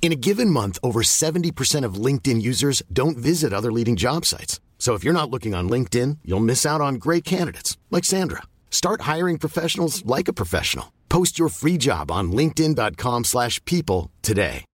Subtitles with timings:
[0.00, 4.58] In a given month, over 70% of LinkedIn users don't visit other leading job sites.
[4.78, 8.44] So if you're not looking on LinkedIn, you'll miss out on great candidates like Sandra.
[8.70, 10.94] Start hiring professionals like a professional.
[11.10, 14.64] Post your free job on linkedin.com/people today.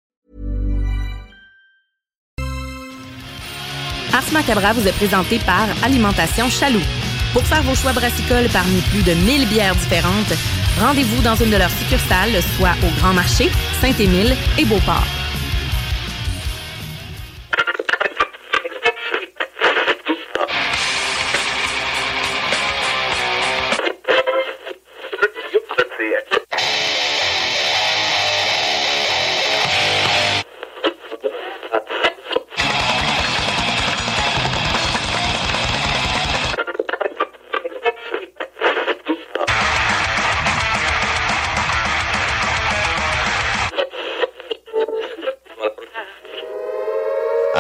[4.13, 6.87] Ars Macabra vous est présenté par Alimentation Chaloux.
[7.33, 10.33] Pour faire vos choix brassicoles parmi plus de 1000 bières différentes,
[10.79, 15.24] rendez-vous dans une de leurs succursales, soit au Grand Marché, Saint-Émile et Beauport.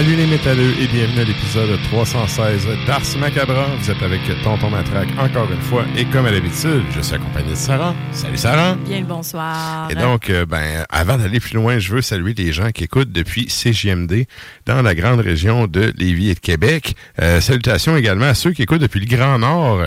[0.00, 3.66] Salut les métalleux et bienvenue à l'épisode 316 d'Ars Macabra.
[3.78, 7.50] Vous êtes avec Tonton Matraque encore une fois et comme à l'habitude, je suis accompagné
[7.50, 7.94] de Sarah.
[8.10, 8.76] Salut Sarah.
[8.76, 9.90] Bien le bonsoir.
[9.90, 13.12] Et donc, euh, ben, avant d'aller plus loin, je veux saluer les gens qui écoutent
[13.12, 14.24] depuis CJMD
[14.64, 16.96] dans la grande région de Lévis et de Québec.
[17.20, 19.82] Euh, salutations également à ceux qui écoutent depuis le Grand Nord.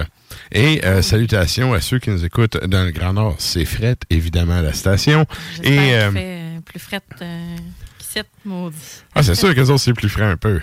[0.52, 3.38] Et euh, salutations à ceux qui nous écoutent dans le Grand Nord.
[3.40, 5.26] C'est fret, évidemment, à la station.
[5.64, 7.24] Et, fait plus frette
[8.46, 9.04] maudit.
[9.16, 10.62] Ah, c'est sûr que autres, c'est plus frais un peu.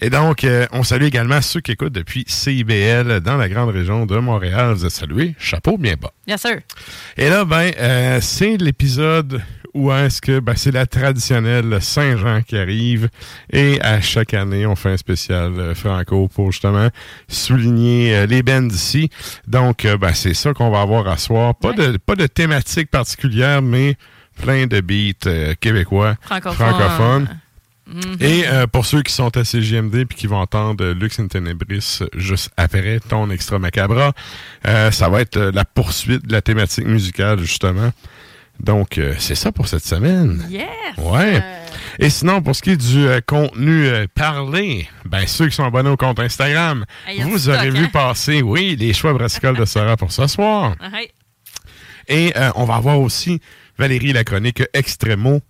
[0.00, 4.06] Et donc, euh, on salue également ceux qui écoutent depuis CIBL dans la grande région
[4.06, 4.74] de Montréal.
[4.74, 5.34] Vous êtes salués.
[5.38, 6.12] Chapeau bien bas.
[6.26, 6.56] Bien sûr.
[7.16, 9.42] Et là, ben, euh, c'est l'épisode
[9.74, 13.08] où est-ce que ben, c'est la traditionnelle Saint-Jean qui arrive.
[13.52, 16.88] Et à chaque année, on fait un spécial euh, franco pour justement
[17.28, 19.08] souligner euh, les bands d'ici.
[19.46, 21.54] Donc, euh, ben, c'est ça qu'on va avoir à soir.
[21.54, 23.96] Pas, de, pas de thématique particulière, mais
[24.42, 26.68] plein de beats euh, québécois, Francophone.
[26.68, 27.28] francophones.
[27.86, 28.16] Mhm.
[28.20, 32.00] Et euh, pour ceux qui sont à CGMD puis qui vont entendre Lux in Tenebris
[32.14, 34.12] juste après ton extra macabra,
[34.66, 37.90] euh, ça va être la poursuite de la thématique musicale justement.
[38.60, 40.46] Donc c'est ça pour cette semaine.
[40.48, 40.68] Yes!
[40.98, 41.42] Ouais.
[41.98, 45.64] Et sinon pour ce qui est du euh, contenu euh, parlé, ben ceux qui sont
[45.64, 47.90] abonnés au compte Instagram, Hey, y a du vous aurez stock, vu hein?
[47.92, 50.74] passer, oui, les choix brassicoles de Sarah pour ce soir.
[50.80, 50.88] ah.
[52.08, 53.40] Et euh, on va avoir aussi
[53.78, 55.40] Valérie la chronique Extremo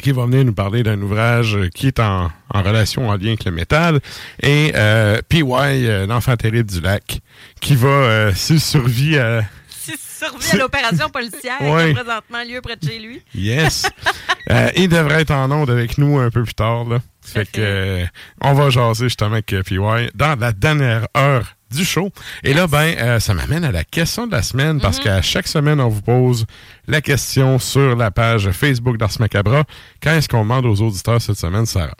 [0.00, 3.44] qui va venir nous parler d'un ouvrage qui est en, en relation, en lien avec
[3.44, 4.00] le métal.
[4.42, 7.20] Et euh, PY, euh, l'enfant terrible du lac,
[7.60, 9.42] qui va, euh, s'il survit à...
[9.68, 13.22] Si survit à l'opération policière a présentement lieu près de chez lui.
[13.34, 13.88] Yes!
[14.48, 16.84] Euh, il devrait être en onde avec nous un peu plus tard.
[16.84, 16.98] Là.
[17.22, 18.04] Fait que
[18.40, 19.78] on va jaser justement avec PY
[20.14, 22.10] dans la dernière heure du show.
[22.42, 25.46] Et là, ben, euh, ça m'amène à la question de la semaine parce qu'à chaque
[25.48, 26.46] semaine, on vous pose
[26.88, 29.64] la question sur la page Facebook d'Ars Macabra.
[30.02, 31.94] Quand est-ce qu'on demande aux auditeurs cette semaine, Sarah?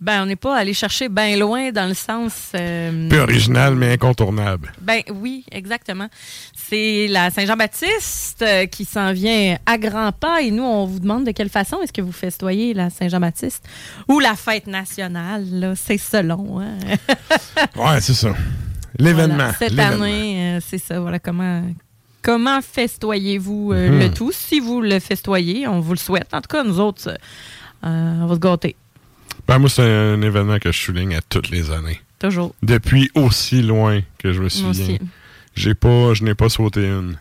[0.00, 2.52] Ben, on n'est pas allé chercher bien loin dans le sens.
[2.54, 4.72] euh, Peu original, mais incontournable.
[4.80, 6.06] Ben oui, exactement.
[6.54, 11.24] C'est la Saint-Jean-Baptiste euh, qui s'en vient à grands pas et nous, on vous demande
[11.26, 13.64] de quelle façon est-ce que vous festoyez la Saint-Jean-Baptiste
[14.06, 15.44] ou la fête nationale.
[15.50, 15.72] là.
[15.74, 16.60] C'est selon.
[16.60, 16.76] Hein?
[17.74, 18.32] Ouais, c'est ça.
[18.98, 19.36] L'événement.
[19.36, 19.52] Voilà.
[19.54, 21.00] Cette année, euh, c'est ça.
[21.00, 21.62] Voilà comment.
[22.22, 23.98] Comment festoyez-vous euh, Mhm.
[24.00, 24.32] le tout?
[24.32, 26.28] Si vous le festoyez, on vous le souhaite.
[26.32, 27.16] En tout cas, nous autres, euh,
[28.22, 28.76] on va se gâter.
[29.46, 32.00] Ben, moi, c'est un événement que je souligne à toutes les années.
[32.18, 32.54] Toujours.
[32.62, 34.98] Depuis aussi loin que je me souviens.
[35.54, 37.16] j'ai pas, je n'ai pas sauté une.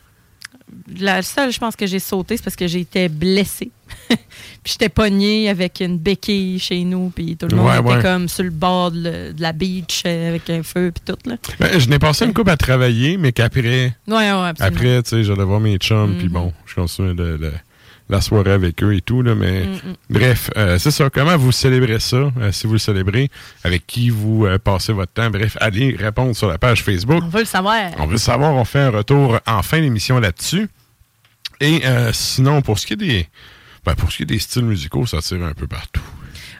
[1.00, 3.72] La seule, je pense que j'ai sauté, c'est parce que j'étais blessée.
[4.10, 4.18] puis
[4.66, 8.02] j'étais pognée avec une béquille chez nous, puis tout le monde Ouais, était ouais.
[8.02, 11.30] comme sur le bord de, le- de la beach euh, avec un feu, puis tout.
[11.30, 11.38] Là.
[11.60, 14.28] Ben, je n'ai passé une coupe à travailler, mais qu'après, Ouais,
[14.60, 16.34] après, tu sais, j'allais voir mes chums, puis Mhm.
[16.34, 17.54] bon, je continuais le- le-
[18.10, 19.96] la soirée avec eux et tout, là, mais Mm, mm.
[20.10, 21.10] bref, euh, c'est ça.
[21.10, 23.30] Comment vous célébrez ça, euh, si vous le célébrez,
[23.64, 25.30] avec qui vous euh, passez votre temps?
[25.30, 27.22] Bref, allez répondre sur la page Facebook.
[27.24, 27.92] On veut le savoir.
[27.98, 30.70] On veut le savoir, on fait un retour en fin d'émission là-dessus.
[31.60, 31.82] Et
[32.14, 33.28] sinon, pour ce qui est des.
[33.84, 36.02] ben, pour ce qui est des styles musicaux, ça tire un peu partout.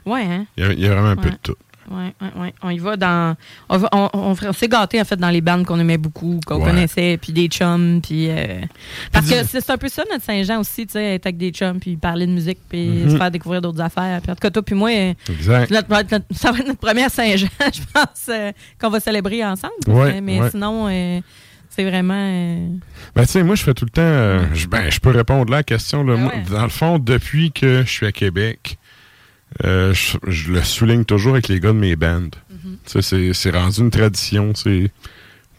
[0.06, 0.46] Ouais, hein?
[0.58, 1.56] Il y a, il y a vraiment un peu de tout.
[1.90, 2.54] Ouais, ouais, ouais.
[2.62, 3.36] On y va dans.
[3.70, 6.58] On, on, on, on s'est gâtés, en fait, dans les bandes qu'on aimait beaucoup, qu'on
[6.60, 6.66] Ouais.
[6.66, 8.30] connaissait, puis des chums, puis.
[8.30, 8.62] euh,
[9.12, 11.80] parce que c'est un peu ça, notre Saint-Jean aussi, tu sais, être avec des chums,
[11.80, 13.12] puis parler de musique, puis Mhm.
[13.12, 14.20] se faire découvrir d'autres affaires.
[14.22, 15.72] Puis en tout cas, toi, puis moi, euh, Exact.
[15.72, 18.52] notre- notre- ça va être notre première Saint-Jean, je pense, euh,
[18.82, 19.74] qu'on va célébrer ensemble.
[19.88, 20.50] Ouais, mais ouais.
[20.52, 21.22] sinon, euh,
[21.70, 22.14] c'est vraiment.
[22.18, 22.68] euh,
[23.16, 24.02] Ben, tu sais, moi, je fais tout le temps.
[24.02, 26.04] euh, je, ben, je peux répondre là à la question.
[26.04, 26.34] Là, Ah Moi.
[26.50, 28.78] Dans le fond, depuis que je suis à Québec,
[29.64, 32.36] euh, je, je le souligne toujours avec les gars de mes bandes.
[32.52, 32.78] Mhm.
[32.86, 34.54] Tu sais, c'est- c'est rendu une tradition.
[34.56, 34.92] c'est-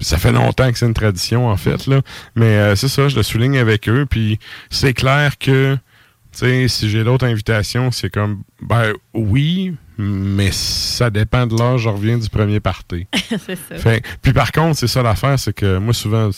[0.00, 1.86] Ça fait longtemps que c'est une tradition, en fait.
[1.88, 2.02] là.
[2.36, 4.06] Mais euh, c'est ça, je le souligne avec eux.
[4.08, 4.38] Puis
[4.70, 5.76] c'est clair que,
[6.38, 11.88] sais, si j'ai d'autres invitations, c'est comme, ben oui, mais ça dépend de l'heure, je
[11.88, 13.06] reviens du premier party.
[13.28, 13.76] c'est ça.
[13.76, 16.30] Fait- puis par contre, c'est ça l'affaire, c'est que moi souvent,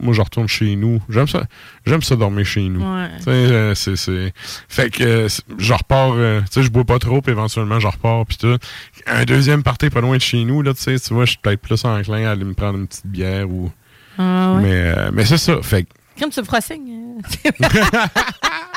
[0.00, 1.00] moi je retourne chez nous.
[1.08, 1.44] J'aime ça,
[1.86, 2.80] j'aime ça dormir chez nous.
[2.82, 3.08] Ouais.
[3.18, 4.32] Tu sais, euh, c'est, c'est-
[4.68, 7.86] Fait que euh, je repars, euh, tu sais, je bois pas trop, puis éventuellement je
[7.86, 8.58] repars, puis tout.
[9.06, 11.40] Un deuxième party pas loin de chez nous, là, tu sais, tu vois, je suis
[11.40, 13.70] peut-être plus enclin à aller me prendre une petite bière ou.
[14.18, 14.62] Ah, ouais.
[14.62, 15.60] Mais, euh, mais c'est ça.
[15.62, 15.88] Fait que.
[16.20, 17.20] Comme tu signe.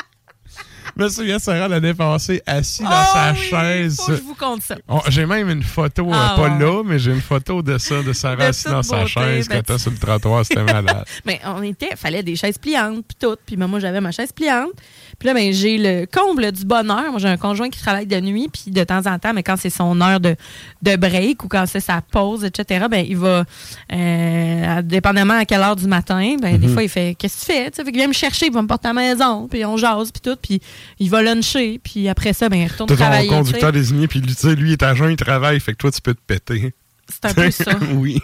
[1.00, 3.96] Je me souviens, Sarah l'année passée, assis dans Oh sa oui, chaise.
[3.96, 4.76] Faut que je vous compte ça.
[5.08, 6.60] J'ai même une photo, euh, Ah, pas ouais.
[6.60, 9.74] là, mais j'ai une photo de ça, de Sarah assise dans sa chaise ben, quand
[9.74, 11.06] elle sur le trottoir, c'était malade.
[11.26, 13.38] Mais on était, fallait des chaises pliantes, puis tout.
[13.46, 14.72] Puis moi, j'avais ma chaise pliante.
[15.20, 17.12] Puis là, ben, j'ai le comble du bonheur.
[17.12, 19.58] Moi, j'ai un conjoint qui travaille de nuit, puis de temps en temps, mais quand
[19.58, 20.36] c'est son heure de,
[20.82, 23.44] de break ou quand c'est sa pause, etc., ben, il va,
[23.92, 27.58] euh, dépendamment à quelle heure du matin, ben, des fois, il fait Qu'est-ce que tu
[27.58, 27.72] fais?
[27.72, 29.66] Tu sais, fait qu'il vient me chercher, il va me porter à la maison, puis
[29.66, 30.62] on jase, puis tout, puis
[31.00, 33.30] il va luncher, puis après ça, ben, il retourne ton travailler.
[33.30, 33.36] sais.
[33.36, 36.02] conducteur désigné, puis lui, lui, il est à jeun, il travaille, fait que toi, tu
[36.02, 36.74] peux te péter.
[37.10, 37.72] C'est un peu ça.
[37.94, 38.20] oui.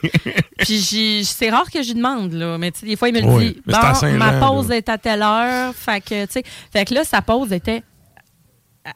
[0.60, 2.58] Puis c'est rare que j'y demande, là.
[2.58, 3.62] Mais tu sais, des fois, il me le Oui, dit.
[3.66, 4.78] Bon, ma pause là.
[4.78, 5.74] est à telle heure.
[5.76, 6.44] Fait que, tu sais.
[6.72, 7.84] Fait que là, sa pause était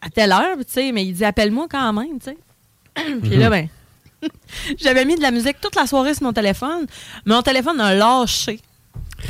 [0.01, 0.91] à telle heure, tu sais.
[0.91, 2.37] Mais il dit, appelle-moi quand même, tu sais.
[3.21, 3.39] Puis Mhm.
[3.39, 3.67] là, ben.
[4.77, 6.85] J'avais mis de la musique toute la soirée sur mon téléphone.
[7.25, 8.59] mais Mon téléphone a lâché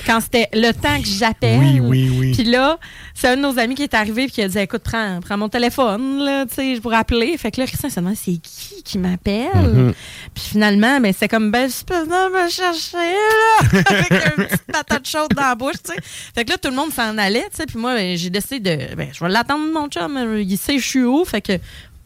[0.05, 1.59] quand c'était le temps que j'appelle.
[1.59, 2.31] Oui, oui, oui.
[2.33, 2.77] Puis là,
[3.13, 5.37] c'est un de nos amis qui est arrivé et qui a dit Écoute, prends, prends
[5.37, 7.37] mon téléphone, là, tu sais, pour appeler.
[7.37, 9.49] Fait que là, Christian se demande C'est qui qui m'appelle?
[9.55, 9.93] Mhm.
[10.33, 14.71] Puis finalement, ben, c'est comme Ben, je peux venir me chercher, là, avec une petite
[14.71, 15.99] patate chaude dans la bouche, tu sais.
[16.35, 17.65] Fait que là, tout le monde s'en allait, tu sais.
[17.65, 20.17] Puis moi, ben, j'ai décidé de Ben, je vais l'attendre, mon chum.
[20.39, 21.25] Il sait je suis où.
[21.25, 21.53] Fait que,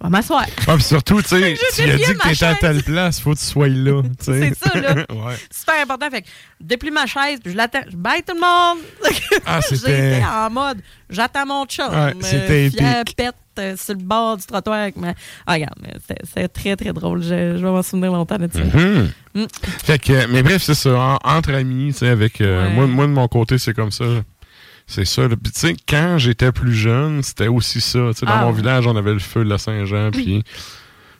[0.03, 0.45] va m'asseoir.
[0.67, 3.39] Ah, puis surtout, tu sais, tu as dit que t'étais à telle place, faut que
[3.39, 4.01] tu sois là.
[4.19, 4.93] C'est ça, là.
[5.09, 5.35] ouais.
[5.51, 6.09] Super important.
[6.11, 6.27] Fait que,
[6.61, 7.79] déplie ma chaise, puis je l'attends.
[7.89, 8.79] Je bye tout le monde.
[9.45, 10.77] Ah, été en mode,
[11.09, 11.89] j'attends mon chum.
[11.89, 12.69] Ouais, euh, c'était
[13.15, 15.13] pète euh, sur le bord du trottoir avec ma.
[15.45, 15.73] Ah, regarde,
[16.33, 17.21] c'est- très, très drôle.
[17.21, 18.59] Je, je vais m'en souvenir longtemps de ça.
[18.63, 19.11] Mhm.
[19.35, 19.45] Mm.
[19.83, 20.95] Fait que, mais bref, c'est ça.
[20.95, 22.39] en- entre amis, tu sais, avec.
[22.41, 22.73] euh, Ouais.
[22.73, 24.05] moi, moi, de mon côté, c'est comme ça.
[24.87, 25.27] C'est ça.
[25.29, 27.99] Puis, tu sais, quand j'étais plus jeune, c'était aussi ça.
[28.11, 30.43] Tu sais, dans Ah, mon village, on avait le feu de la Saint-Jean, puis.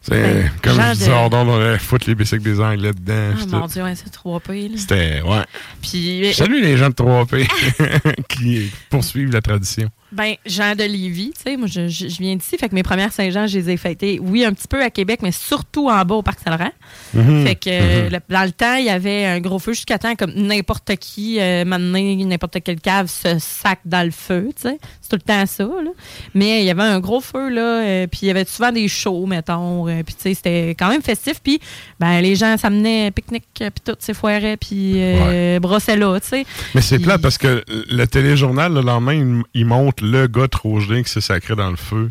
[0.10, 3.32] Ben, comme je disais, on allait foutre les bicycles des Anglais dedans.
[3.32, 3.66] Ah, puis mon.
[3.68, 4.70] Dieu, ouais, c'est 3P.
[4.72, 4.78] Là.
[4.78, 5.44] C'était, ouais.
[5.82, 7.48] Puis, Salut les gens de 3P
[8.28, 9.90] qui poursuivent la tradition.
[10.14, 11.82] Ben, Jean de Lévis, tu sais, moi, je,
[12.22, 12.58] viens d'ici.
[12.58, 15.20] Fait que mes premières Saint-Jean, je les ai fêtées, oui, un petit peu à Québec,
[15.24, 16.72] mais surtout en bas au Parc Saint-Laurent.
[17.14, 17.46] Mhm.
[17.46, 20.16] Fait que euh, le- dans le temps, il y avait un gros feu jusqu'à temps,
[20.16, 24.78] comme n'importe qui, euh, maintenant, n'importe quelle cave se sac dans le feu, tu sais.
[25.02, 25.92] C'est tout le temps ça, là.
[26.34, 28.88] Mais il y avait un gros feu, là, euh, puis il y avait souvent des
[28.88, 31.60] shows, mettons, euh, puis tu sais, c'était quand même festif, puis
[32.00, 36.46] ben, les gens s'amenaient pique-nique, puis tout, ces foirets, puis euh, brossaient là, tu sais.
[36.76, 40.80] Mais c'est plat parce que le téléjournal, le lendemain, il, il montre le gars trop
[40.80, 42.10] gelé qui s'est sacré dans le feu.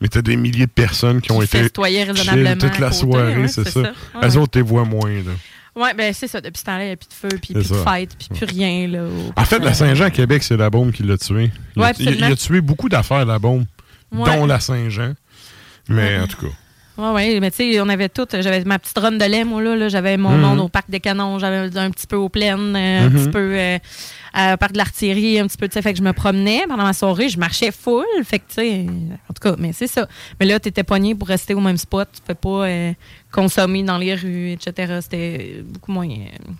[0.00, 3.36] Mais t'as des milliers de personnes qui ont Qui été chill toute la côté, soirée,
[3.36, 3.70] ouais, c'est ça.
[3.70, 3.80] ça.
[4.20, 4.28] Ouais.
[4.28, 5.08] Eux autres, t'es vois moins.
[5.10, 5.32] Là.
[5.74, 6.40] Ouais, ben c'est ça.
[6.40, 8.44] Depuis ce temps-là, il n'y a plus de feu, puis plus de fête, puis plus
[8.46, 9.04] rien, là.
[9.36, 11.50] En fait, la Saint-Jean à Québec, c'est la bombe qui l'a tué.
[11.76, 13.64] Il, Ouais, a, il- a tué beaucoup d'affaires, la bombe,
[14.12, 14.24] Ouais.
[14.36, 15.14] dont la Saint-Jean.
[15.88, 16.52] Mais en tout cas.
[16.98, 18.26] Oui, oui, mais tu sais, on avait tout.
[18.32, 19.76] J'avais ma petite run de lait, moi, là.
[19.76, 20.40] là, j'avais mon Mhm.
[20.40, 23.12] monde au parc des canons, j'avais un petit peu aux plaines, euh, un Mhm.
[23.24, 23.78] petit peu euh,
[24.38, 25.82] euh, au parc de l'artillerie, un petit peu, tu sais.
[25.82, 28.04] Fait que je me promenais pendant ma soirée, je marchais full.
[28.24, 30.06] Fait que, tu sais, en tout cas, mais c'est ça.
[30.38, 32.08] Mais là, tu étais pogné pour rester au même spot.
[32.14, 32.92] Tu peux pas euh,
[33.32, 34.98] consommer dans les rues, etc.
[35.02, 36.08] C'était beaucoup moins.
[36.08, 36.52] euh,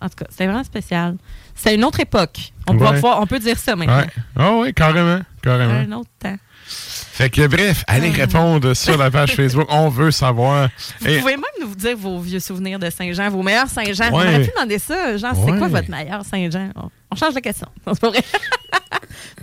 [0.00, 1.16] En tout cas, c'était vraiment spécial.
[1.54, 2.52] C'est une autre époque.
[2.68, 3.00] On, peut, Ouais.
[3.02, 3.98] on peut dire ça maintenant.
[3.98, 4.06] Ouais.
[4.36, 5.20] Ah oui, carrément.
[5.42, 5.72] Carrément.
[5.74, 6.36] Un autre temps.
[6.68, 9.66] Fait que bref, allez répondre sur la page Facebook.
[9.70, 10.68] On veut savoir.
[11.00, 14.06] Vous Et- pouvez même nous dire vos vieux souvenirs de Saint-Jean, vos meilleurs Saint-Jean.
[14.06, 14.12] Ouais.
[14.12, 15.16] On aurait pu demander ça.
[15.16, 16.70] Genre, c'est quoi votre meilleur Saint-Jean?
[17.10, 17.68] On, change de question.
[17.86, 18.22] Non, C'est pas vrai.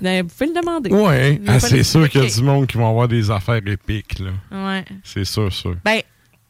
[0.01, 0.89] Mais vous pouvez le demander.
[0.91, 1.07] Vous
[1.47, 4.21] ah, c'est sûr qu'il y a du monde qui vont avoir des affaires épiques.
[4.51, 4.85] Ouais.
[5.03, 5.75] C'est sûr, sûr.
[5.83, 6.01] Ben,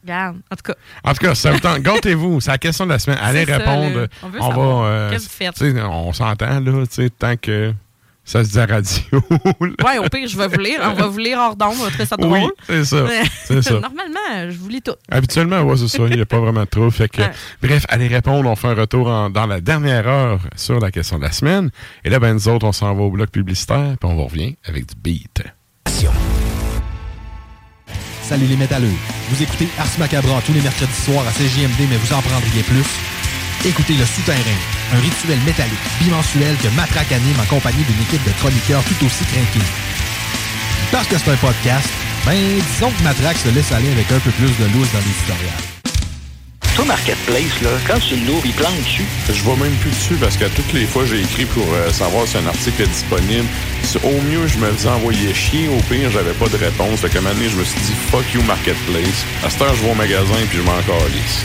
[0.02, 0.36] regarde.
[0.52, 1.80] En tout cas, En tout cas, ça vous tente.
[1.80, 2.40] Gâtez-vous.
[2.42, 3.18] C'est la question de la semaine.
[3.22, 4.08] Allez ça, répondre.
[4.22, 4.82] On veut on savoir.
[4.82, 4.88] va.
[4.88, 5.84] euh, Qu'est-ce que vous faites?
[5.86, 7.72] On s'entend, là, tu sais, tant que
[8.24, 9.02] ça se dit à radio.
[9.60, 10.80] ouais, au pire, je vais vous lire.
[10.82, 11.74] On va vous lire hors d'onde.
[11.78, 13.06] On va trouver ça oui, c'est ça.
[13.46, 13.72] C'est ça.
[13.74, 14.94] Normalement, je vous lis tout.
[15.10, 16.02] Habituellement, ouais, c'est ça.
[16.08, 16.90] Il n'y a pas vraiment de trouble.
[16.90, 17.30] Fait que, Ouais.
[17.62, 18.48] bref, allez répondre.
[18.48, 21.70] On fait un retour en- dans la dernière heure sur la question de la semaine.
[22.04, 24.56] Et là, ben, nous autres, on s'en va au bloc publicitaire, puis on vous revient
[24.66, 25.42] avec du beat.
[28.22, 28.88] Salut les métalleux.
[29.28, 32.84] Vous écoutez Ars Macabra tous les mercredis soirs à CJMD, mais vous en prendriez plus.
[33.68, 34.38] Écoutez Le Souterrain,
[34.94, 39.24] un rituel métallique bimensuel que Matraque anime en compagnie d'une équipe de chroniqueurs tout aussi
[39.24, 39.66] craqués.
[40.92, 41.88] Parce que c'est un podcast,
[42.24, 42.34] ben
[42.72, 45.60] disons que Matraque se laisse aller avec un peu plus de loose dans les tutoriels.
[46.76, 49.04] Toi, Marketplace, là, quand tu l'ouvres, il plante dessus.
[49.28, 52.26] Je vois même plus dessus parce que toutes les fois j'ai écrit pour euh, savoir
[52.26, 53.46] si un article est disponible.
[53.84, 55.68] Si- Au mieux, je me faisais envoyer chier.
[55.68, 56.98] Au pire, j'avais pas de réponse.
[57.00, 59.22] Fait qu'à un moment donné, je me suis dit fuck you marketplace.
[59.44, 61.44] À cette heure, je vais au magasin puis je m'en calisse.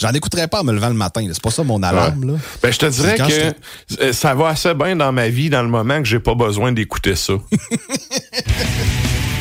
[0.00, 2.32] J'en écouterai pas en me levant le matin, c'est pas ça mon alarme.
[2.32, 2.38] Là.
[2.62, 5.68] Ben, je te dirais que euh, ça va assez bien dans ma vie dans le
[5.68, 7.34] moment que j'ai pas besoin d'écouter ça.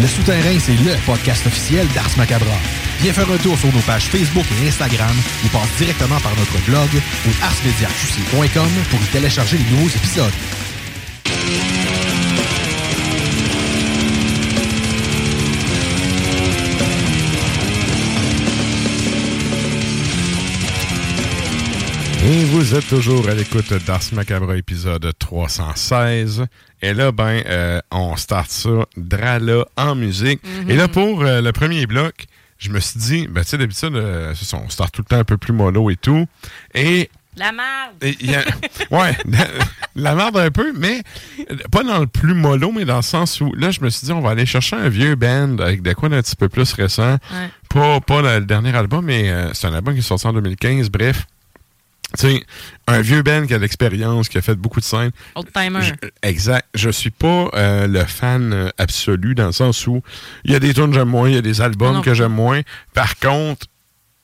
[0.01, 2.51] Le Souterrain, c'est le podcast officiel d'Ars Macabra.
[2.99, 6.57] Viens faire un tour sur nos pages Facebook et Instagram ou passe directement par notre
[6.65, 6.89] blog
[7.25, 10.33] ou arsmediaqc.com pour y télécharger les nouveaux épisodes.
[22.27, 26.45] Et vous êtes toujours à l'écoute d'Ars Macabre épisode 316.
[26.81, 30.41] Et là, ben, euh, on start ça, Drala en musique.
[30.67, 32.25] Et là, pour euh, le premier bloc,
[32.57, 35.23] je me suis dit, ben, tu sais, d'habitude, euh, on start tout le temps un
[35.23, 36.25] peu plus mollo et tout.
[36.73, 37.93] Et La merde.
[38.01, 38.43] et a-
[38.91, 39.47] ouais, la,
[39.95, 41.03] la merde un peu, mais
[41.71, 44.11] pas dans le plus mollo, mais dans le sens où là, je me suis dit,
[44.11, 47.13] on va aller chercher un vieux band avec des quoi d'un petit peu plus récent.
[47.31, 47.49] Ouais.
[47.69, 50.89] Pas, pas le, dernier album, mais c'est un album qui est sorti en 2015.
[50.89, 51.27] Bref,
[52.17, 52.43] tu sais,
[52.87, 55.11] un vieux band qui a de l'expérience, qui a fait beaucoup de scènes.
[55.35, 55.81] Old timer.
[55.81, 55.93] Je-
[56.23, 56.67] exact.
[56.73, 60.01] Je suis pas euh, le fan euh, absolu dans le sens où
[60.45, 62.01] il y a des tunes que j'aime moins, il y a des albums Non.
[62.01, 62.61] que j'aime moins.
[62.93, 63.65] Par contre,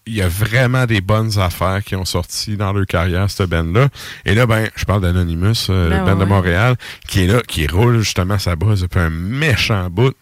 [0.07, 3.89] il y a vraiment des bonnes affaires qui ont sorti dans leur carrière, cette band-là.
[4.25, 6.25] Et là, ben, je parle d'Anonymous, euh, Ben le band de.
[6.25, 6.75] Montréal,
[7.07, 10.13] qui est là, qui roule justement sa base depuis un méchant bout.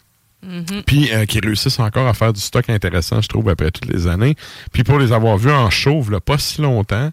[0.42, 0.82] Mhm.
[0.86, 4.06] Puis euh, qui réussissent encore à faire du stock intéressant, je trouve, après toutes les
[4.06, 4.36] années.
[4.72, 7.10] Puis pour les avoir vus en chauve, là, pas si longtemps,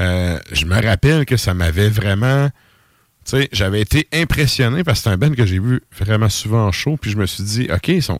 [0.00, 2.48] euh, je me rappelle que ça m'avait vraiment...
[3.24, 6.66] Tu sais, j'avais été impressionné parce que c'est un band que j'ai vu vraiment souvent
[6.66, 6.98] en show.
[7.00, 8.18] Puis je me suis dit, OK, ils sont,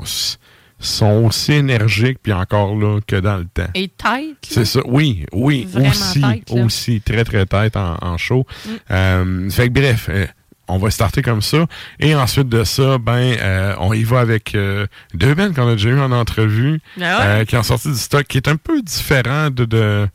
[0.78, 3.68] sont aussi énergiques puis encore là que dans le temps.
[3.74, 4.36] Et tight.
[4.48, 4.80] C'est ça.
[4.86, 8.46] Oui, oui, Vraiment aussi, tête, aussi, très, très tête en, en show.
[8.66, 8.70] Mm.
[8.90, 10.26] Euh, fait que bref, euh,
[10.68, 11.66] on va starter comme ça.
[12.00, 15.72] Et ensuite de ça, ben, euh, on y va avec euh, deux bands qu'on a
[15.72, 17.26] déjà eu en entrevue, Ah ouais?
[17.26, 20.08] euh, qui ont sorti du stock qui est un peu différent de, de,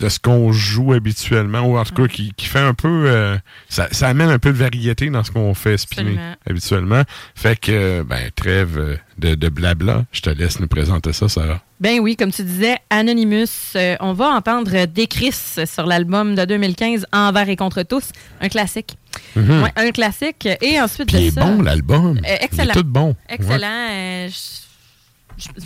[0.00, 3.04] de ce qu'on joue habituellement, ou en tout cas qui, qui fait un peu...
[3.06, 3.36] euh,
[3.68, 6.36] ça, ça amène un peu de variété dans ce qu'on fait spinner Absolument.
[6.48, 7.02] habituellement.
[7.34, 10.04] Fait que, euh, ben, trêve euh, de, de blabla.
[10.10, 11.60] Je te laisse nous présenter ça, Sarah.
[11.80, 13.46] Ben oui, comme tu disais, Anonymous,
[13.76, 15.32] euh, on va entendre Décris
[15.66, 18.10] sur l'album de 2015, Envers et contre tous,
[18.40, 18.96] un classique.
[19.36, 20.48] Ouais, un classique.
[20.62, 21.08] Et ensuite.
[21.08, 21.44] Puis il de est ça...
[21.44, 22.18] bon, l'album.
[22.24, 22.64] Excellent.
[22.64, 23.14] Il est tout bon.
[23.28, 24.28] Excellent.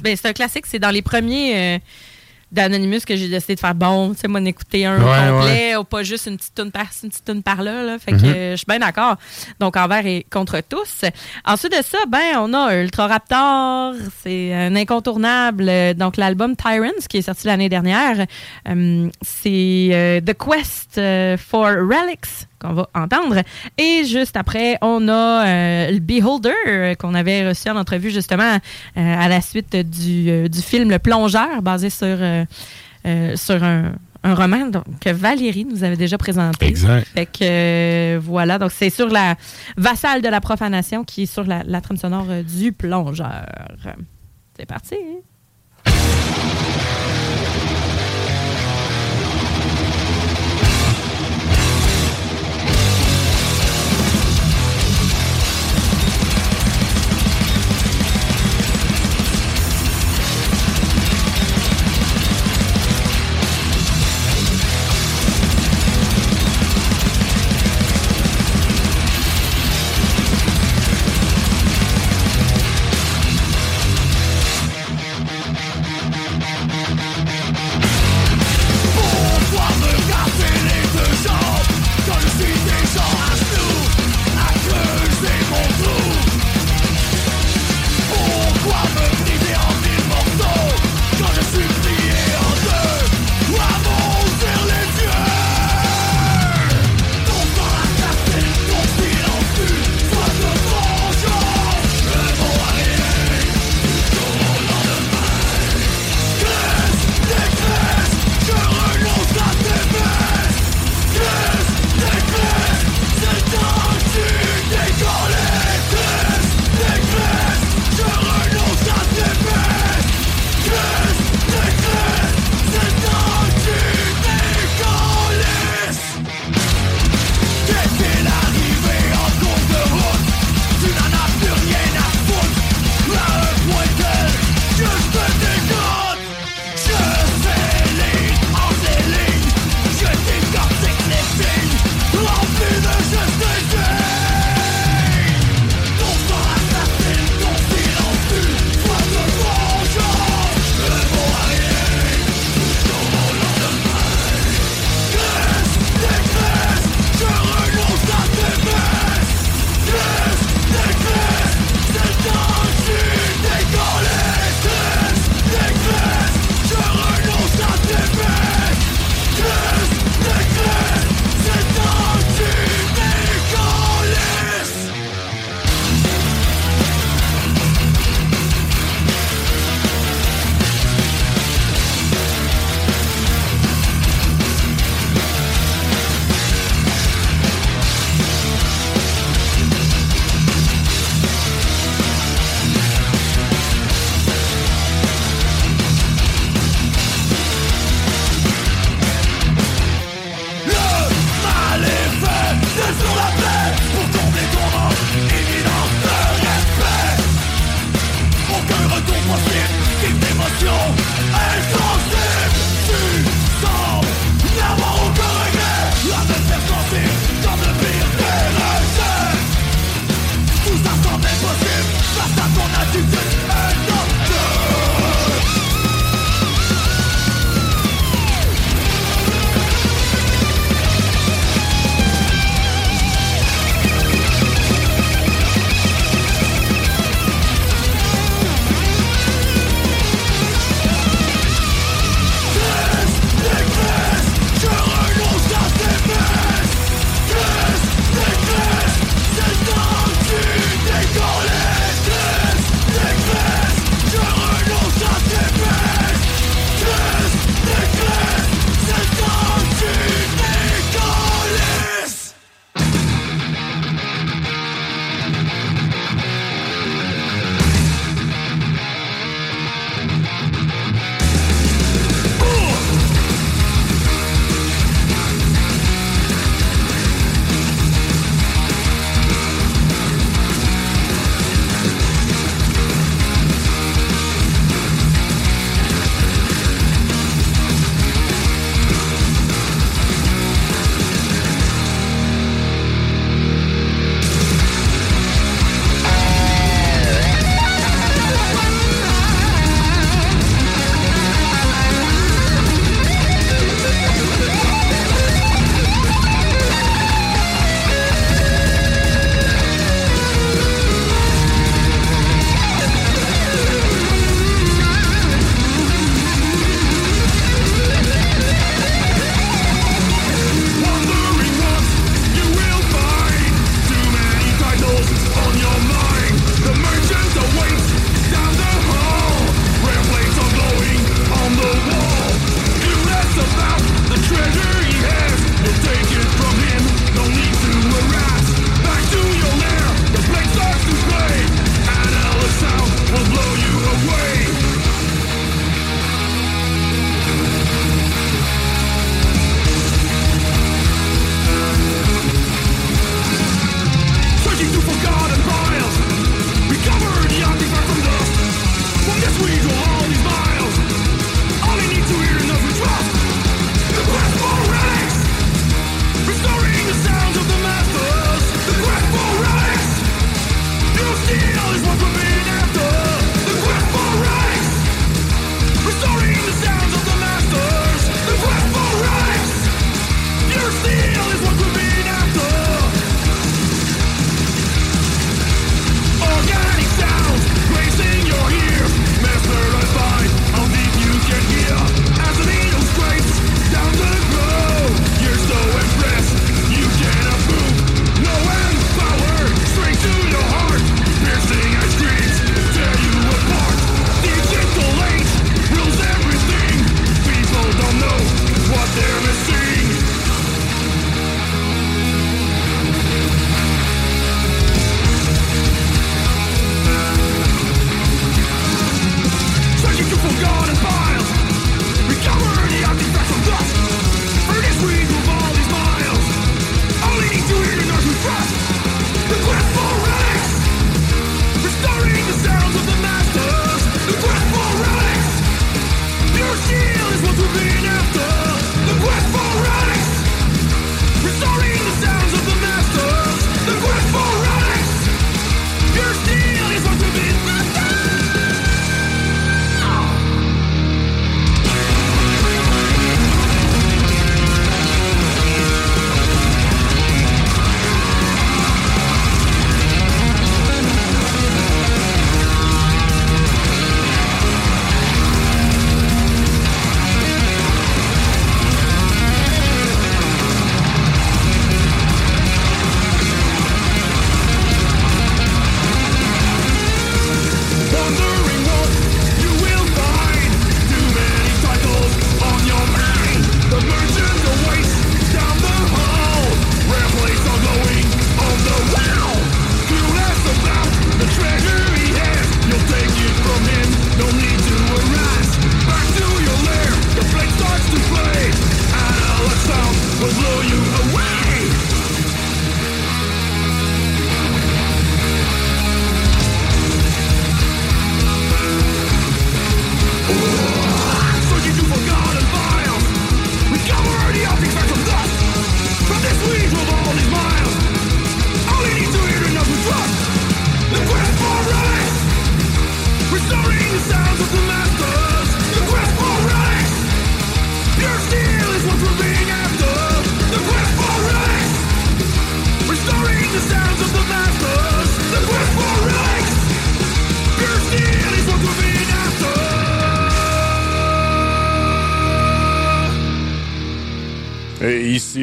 [0.03, 0.67] ben, c'est un classique.
[0.67, 1.81] C'est dans les premiers
[2.53, 5.85] d'Anonymous que j'ai décidé de faire bon, tu sais, moi, d'écouter un Ouais, complet ou
[5.85, 7.83] pas juste une petite tune par une petite tune par là.
[7.83, 7.99] là.
[7.99, 8.25] Fait que Mhm.
[8.27, 9.17] euh, je suis bien d'accord.
[9.59, 11.03] Donc, envers et contre tous.
[11.47, 13.95] Ensuite de ça, ben, on a Ultra Raptor.
[14.23, 15.71] C'est un incontournable.
[15.97, 18.27] Donc, l'album Tyrants, qui est sorti l'année dernière,
[18.69, 21.01] euh, c'est euh, The Quest
[21.39, 23.43] for Relics qu'on va entendre.
[23.77, 28.55] Et juste après, on a euh, le Beholder euh, qu'on avait reçu en entrevue justement
[28.55, 28.59] euh,
[28.97, 32.17] à la suite du, du film Le Plongeur, basé sur,
[33.35, 33.93] sur un,
[34.23, 36.67] un roman donc, que Valérie nous avait déjà présenté.
[36.67, 37.07] Exact.
[37.15, 39.35] Fait que euh, voilà, donc c'est sur la
[39.77, 42.27] Vassale de la profanation qui est sur la, la trame sonore
[42.57, 43.47] du Plongeur.
[44.57, 44.97] C'est parti.
[45.85, 46.72] Thank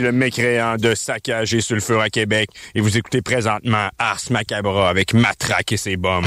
[0.10, 5.14] le mécréant de saccage et sulfure à Québec et vous écoutez présentement Ars Macabra avec
[5.14, 6.26] Matraque et ses bombes.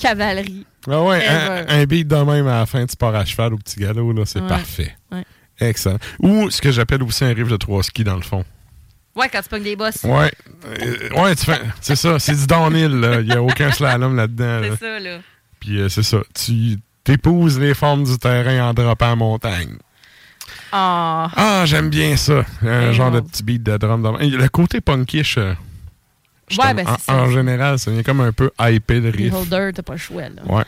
[0.00, 0.66] Cavalerie.
[0.90, 1.26] Ah ouais,
[1.68, 4.22] un, beat de même à la fin, tu pars à cheval au petit galop, là,
[4.24, 4.48] c'est Ouais.
[4.48, 4.96] parfait.
[5.12, 5.24] Ouais.
[5.60, 5.98] Excellent.
[6.20, 8.44] Ou ce que j'appelle aussi un riff de trois skis, dans le fond.
[9.14, 10.02] Ouais, quand tu pognes des bosses.
[10.04, 10.30] Ouais.
[10.66, 11.60] Euh, ouais, tu fais.
[11.80, 13.20] C'est ça, c'est du downhill, là.
[13.20, 14.60] Il n'y a aucun slalom là-dedans.
[14.60, 14.68] là.
[14.70, 15.18] C'est ça, là.
[15.58, 16.18] Puis euh, c'est ça.
[16.34, 19.76] Tu t'épouses les formes du terrain en droppant en montagne.
[20.72, 21.28] Ah.
[21.36, 22.44] Ah, j'aime bien ça.
[22.62, 24.16] Un genre de petit beat de drum.
[24.20, 25.54] Le côté punkish, euh,
[26.58, 29.30] Ouais, ben, en, général, ça vient comme un peu hyper de riff.
[29.30, 30.42] Beholder, t'as pas le choix, là.
[30.46, 30.64] Ouais.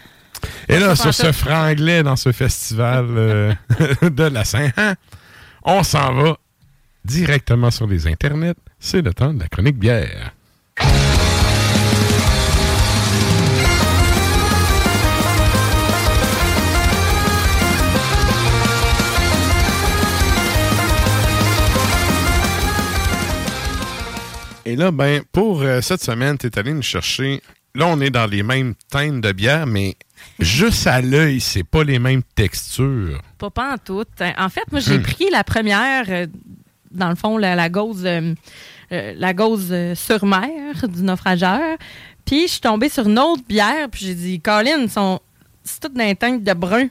[0.69, 3.55] Et là, sur ce franglais dans ce festival euh,
[4.03, 4.95] de la Saint-Jean,
[5.65, 6.37] on s'en va
[7.05, 8.55] directement sur les internets.
[8.79, 10.33] C'est le temps de la chronique bière.
[24.65, 27.43] Et là, ben, pour euh, cette semaine, tu es allé nous chercher.
[27.75, 29.97] Là, on est dans les mêmes teintes de bière, mais
[30.39, 33.21] juste à l'œil, c'est pas les mêmes textures.
[33.39, 34.05] Pas, pas en tout.
[34.39, 35.03] En fait, moi, j'ai Hmm.
[35.03, 36.27] pris la première, euh,
[36.91, 38.35] dans le fond, la, la gauze, euh,
[38.91, 41.77] la gauze sur mer du naufrageur.
[42.25, 45.19] Puis, je suis tombée sur une autre bière, puis j'ai dit, Colin, sont,
[45.65, 46.87] c'est toutes des teintes de brun,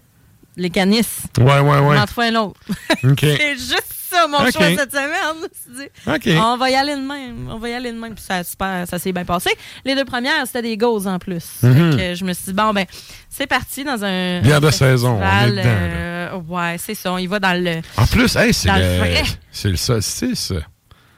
[0.58, 1.22] les canisses.
[1.38, 1.80] Ouais, ouais, ouais.
[1.80, 2.60] On en trouve un autre.
[3.04, 3.20] OK.
[3.22, 6.38] c'est juste ça, mon choix cette semaine.
[6.44, 7.50] On va y aller de même.
[7.50, 8.14] On va y aller de même.
[8.16, 9.50] Puis ça, super- ça s'est bien passé.
[9.86, 11.44] Les deux premières, c'était des gauzes en plus.
[11.64, 11.92] Mhm.
[11.92, 12.86] Fait que je me suis dit, bon, ben,
[13.30, 14.42] c'est parti dans un.
[14.42, 17.12] Bière un de saison, on est dedans, euh, ouais, c'est ça.
[17.14, 17.82] On y va dans le.
[17.98, 19.24] En plus, hey, c'est le le, vrai.
[19.52, 20.54] c'est le solstice.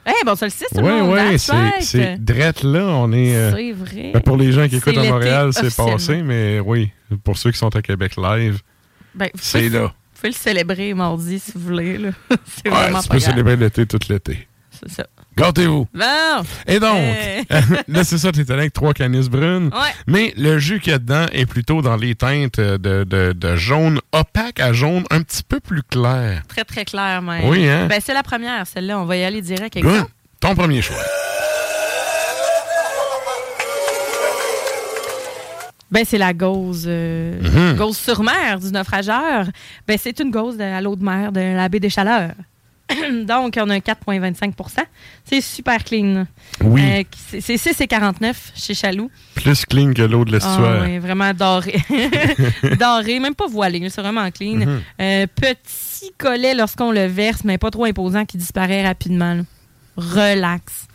[0.06, 1.18] Eh, bon, sait, tout le Oui, monde.
[1.18, 1.38] oui,
[1.80, 2.84] c'est drette là.
[2.88, 3.34] On est.
[3.34, 4.10] euh, C'est vrai.
[4.12, 6.90] ben, pour les gens qui écoutent à Montréal, c'est passé, mais oui,
[7.24, 8.60] pour ceux qui sont à Québec live,
[9.14, 9.92] Ben, c'est là.
[10.24, 11.98] Pouvez le célébrer mardi si vous voulez.
[11.98, 12.08] là.
[12.46, 13.30] c'est Ouais, vraiment tu pas peux grave.
[13.32, 14.48] célébrer l'été tout l'été.
[14.70, 15.06] C'est ça.
[15.36, 15.86] Gâtez-vous.
[15.92, 16.42] Bon.
[16.66, 17.44] Et donc, Hey.
[17.88, 19.66] là, c'est ça, tu es allé avec trois canisses brunes.
[19.66, 19.90] Ouais.
[20.06, 23.56] Mais le jus qu'il y a dedans est plutôt dans les teintes de, de- de
[23.56, 26.42] jaune opaque à jaune un petit peu plus clair.
[26.48, 27.44] Très, très clair, même.
[27.44, 27.86] Oui, hein?
[27.88, 28.98] Ben, c'est la première, celle-là.
[28.98, 30.00] On va y aller direct avec Good.
[30.00, 30.06] ça.
[30.40, 30.96] Ton premier choix.
[35.94, 37.76] Ben, c'est la gauze, euh, Mhm.
[37.78, 39.46] gauze sur mer du naufrageur.
[39.86, 42.32] Ben, c'est une gauze de- à l'eau de mer de la baie des Chaleurs.
[43.26, 44.82] Donc, on a un 4,25%
[45.24, 46.26] C'est super clean.
[46.62, 46.82] Oui.
[46.84, 49.10] Euh, c'est c'est 6,49 chez Chaloux.
[49.36, 50.82] Plus clean que l'eau de Ah, l'estuaire.
[50.84, 51.76] oui, vraiment doré.
[52.78, 54.56] doré, même pas voilé, c'est vraiment clean.
[54.66, 54.80] Mhm.
[55.00, 59.34] Euh, petit collet lorsqu'on le verse, mais pas trop imposant qui disparaît rapidement.
[59.34, 59.42] là.
[59.96, 60.86] Relax.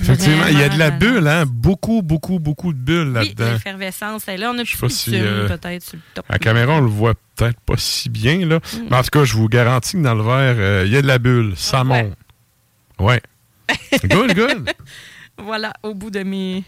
[0.00, 1.44] Effectivement, il y a de la bulle, hein?
[1.46, 3.52] Beaucoup, beaucoup, beaucoup de bulles Oui, là-dedans.
[3.52, 4.26] l'effervescence.
[4.28, 6.26] Et là, on a plus si, euh, peut-être, sur le top.
[6.28, 8.56] À la caméra, on le voit peut-être pas si bien, là.
[8.56, 8.78] Mm.
[8.90, 11.02] Mais en tout cas, je vous garantis que dans le verre, euh, il y a
[11.02, 11.54] de la bulle.
[11.56, 12.02] Ça ouais.
[12.02, 12.14] monte.
[12.98, 13.20] Ouais.
[14.04, 14.70] good, good.
[15.38, 16.64] Voilà, au bout de mes...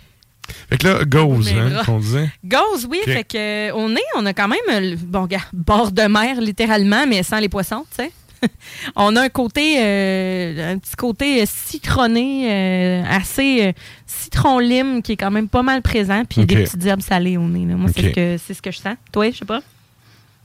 [0.70, 2.30] Fait que là, gauze, hein, qu'on disait.
[2.44, 3.00] Gauze, oui.
[3.04, 3.36] Fait que,
[3.70, 7.40] euh, on est, on a quand même, bon, gars, bord de mer, littéralement, mais sans
[7.40, 8.12] les poissons, tu sais.
[8.96, 13.72] on a un côté, euh, un petit côté euh, citronné, euh, assez euh,
[14.06, 17.66] citron-lime, qui est quand même pas mal présent, puis des petites herbes salées au nez.
[17.66, 17.74] là.
[17.76, 18.10] Moi, c'est Ok.
[18.10, 18.96] ce que, c'est ce que je sens.
[19.12, 19.60] Toi, je sais pas.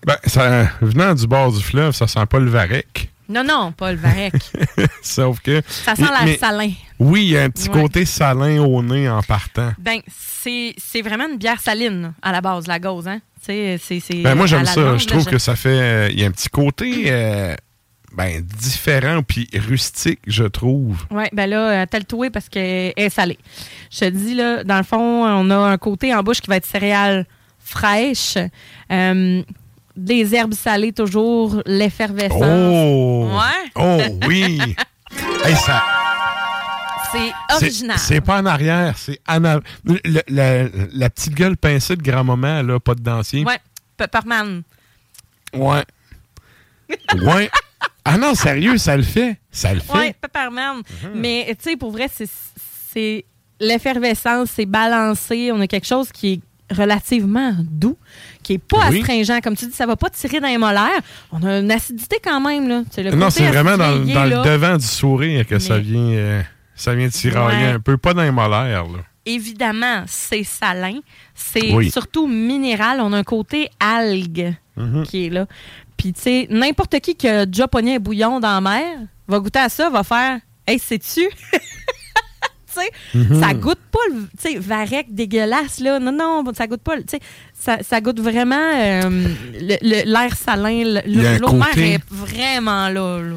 [0.05, 3.09] Ben, ça, venant du bord du fleuve, ça sent pas le varech.
[3.29, 4.33] Non, non, pas le varech.
[5.01, 5.61] Sauf que.
[5.67, 6.71] Ça sent la salin.
[6.99, 7.81] Oui, il y a un petit Ouais.
[7.81, 9.71] côté salin au nez en partant.
[9.79, 13.19] Ben, c'est c'est vraiment une bière saline, à la base, la gauze, hein?
[13.47, 14.97] Ben, moi, j'aime ça.
[14.97, 16.11] Je là, trouve que ça fait.
[16.11, 17.05] Il y a un petit côté
[18.13, 21.05] ben, différent puis rustique, je trouve.
[21.11, 23.37] Oui, ben là, tel toué parce qu'elle est salée.
[23.91, 26.57] Je te dis, là, dans le fond, on a un côté en bouche qui va
[26.57, 27.25] être céréales
[27.59, 28.37] fraîches,
[28.91, 29.41] euh,
[29.95, 32.41] des herbes salées toujours, l'effervescence.
[32.43, 33.29] Oh!
[33.33, 33.71] Ouais.
[33.75, 34.59] Oh, oui!
[35.43, 35.83] Hey, ça,
[37.11, 37.97] C'est original.
[37.97, 39.59] C'est pas en arrière, c'est en avant.
[39.83, 43.43] Le- la, la petite gueule pincée de grand-maman, là, pas de dentier.
[43.43, 43.59] Ouais,
[43.97, 44.61] Pepperman.
[45.53, 45.83] Ouais.
[47.21, 47.49] Ouais.
[48.05, 49.37] Ah non, sérieux, ça le fait.
[49.51, 49.93] Ça le fait.
[49.93, 50.77] Oui, Pepperman.
[50.77, 51.09] Mhm.
[51.15, 53.25] Mais, tu sais, pour vrai, c'est-
[53.59, 55.51] l'effervescence, c'est balancé.
[55.53, 56.41] On a quelque chose qui est
[56.75, 57.97] relativement doux,
[58.43, 58.99] qui est pas Oui.
[58.99, 59.41] astringent.
[59.43, 60.99] Comme tu dis, ça va pas tirer dans les molaires.
[61.31, 62.67] On a une acidité quand même.
[62.67, 62.83] Là.
[62.97, 66.41] Le non, c'est vraiment dans, le devant du sourire que ça vient, euh,
[66.75, 67.71] ça vient tirailler Ouais.
[67.73, 67.97] un peu.
[67.97, 68.99] Pas dans les molaires, là.
[69.25, 70.97] Évidemment, c'est salin.
[71.35, 71.91] C'est Oui.
[71.91, 72.99] surtout minéral.
[73.01, 75.03] On a un côté algue Mhm.
[75.03, 75.45] qui est là.
[76.01, 79.37] Puis, tu sais, n'importe qui qui a déjà pogné un bouillon dans la mer va
[79.37, 81.29] goûter à ça, va faire Hey, sais-tu?
[82.73, 83.41] Tu sais, Mhm.
[83.41, 85.99] ça goûte pas le tu sais, varech dégueulasse, là.
[85.99, 86.97] Non, non, ça goûte pas.
[86.97, 87.19] Tu sais,
[87.59, 89.27] ça, ça goûte vraiment euh,
[89.81, 90.83] l'air salin.
[91.05, 93.19] mer côté- est vraiment là.
[93.21, 93.35] là.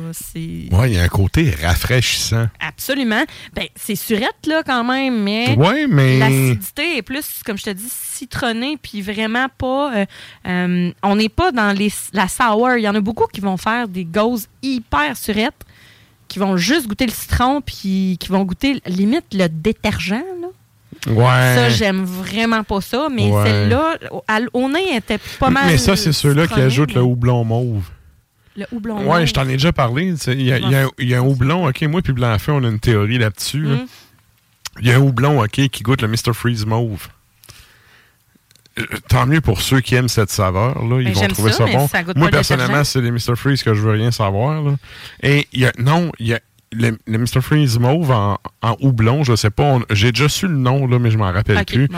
[0.73, 2.47] Ouais, il y a un côté rafraîchissant.
[2.61, 3.25] absolument.
[3.55, 5.57] Ben, c'est surette, là, quand même, mais.
[5.57, 6.19] Ouais, mais.
[6.19, 9.95] L'acidité est plus, comme je te dis, citronnée, puis vraiment pas.
[9.95, 10.05] euh,
[10.47, 12.77] euh, on n'est pas dans les, la sour.
[12.77, 15.55] Il y en a beaucoup qui vont faire des gauzes hyper surettes,
[16.35, 20.11] qui vont juste goûter le citron, puis qui vont goûter limite le détergent.
[20.41, 21.13] Là.
[21.13, 21.55] Ouais.
[21.55, 23.45] Ça, j'aime vraiment pas ça, mais Ouais.
[23.47, 25.67] celle-là, au- nez, elle était pas mal.
[25.69, 27.85] Mais ça, c'est ceux-là qui ajoutent le houblon mauve.
[28.57, 28.97] Le houblon.
[28.99, 29.25] Ouais, mauve.
[29.27, 30.13] je t'en ai déjà parlé.
[30.27, 31.69] Il y, a- y un- il y a un houblon.
[31.69, 33.63] OK, moi puis Blanc-Feu, on a une théorie là-dessus.
[33.63, 33.77] là.
[33.77, 33.87] Mm.
[34.81, 36.33] Il y a un houblon, OK, qui goûte le Mr.
[36.35, 37.07] Freeze Mauve.
[38.79, 41.01] Euh, Tant mieux pour ceux qui aiment cette saveur-là.
[41.01, 41.87] Ils Ben, vont trouver ça, bon.
[41.89, 43.37] ça Moi, personnellement, c'est les Mr.
[43.37, 44.63] Freeze que je veux rien savoir.
[44.63, 44.75] là.
[45.23, 46.41] Et y a, non, il y a
[46.73, 47.41] le, le Mr.
[47.41, 49.79] Freeze Mauve en, en houblon, je sais pas.
[49.91, 51.89] J'ai déjà su le nom, là, mais je m'en rappelle plus.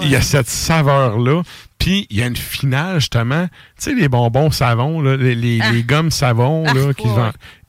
[0.00, 1.42] Il y a cette saveur-là.
[1.78, 3.46] Puis, il y a une finale, justement.
[3.48, 5.72] Tu sais, les bonbons savons, là, les, les- Ah.
[5.72, 7.06] les gommes savons, Ah, là, qui.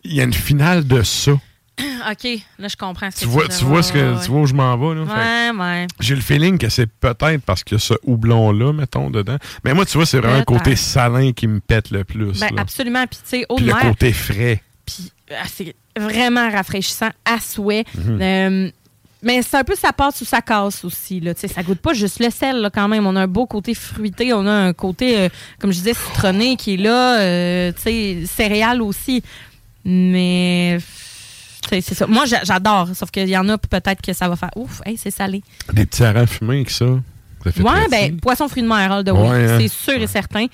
[0.06, 1.34] Il y a une finale de ça.
[2.12, 2.28] OK,
[2.60, 4.46] là, je comprends ce que Tu vois, tu vois, ce que, Ouais, tu vois où
[4.48, 5.06] je m'en vais, là?
[5.06, 5.88] Que- Ouais, ouais.
[6.00, 9.38] j'ai le feeling que c'est peut-être parce a ce houblon-là, mettons, dedans.
[9.64, 12.40] Mais moi, tu vois, c'est vraiment le côté salin qui me pète le plus.
[12.40, 12.62] Ben, là.
[12.62, 13.06] absolument.
[13.08, 14.62] Puis, tu sais, le côté frais.
[14.86, 17.84] puis ah, c'est vraiment rafraîchissant à souhait.
[17.98, 18.22] Mhm.
[18.22, 18.70] Euh,
[19.24, 21.20] mais c'est un peu ça passe ou ça casse aussi.
[21.20, 21.34] Là.
[21.36, 23.08] Ça goûte pas juste le sel là, quand même.
[23.08, 24.34] On a un beau côté fruité.
[24.34, 27.20] On a un côté, euh, comme je disais, citronné qui est là.
[27.22, 29.24] euh, sais, céréales aussi.
[29.84, 30.78] Mais
[31.69, 32.08] c'est ça.
[32.08, 32.89] Moi, j'a- j'adore.
[32.93, 35.41] Sauf qu'il y en a peut-être que ça va faire ouf, hey, c'est salé.
[35.73, 36.86] Des petits harengs fumés avec ça.
[37.43, 37.51] Très
[37.91, 39.58] ben, poisson fruit de mer, all the Ouais, hein.
[39.60, 40.47] C'est sûr et certain.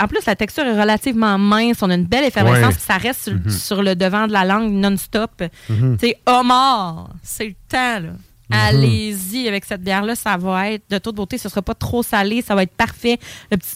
[0.00, 1.78] En plus, la texture est relativement mince.
[1.82, 2.74] On a une belle effervescence.
[2.74, 2.80] Ouais.
[2.80, 3.48] Ça reste sur, Mhm.
[3.50, 5.30] sur le devant de la langue non-stop.
[5.68, 8.12] Tu sais, homard, c'est le temps, là.
[8.50, 11.38] Allez-y avec cette bière-là, ça va être de toute beauté.
[11.38, 13.18] Ce sera pas trop salé, ça va être parfait.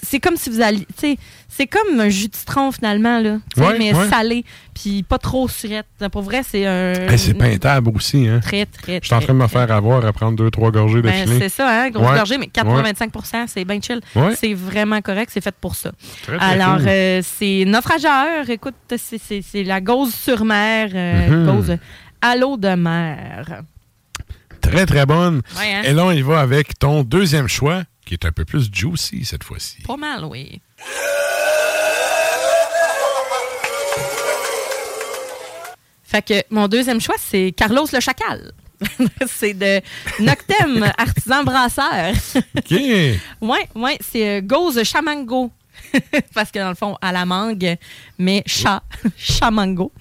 [0.03, 0.61] C'est comme si vous
[0.97, 1.17] sais,
[1.49, 4.09] c'est comme un jus de citron finalement là, Ouais, mais ouais.
[4.09, 4.45] salé,
[4.75, 5.87] puis pas trop surette.
[6.11, 6.93] Pour vrai, c'est un.
[7.09, 8.41] Hey, c'est peintable aussi, hein?
[8.41, 8.99] Très très.
[9.01, 11.27] Je suis en train de me faire avoir à prendre deux, trois gorgées de Ben,
[11.39, 12.17] c'est ça, hein, grosse Ouais.
[12.17, 14.01] gorgée, mais 85% c'est bien chill.
[14.17, 14.35] Ouais.
[14.37, 15.93] C'est vraiment correct, c'est fait pour ça.
[16.23, 16.89] Très, très Alors, cool.
[16.89, 18.49] euh, c'est naufrageur.
[18.49, 21.47] Écoute, c'est- la gauze sur mer, euh, Mhm.
[21.57, 21.77] gauze
[22.21, 23.63] à l'eau de mer.
[24.71, 25.43] Très, très bonne.
[25.57, 25.83] Ouais, hein?
[25.85, 29.25] Et là, on y va avec ton deuxième choix, qui est un peu plus juicy
[29.25, 29.83] cette fois-ci.
[29.83, 30.61] Pas mal, oui.
[36.03, 38.53] Fait que mon deuxième choix, c'est Carlos le Chacal.
[39.27, 39.81] c'est de
[40.21, 42.13] Noctem, artisan brasseur.
[42.57, 42.71] OK.
[43.41, 45.51] Ouais, ouais, c'est euh, Gauze Chamango.
[46.35, 47.77] Parce que dans le fond, à la mangue,
[48.19, 48.83] mais chat,
[49.17, 49.93] chamango.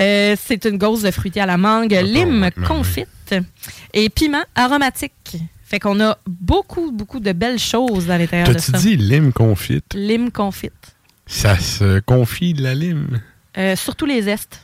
[0.00, 3.06] Euh, c'est une gauze fruitée à la mangue, lime ouais,
[3.92, 5.36] et piment aromatique.
[5.64, 8.78] Fait qu'on a beaucoup, beaucoup de belles choses à l'intérieur de ça.
[8.78, 9.94] dit lime confite?
[9.94, 10.72] Lime confite.
[11.26, 13.20] Ça se confie de la lime?
[13.56, 14.60] Euh, surtout les zestes.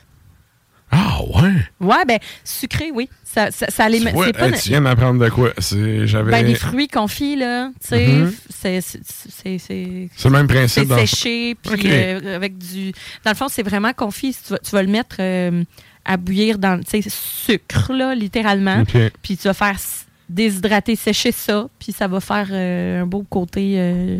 [0.93, 1.53] Ah, ouais?
[1.79, 3.09] Ouais, ben, sucré, oui.
[3.23, 5.53] Ça, ça, ça les met- Ouais, c'est pas hey, tu viens m'apprendre de quoi?
[5.57, 6.31] J'avais...
[6.31, 7.69] ben, des fruits confits, là.
[7.81, 8.33] Tu sais, Mhm.
[8.49, 9.57] c'est- c'est- c'est.
[9.57, 10.83] c'est- C'est le même principe.
[10.83, 12.91] C'est dans- séché, puis euh, avec du.
[13.23, 14.35] Dans le fond, c'est vraiment confit.
[14.45, 15.63] Tu vas, tu vas le mettre euh,
[16.05, 18.83] à bouillir dans, tu sais, sucre, là, littéralement.
[19.21, 19.77] Puis tu vas faire
[20.29, 24.17] déshydrater, sécher ça, puis ça va faire euh, un beau côté euh,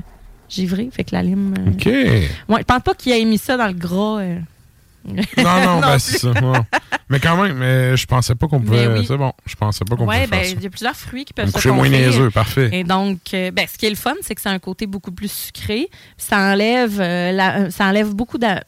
[0.49, 0.89] givré.
[0.91, 1.53] Fait que la lime.
[1.57, 1.85] euh, OK.
[1.85, 4.19] Ouais, je pense pas qu'il ait mis ça dans le gras.
[4.21, 4.37] euh.
[5.05, 6.31] Non, non, Non ben, c'est ça.
[6.41, 6.53] non.
[7.09, 8.87] Mais quand même, mais je pensais pas qu'on pouvait.
[8.87, 9.05] Oui.
[9.07, 10.55] C'est bon, je pensais pas qu'on Ouais, pouvait ben, faire ça.
[10.57, 12.69] il y a plusieurs fruits qui peuvent se coucher moins niaiseux, parfait.
[12.73, 15.31] Et donc, ben, ce qui est le fun, c'est que c'est un côté beaucoup plus
[15.31, 15.89] sucré.
[16.17, 18.63] Ça enlève, la- ça enlève beaucoup d'a-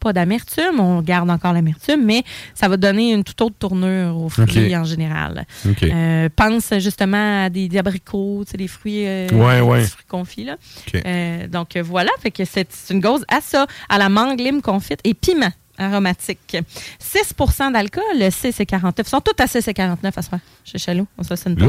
[0.00, 2.22] pas d'amertume, on garde encore l'amertume, mais
[2.54, 5.44] ça va donner une toute autre tournure aux fruits en général.
[5.82, 9.80] Euh, pense justement à des, des abricots, tu sais, des fruits, euh, Ouais, des ouais.
[9.80, 10.44] petits fruits confits.
[10.44, 10.56] Là.
[11.04, 15.00] Euh, donc voilà, fait que c'est une gauze à ça, à la mangue, lime confite
[15.04, 16.56] et piment aromatique.
[17.00, 19.06] 6% d'alcool, 6 et 49.
[19.06, 21.06] Ils sont tous à 6 et 49 à soir chez Chalou.
[21.16, 21.66] On se sonne pas.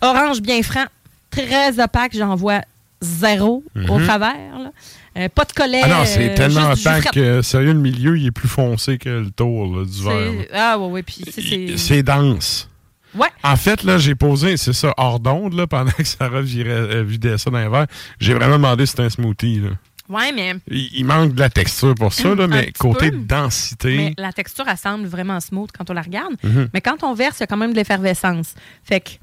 [0.00, 0.84] Orange bien franc,
[1.30, 2.62] très opaque, j'en vois
[3.00, 4.04] zéro au Mhm.
[4.06, 4.58] travers.
[4.58, 4.72] là.
[5.18, 5.80] Euh, pas de collet.
[5.84, 7.02] Ah non, c'est euh, tellement fret.
[7.12, 10.46] que, sérieux, le milieu, il est plus foncé que le tour là, du verre.
[10.54, 11.76] Ah ouais, ouais, puis c'est...
[11.76, 12.68] C'est dense.
[13.14, 13.26] Ouais.
[13.42, 17.02] En fait, là, j'ai posé, c'est ça, hors d'onde, là, pendant que Sarah virait- euh,
[17.02, 17.88] vidait ça dans les verres.
[18.20, 19.70] J'ai vraiment demandé si c'était un smoothie, là.
[20.08, 23.18] Ouais, mais, Il, il manque de la texture pour ça, là, Un mais côté peu.
[23.18, 23.96] densité.
[23.96, 26.34] mais la texture, elle semble vraiment smooth quand on la regarde.
[26.44, 26.68] Mhm.
[26.72, 28.54] Mais quand on verse, il y a quand même de l'effervescence.
[28.84, 29.18] Fait que, tu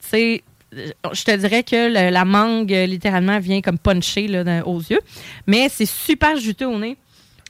[0.00, 0.42] sais,
[0.72, 4.80] je te dirais que le- la mangue, euh, littéralement, vient comme puncher là, dans- aux
[4.80, 5.00] yeux.
[5.46, 6.96] Mais c'est super juteux au nez.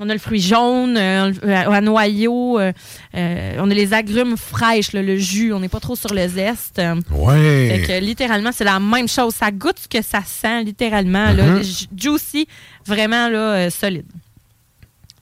[0.00, 2.72] On a le fruit jaune, euh, euh, à noyau, euh,
[3.16, 6.28] euh, on a les agrumes fraîches, là, le jus, on n'est pas trop sur le
[6.28, 6.78] zeste.
[6.78, 7.68] Euh, Ouais.
[7.68, 9.34] Fait que littéralement, c'est la même chose.
[9.34, 11.32] Ça goûte ce que ça sent, littéralement.
[11.34, 11.62] Mhm.
[11.64, 12.46] Ju- Juicy,
[12.86, 14.06] vraiment là, euh, solide.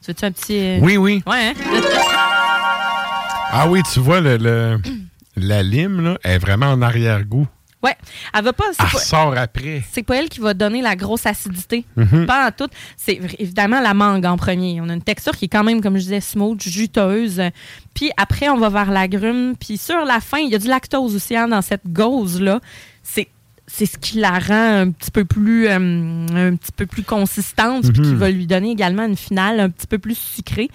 [0.05, 0.59] Tu veux-tu un petit.
[0.59, 1.23] euh, Oui, oui.
[1.27, 1.55] Ouais, hein?
[3.53, 4.79] Ah oui, tu vois, le, le-
[5.37, 7.47] la lime, là, est vraiment en arrière-goût.
[7.83, 7.95] Ouais.
[8.35, 8.65] Elle va pas.
[8.79, 9.83] Elle pas- sort après.
[9.93, 11.85] C'est pas elle qui va donner la grosse acidité.
[11.97, 12.27] Mhm.
[12.27, 12.69] Pas en tout.
[12.97, 14.81] C'est évidemment la mangue en premier.
[14.81, 17.41] On a une texture qui est quand même, comme je disais, smooth, juteuse.
[17.95, 19.55] Puis après, on va vers l'agrume.
[19.59, 22.61] Puis sur la fin, il y a du lactose aussi hein, dans cette gauze-là.
[23.03, 23.29] C'est
[23.69, 25.75] c'est ce qui la rend un petit peu plus, euh,
[26.51, 28.17] un petit peu plus consistante, puis qui Mhm.
[28.17, 30.69] va lui donner également une finale un petit peu plus sucrée.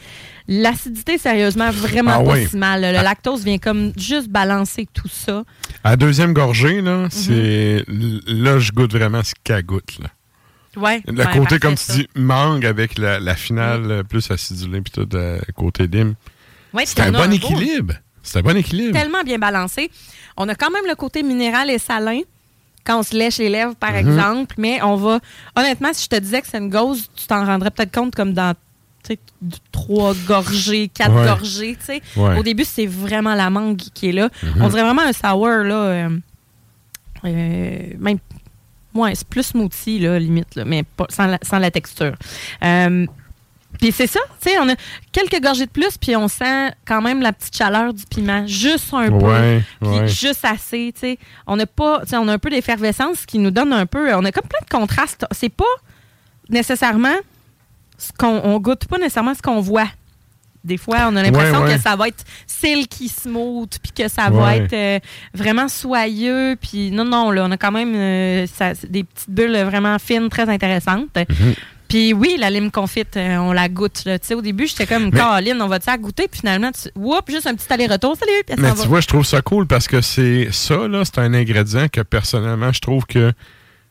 [0.47, 2.47] L'acidité, sérieusement, vraiment Ah pas oui.
[2.47, 2.81] si mal.
[2.81, 5.43] Le lactose vient comme juste balancer tout ça.
[5.83, 7.09] À deuxième gorgée, là, Mhm.
[7.11, 9.97] c'est là, je goûte vraiment ce qu'elle goûte.
[9.99, 10.07] Là.
[10.77, 11.93] Ouais, Le côté, comme tu ça.
[11.93, 16.15] dis, mangue avec la, la finale plus acidulée, puis tout, euh, côté lime.
[16.73, 17.93] Ouais, c'est un bon beau- équilibre.
[18.23, 18.93] C'est un bon équilibre.
[18.97, 19.89] tellement bien balancé.
[20.37, 22.21] On a quand même le côté minéral et salin
[22.85, 23.97] quand on se lèche les lèvres, par Mhm.
[23.97, 24.55] exemple.
[24.57, 25.19] Mais on va.
[25.55, 28.33] Honnêtement, si je te disais que c'est une gauze, tu t'en rendrais peut-être compte comme
[28.33, 28.53] dans
[29.03, 31.25] tu sais, d- trois gorgées, quatre Ouais.
[31.25, 31.75] gorgées.
[31.79, 32.01] tu sais.
[32.15, 32.37] Ouais.
[32.37, 34.29] Au début, c'est vraiment la mangue qui est là.
[34.43, 34.61] Mhm.
[34.61, 35.75] On dirait vraiment un sour, là.
[35.75, 36.09] euh,
[37.25, 38.17] euh, même.
[38.93, 42.13] Ouais, c'est plus smoothie, là, limite, là, mais pas, sans, la, sans la texture.
[42.63, 43.05] Euh,
[43.81, 44.75] puis c'est ça, tu sais, on a
[45.11, 48.93] quelques gorgées de plus, puis on sent quand même la petite chaleur du piment, juste
[48.93, 50.07] un peu, Ouais, puis ouais.
[50.07, 51.17] juste assez, tu sais.
[51.47, 54.13] On a pas, tu sais, on a un peu d'effervescence qui nous donne un peu,
[54.15, 55.25] on a comme plein de contrastes.
[55.31, 55.65] C'est pas
[56.49, 57.15] nécessairement
[57.97, 59.87] ce qu'on, on goûte pas nécessairement ce qu'on voit.
[60.63, 61.75] Des fois, on a l'impression Ouais, ouais.
[61.75, 64.99] que ça va être silky smooth, puis que ça va être euh,
[65.33, 69.57] vraiment soyeux, puis non, non, là, on a quand même euh, ça- des petites bulles
[69.63, 71.15] vraiment fines, très intéressantes.
[71.15, 71.55] Mhm.
[71.91, 74.05] Puis oui, la lime confite, euh, on la goûte.
[74.05, 74.17] là.
[74.17, 76.29] Tu sais, au début, j'étais comme, Caroline, on va-tu la goûter?
[76.29, 76.87] Puis finalement, tu...
[76.95, 78.15] Whoop, juste un petit aller-retour.
[78.15, 78.31] Salut!
[78.47, 78.85] Puis Mais tu va.
[78.85, 82.71] vois, je trouve ça cool parce que c'est ça, là, c'est un ingrédient que personnellement,
[82.71, 83.33] je trouve que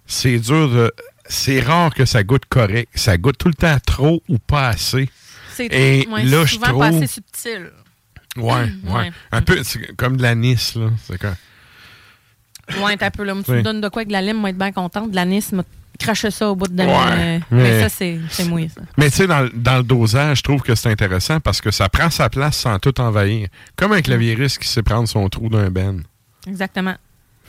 [0.06, 0.90] c'est dur de.
[1.26, 2.88] C'est rare que ça goûte correct.
[2.94, 5.10] Ça goûte tout le temps trop ou pas assez.
[5.52, 6.80] C'est Et ouais, là, je souvent trouve.
[6.80, 7.70] pas assez subtil.
[8.36, 8.92] Ouais, ouais.
[8.92, 9.12] Ouais.
[9.30, 10.88] Un peu c'est comme de l'anis, là.
[11.06, 11.36] C'est comme.
[12.82, 13.34] Ouais, t'as un peu là.
[13.44, 15.10] Tu me donnes de quoi avec de la lime, moi, être bien contente.
[15.10, 15.64] De l'anis, m'a
[16.00, 18.80] craché ça au bout de Ouais, euh, mais- Mais ça, c'est c'est mouillé, ça.
[18.96, 21.88] Mais tu sais, dans, dans le dosage, je trouve que c'est intéressant parce que ça
[21.88, 23.48] prend sa place sans tout envahir.
[23.76, 26.02] Comme un clavieriste qui sait prendre son trou d'un ben.
[26.46, 26.94] Exactement.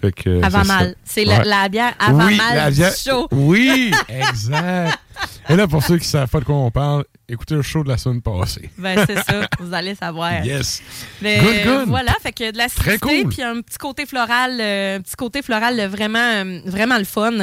[0.01, 0.95] Fait que, Avant mal.
[1.05, 1.45] C'est la, Ouais.
[1.45, 3.27] la bière avant oui, mal bière- show.
[3.31, 4.97] Oui, exact.
[5.49, 7.83] Et là, pour ceux qui ne savent pas de quoi on parle, écoutez le show
[7.83, 8.71] de la semaine passée.
[8.77, 9.47] Ben, c'est ça.
[9.59, 10.43] Vous allez savoir.
[10.43, 10.81] Yes.
[11.21, 11.87] Mais, Good, good.
[11.89, 13.29] Voilà, fait que de la Très cool.
[13.29, 17.03] puis un petit côté floral, euh, un petit côté floral euh, vraiment, euh, vraiment le
[17.03, 17.33] fun.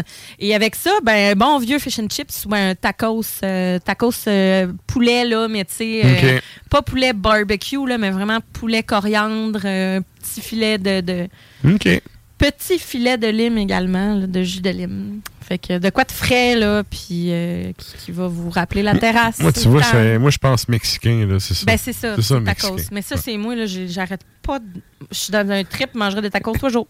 [0.40, 4.10] Et avec ça, ben un bon vieux fish and chips ou un tacos, euh, tacos
[4.26, 6.40] euh, poulet là, mais tu sais, euh,
[6.70, 11.28] pas poulet barbecue là, mais vraiment poulet coriandre, euh, petit filet de, de
[11.74, 12.02] OK.
[12.38, 15.20] Petit filet de lime également, là, de jus de lime.
[15.40, 18.94] Fait que de quoi de frais là, puis euh, qui, qui va vous rappeler la
[18.98, 19.38] terrasse.
[19.40, 21.64] Moi, tu vois, c'est- moi je pense mexicain, là, c'est ça.
[21.66, 22.14] Ben, c'est ça.
[22.16, 22.68] C'est ça, c'est mexicain.
[22.76, 22.82] tacos.
[22.92, 24.58] Mais ça, c'est moi, là, j'arrête pas.
[24.58, 24.64] de-
[25.10, 26.86] Je suis dans un trip, je mangerai des tacos tous les jours.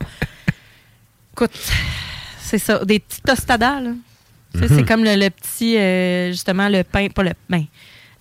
[1.35, 1.53] Écoute,
[2.41, 2.85] c'est ça.
[2.85, 3.91] Des petits tostadas, là.
[4.55, 7.65] C'est comme le, le petit, euh, justement, le pain, pas le pain,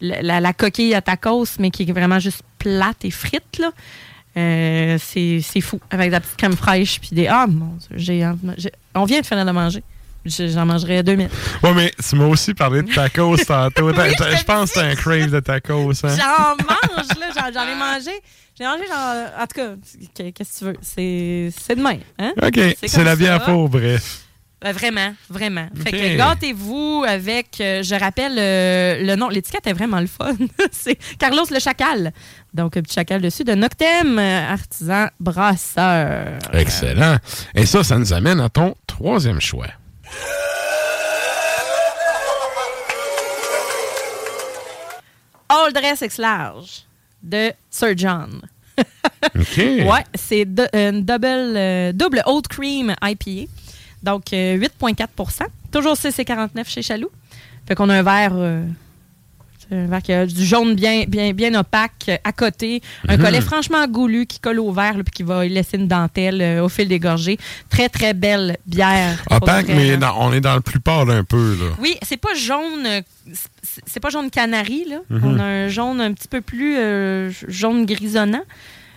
[0.01, 3.71] le- la, la coquille à tacos, mais qui est vraiment juste plate et frite, là.
[4.37, 5.79] Euh, c'est c'est fou.
[5.89, 7.27] Avec de la petite crème fraîche, puis des.
[7.27, 9.83] Ah, mon Dieu, on vient de finir de manger.
[10.25, 11.29] Je- J'en mangerai 2000.
[11.63, 13.89] Ouais, mais tu m'as aussi parlé de tacos tantôt.
[13.93, 15.91] Je pense que t'as un crave de tacos.
[16.05, 16.15] Hein?
[16.17, 17.51] J'en mange, là.
[17.53, 18.11] J'en, ai mangé.
[18.59, 19.15] J'ai mangé, genre.
[19.39, 19.69] En tout cas,
[20.13, 20.77] qu'est- qu'est-ce que tu veux?
[20.81, 21.97] C'est, c'est demain.
[22.19, 22.33] Hein?
[22.43, 24.23] OK, c'est la bière pour, bref.
[24.65, 25.67] Euh, vraiment, vraiment.
[25.83, 26.01] Fait Ok.
[26.01, 30.33] que gâtez-vous avec, euh, je rappelle euh, le nom, l'étiquette est vraiment le fun.
[30.71, 32.11] c'est Carlos le Chacal.
[32.57, 36.39] Donc, un petit chacal dessus de Noctem, euh, artisan brasseur.
[36.53, 37.17] Excellent.
[37.53, 39.67] Et ça, ça nous amène à ton troisième choix.
[45.49, 46.83] All Dress X Large
[47.23, 48.41] de Sir John.
[48.77, 49.57] OK.
[49.57, 51.25] Ouais, c'est de- une double,
[51.57, 53.49] euh, double Oat Cream IPA.
[54.03, 57.09] Donc, euh, 8,4% Toujours 6,49 chez Chaloux.
[57.67, 58.63] Fait qu'on a un verre, euh,
[59.71, 62.81] un verre qui a du jaune bien, bien, bien opaque euh, à côté.
[63.07, 63.23] Un Mhm.
[63.23, 66.69] collet franchement goulu qui colle au verre puis qui va laisser une dentelle euh, au
[66.69, 67.37] fil des gorgées.
[67.69, 69.23] Très, très belle bière.
[69.29, 71.75] Opaque, vrai, mais dans- on est dans le plus pâle un peu, là.
[71.79, 73.01] Oui, c'est pas jaune, euh,
[73.85, 74.97] c'est- pas jaune canari, là.
[75.09, 75.21] Mhm.
[75.23, 78.43] On a un jaune un petit peu plus euh, jaune grisonnant.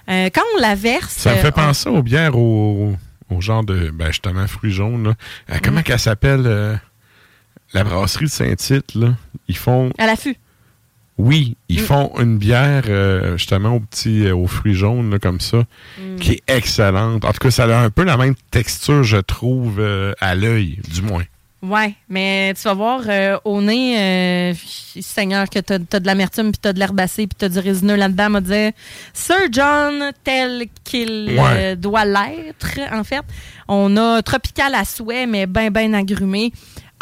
[0.09, 1.13] Euh, quand on la verse.
[1.15, 2.95] Ça me fait on- penser aux bières au,
[3.31, 5.15] au genre de, ben justement, fruits jaunes.
[5.49, 5.59] Là.
[5.63, 5.83] Comment Mm.
[5.85, 6.81] qu'elle s'appelle
[7.75, 8.95] la brasserie de Saint-Tite?
[8.95, 9.15] là?
[9.49, 10.37] Ils font, À l'affût.
[11.21, 11.85] Oui, ils Mm.
[11.85, 15.65] font une bière euh, justement aux petits, euh, aux fruits jaunes là, comme ça,
[15.99, 16.17] Mm.
[16.17, 17.25] qui est excellente.
[17.25, 20.79] En tout cas, ça a un peu la même texture, je trouve, euh, à l'œil,
[20.93, 21.25] du moins.
[21.63, 23.03] Ouais, mais tu vas voir
[23.45, 27.59] au nez, Seigneur, que t'as as de l'amertume, puis t'as de l'herbacée, puis t'as du
[27.59, 28.71] résineux là-dedans, m'a dit
[29.13, 31.77] Sir John tel qu'il Ouais.
[31.77, 33.21] doit l'être, en fait.
[33.69, 36.51] On a tropical à souhait, mais ben, ben agrumé.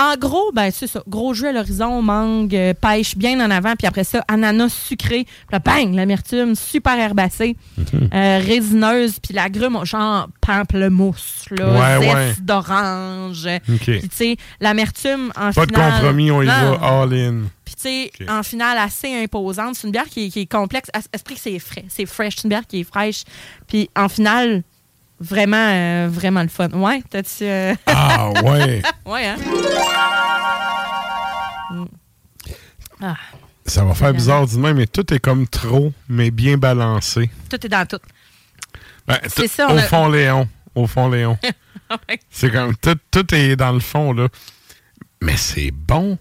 [0.00, 1.02] En gros, ben c'est ça.
[1.08, 5.24] Gros jus à l'horizon, mangue, euh, pêche bien en avant, puis après ça, ananas sucré.
[5.24, 8.08] Puis là, bang, l'amertume super herbacée, Mhm.
[8.14, 12.34] euh, résineuse, puis l'agrume, genre pamplemousse, là, Ouais, zeste ouais.
[12.42, 13.48] d'orange.
[13.68, 13.80] OK.
[13.84, 16.52] Puis tu sais, l'amertume en Pas de compromis, on y Non.
[16.78, 17.34] va all in.
[17.64, 19.74] Puis, tu sais, en finale, assez imposante.
[19.74, 20.88] C'est une bière qui, est- qui est complexe.
[20.94, 21.84] À- Esprit que c'est frais?
[21.88, 22.36] C'est fresh.
[22.36, 23.24] C'est une bière qui est fraîche.
[23.66, 24.62] Puis, en finale,
[25.20, 26.68] vraiment, euh, vraiment le fun.
[26.70, 27.44] Ouais, t'as-tu.
[27.44, 28.82] euh, Ah, ouais.
[29.06, 29.36] ouais, hein?
[31.70, 31.84] Mm.
[33.02, 33.16] Ah,
[33.66, 37.30] Ça va faire bizarre du même, mais tout est comme trop, mais bien balancé.
[37.50, 37.98] tout est dans tout.
[39.06, 40.48] Ben, C'est ça, on Au a- fond, Léon.
[40.74, 41.38] Au fond, Léon.
[41.90, 42.20] Ouais.
[42.28, 44.28] C'est comme tout, tout est dans le fond, là.
[45.22, 46.18] Mais c'est bon.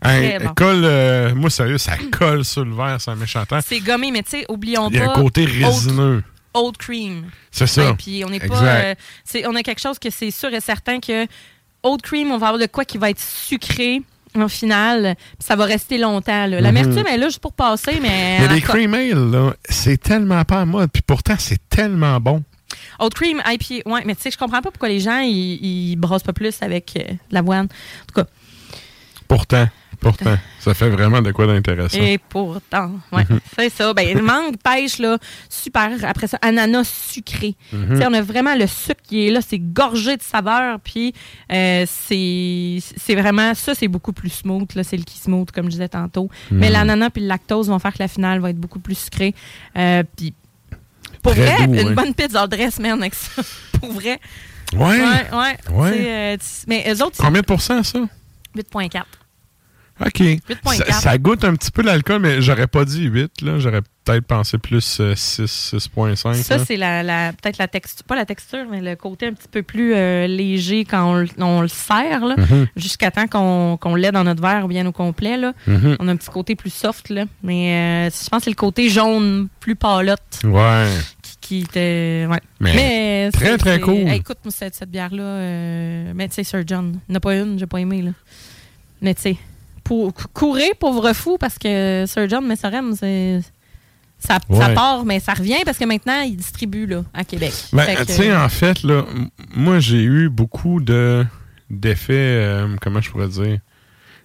[0.00, 0.54] Hein, bon.
[0.54, 3.58] colle, euh, moi, sérieux, ça colle sur le verre, c'est un méchant temps.
[3.66, 5.10] C'est gommé, mais tu sais, oublions Il y a pas.
[5.10, 6.22] un côté résineux.
[6.54, 7.30] Oat cream.
[7.50, 7.90] C'est ça.
[7.90, 8.62] Ouais, puis on n'est pas.
[8.62, 8.94] Euh,
[9.46, 11.26] on a quelque chose que c'est sûr et certain que
[11.82, 14.02] oat cream, on va avoir de quoi qui va être sucré
[14.34, 15.16] en finale.
[15.38, 16.46] puis ça va rester longtemps.
[16.46, 18.46] L'amertume est là juste pour passer, mais.
[18.48, 22.42] Les cream ale, c'est tellement pas à mode, puis pourtant, c'est tellement bon.
[23.00, 23.88] Oat cream, IPA.
[23.88, 26.56] Ouais, mais tu sais, je comprends pas pourquoi les gens, ils, ils brossent pas plus
[26.60, 27.66] avec euh, de l'avoine.
[27.66, 28.28] En tout cas,
[29.28, 29.68] Pourtant,
[30.00, 31.98] pourtant, ça fait vraiment de quoi d'intéressant.
[31.98, 33.40] et pourtant, ouais, Mhm.
[33.58, 33.92] c'est ça.
[33.94, 35.18] Ben, mangue, pêche, là,
[35.48, 35.90] super.
[36.04, 37.54] Après ça, ananas sucré.
[37.70, 41.12] Sais, on a vraiment le sucre qui est là, c'est gorgé de saveur, puis
[41.52, 45.70] euh, c'est vraiment, ça, c'est beaucoup plus smooth, là, c'est le qui smooth, comme je
[45.72, 46.28] disais tantôt.
[46.50, 46.72] Mais Mhm.
[46.72, 49.34] l'ananas puis le lactose vont faire que la finale va être beaucoup plus sucrée.
[49.76, 50.34] Euh, puis,
[51.22, 51.94] pour Très vrai, doux, une ouais.
[51.94, 53.42] bonne pizza dress, man, avec ça.
[53.80, 54.20] pour vrai.
[54.74, 55.00] Ouais.
[55.00, 56.06] Ouais, ouais.
[56.06, 56.36] Euh,
[56.66, 57.98] mais eux autres, Combien de pourcents, ça?
[58.54, 59.04] 8,4.
[60.00, 60.20] OK.
[60.20, 60.74] 8,4.
[60.76, 63.42] Ça, ça goûte un petit peu l'alcool, mais j'aurais pas dit 8.
[63.42, 63.58] là.
[63.58, 66.34] J'aurais peut-être pensé plus euh, 6, 6.5.
[66.42, 69.48] Ça, c'est la, la- peut-être la texture, pas la texture, mais le côté un petit
[69.50, 72.66] peu plus euh, léger quand on, le- on le sert, là, Mhm.
[72.76, 75.36] jusqu'à temps qu'on l'ait dans notre verre bien au complet.
[75.36, 75.52] Là.
[75.66, 75.96] Mhm.
[76.00, 77.24] On a un petit côté plus soft, là.
[77.42, 80.86] mais euh, je pense que c'est le côté jaune, plus pâlotte, Ouais.
[81.22, 82.26] qui, qui était.
[82.30, 82.40] Ouais.
[82.60, 83.94] Mais très, très cool.
[84.08, 87.20] Hey, écoute, cette, cette bière-là, euh, mais tu sais, Sir John, il n'y en a
[87.20, 88.00] pas une, j'ai pas aimé.
[88.02, 88.10] Là.
[89.02, 89.36] Mais tu sais,
[89.88, 93.40] pour, courez, pauvre fou, parce que Sir John Messorem, c'est.
[94.18, 94.38] Ça,
[94.74, 97.52] part, mais ça revient parce que maintenant, il distribue là, à Québec.
[97.72, 99.04] Ben, tu sais, en fait, là,
[99.54, 101.24] moi, j'ai eu beaucoup de
[101.70, 103.58] d'effets, euh, comment je pourrais dire,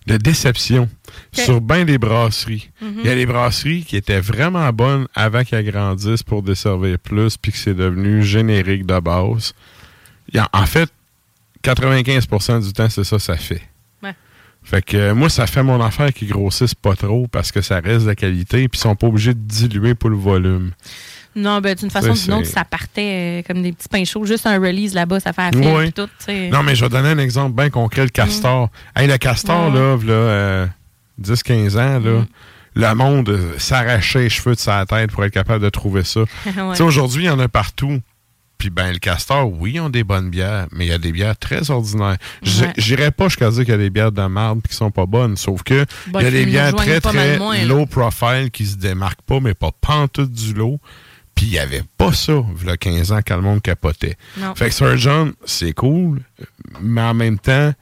[0.07, 0.89] de déception
[1.31, 2.71] sur bien des brasseries.
[2.81, 2.95] Mhm.
[3.03, 7.37] Il y a des brasseries qui étaient vraiment bonnes avant qu'elles grandissent pour desservir plus,
[7.37, 9.53] puis que c'est devenu générique de base.
[10.29, 10.89] Il y a- en fait,
[11.63, 13.61] 95% du temps, c'est ça, ça fait.
[14.63, 17.79] Fait que euh, moi, ça fait mon affaire qu'ils grossissent pas trop parce que ça
[17.79, 20.71] reste de qualité, puis ils sont pas obligés de diluer pour le volume.
[21.35, 24.23] Non, ben, d'une façon ou d'une autre, ça partait euh, comme des petits pains chauds.
[24.25, 25.79] Juste un release là-bas, ça fait affaire.
[25.79, 26.07] Puis tout.
[26.51, 28.69] Non, mais je vais donner un exemple bien concret, le castor.
[28.95, 29.75] Hey, le castor, Mm.
[29.75, 30.67] Là, v'là, euh,
[31.19, 32.25] 10-15 ans, là, Mm.
[32.75, 36.21] le monde s'arrachait les cheveux de sa tête pour être capable de trouver ça.
[36.43, 36.75] Tu Ouais.
[36.75, 37.99] sais, aujourd'hui, il y en a partout.
[38.63, 41.11] Puis, ben, le castor, oui, ils ont des bonnes bières, mais il y a des
[41.11, 42.15] bières très ordinaires.
[42.45, 42.73] Ouais.
[42.77, 45.35] J'irais pas jusqu'à dire qu'il y a des bières de marde qui sont pas bonnes,
[45.35, 48.77] sauf que Bon, il y a des bières très, très moins, low profile qui se
[48.77, 50.79] démarquent pas, mais pas pantoute du lot.
[51.35, 54.15] Puis, il y avait pas ça, il y a 15 ans, quand le monde capotait.
[54.37, 54.55] Non.
[54.55, 56.21] Fait que Sir John, c'est cool,
[56.79, 57.73] mais en même temps,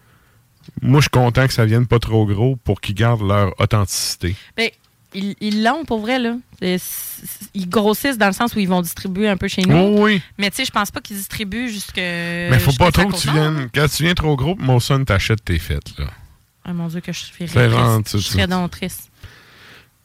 [0.81, 4.35] moi, je suis content que ça vienne pas trop gros pour qu'ils gardent leur authenticité.
[4.57, 4.71] Ben,
[5.13, 6.35] ils ils l'ont pour vrai, là.
[7.53, 9.75] Ils grossissent dans le sens où ils vont distribuer un peu chez nous.
[9.75, 10.21] Oh oui.
[10.37, 11.97] Mais tu sais, je pense pas qu'ils distribuent jusque.
[11.97, 13.69] mais faut pas trop que tu viennes.
[13.73, 16.05] Quand tu viens trop gros, mon son t'achète tes fêtes, là.
[16.63, 18.17] Ah mon Dieu, que je genre, triste.
[18.17, 19.09] Je serais donc triste.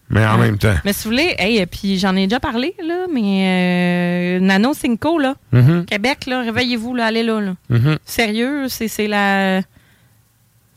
[0.09, 0.47] Mais en Ouais.
[0.47, 0.75] même temps.
[0.85, 4.73] Mais si vous voulez, hey, euh, puis j'en ai déjà parlé, là, mais euh, Nano
[4.73, 5.85] Cinco, là, Mhm.
[5.85, 7.41] Québec, là, réveillez-vous, là, allez là.
[7.41, 7.55] là.
[7.69, 7.99] Mhm.
[8.05, 9.63] Sérieux, c'est c'est la.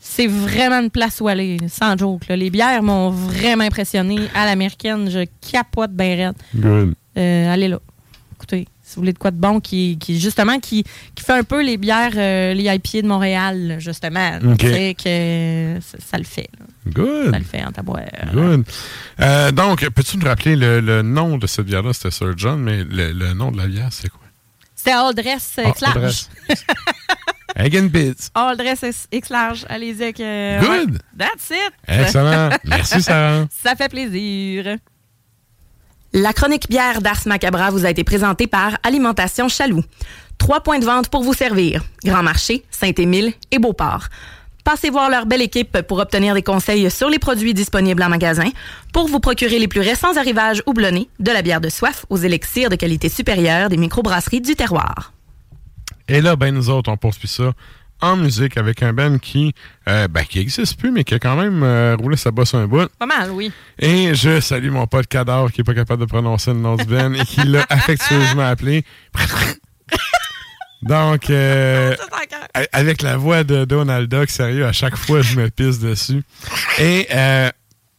[0.02, 2.26] C'est vraiment une place où aller, sans joke.
[2.28, 2.34] là.
[2.36, 4.18] Les bières m'ont vraiment impressionné.
[4.34, 6.36] À l'américaine, je capote bien raide.
[6.56, 6.94] Good.
[7.18, 7.78] Euh, allez là.
[8.36, 10.84] Écoutez, si vous voulez de quoi de bon, qui, qui justement, qui,
[11.14, 14.38] qui fait un peu les bières, euh, les IPA de Montréal, justement.
[14.42, 14.56] OK.
[14.56, 16.48] Tu sais que ça, ça le fait.
[16.58, 16.64] là.
[16.90, 17.32] Good.
[17.32, 18.30] Ça le fait en tabouère.
[18.32, 18.64] Good.
[19.20, 21.92] Euh, donc, peux-tu nous rappeler le, le nom de cette bière-là?
[21.92, 24.18] C'était Sir John, mais le, le nom de la bière, c'est quoi?
[24.74, 26.30] C'était All Dress Ah, X
[27.74, 28.30] and Bits.
[28.34, 29.64] All Dress X- X large.
[29.68, 30.20] Allez-y avec.
[30.20, 30.90] euh, Good.
[30.92, 30.98] ouais.
[31.18, 31.72] That's it.
[31.86, 32.50] Excellent.
[32.64, 33.46] Merci, Sarah.
[33.62, 34.76] Ça fait plaisir.
[36.12, 39.82] La chronique bière d'Ars Macabra vous a été présentée par Alimentation Chaloux.
[40.38, 41.84] Trois points de vente pour vous servir.
[42.04, 44.06] Grand Marché, Saint-Émile et Beauport.
[44.64, 48.50] Passez voir leur belle équipe pour obtenir des conseils sur les produits disponibles en magasin,
[48.92, 52.68] pour vous procurer les plus récents arrivages houblonnés, de la bière de soif aux élixirs
[52.70, 55.12] de qualité supérieure des microbrasseries du terroir.
[56.10, 57.52] Et là, ben nous autres, on poursuit ça
[58.00, 59.54] en musique avec un band qui,
[59.88, 62.66] euh, ben, qui existe plus, mais qui a quand même euh, roulé sa bosse un
[62.66, 62.90] bout.
[62.98, 63.52] Pas mal, oui.
[63.78, 66.84] Et je salue mon pote Cadavre qui est pas capable de prononcer le nom du
[66.84, 68.84] band et qui l'a affectueusement appelé.
[70.82, 71.94] Donc, euh,
[72.72, 76.22] avec la voix de Donald Duck, sérieux, à chaque fois, je me pisse dessus.
[76.80, 77.50] Et euh,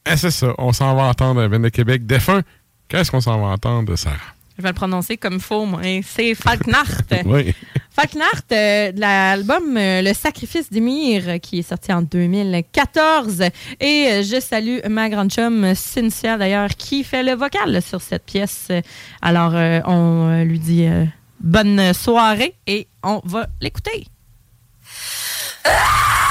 [0.05, 2.41] eh, c'est ça, on s'en va entendre un band de Québec défunt.
[2.89, 4.17] Qu'est-ce qu'on s'en va entendre, Sarah?
[4.61, 5.81] Je vais le prononcer comme faux, moi.
[6.05, 7.15] C'est Falknacht.
[7.25, 7.55] Oui.
[7.89, 13.41] Falknacht, euh, de l'album euh, Le Sacrifice d'Emir, euh, qui est sorti en 2014.
[13.79, 18.23] Et euh, je salue ma grande chum, Cynthia, d'ailleurs, qui fait le vocal sur cette
[18.23, 18.67] pièce.
[19.23, 21.05] Alors, euh, on euh, lui dit euh,
[21.39, 24.05] bonne soirée et on va l'écouter.
[25.63, 26.30] Thank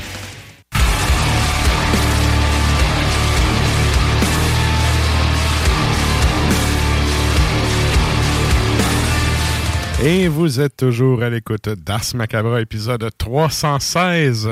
[10.03, 14.49] Et vous êtes toujours à l'écoute d'Ars Macabra, épisode 316.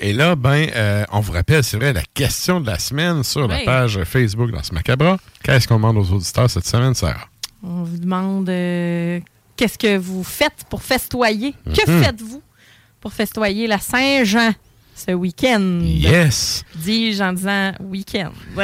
[0.00, 3.48] Et là, ben, euh, on vous rappelle, c'est vrai, la question de la semaine sur
[3.48, 5.18] la page Facebook d'Ars Macabra.
[5.42, 7.26] Qu'est-ce qu'on demande aux auditeurs cette semaine, Sarah?
[7.64, 9.18] On vous demande euh,
[9.56, 11.54] qu'est-ce que vous faites pour festoyer?
[11.74, 12.02] Que Mhm.
[12.04, 12.42] faites-vous
[13.00, 14.52] pour festoyer la Saint-Jean
[14.94, 15.80] ce week-end?
[15.82, 16.62] Yes!
[16.76, 18.30] Dis-je en disant week-end.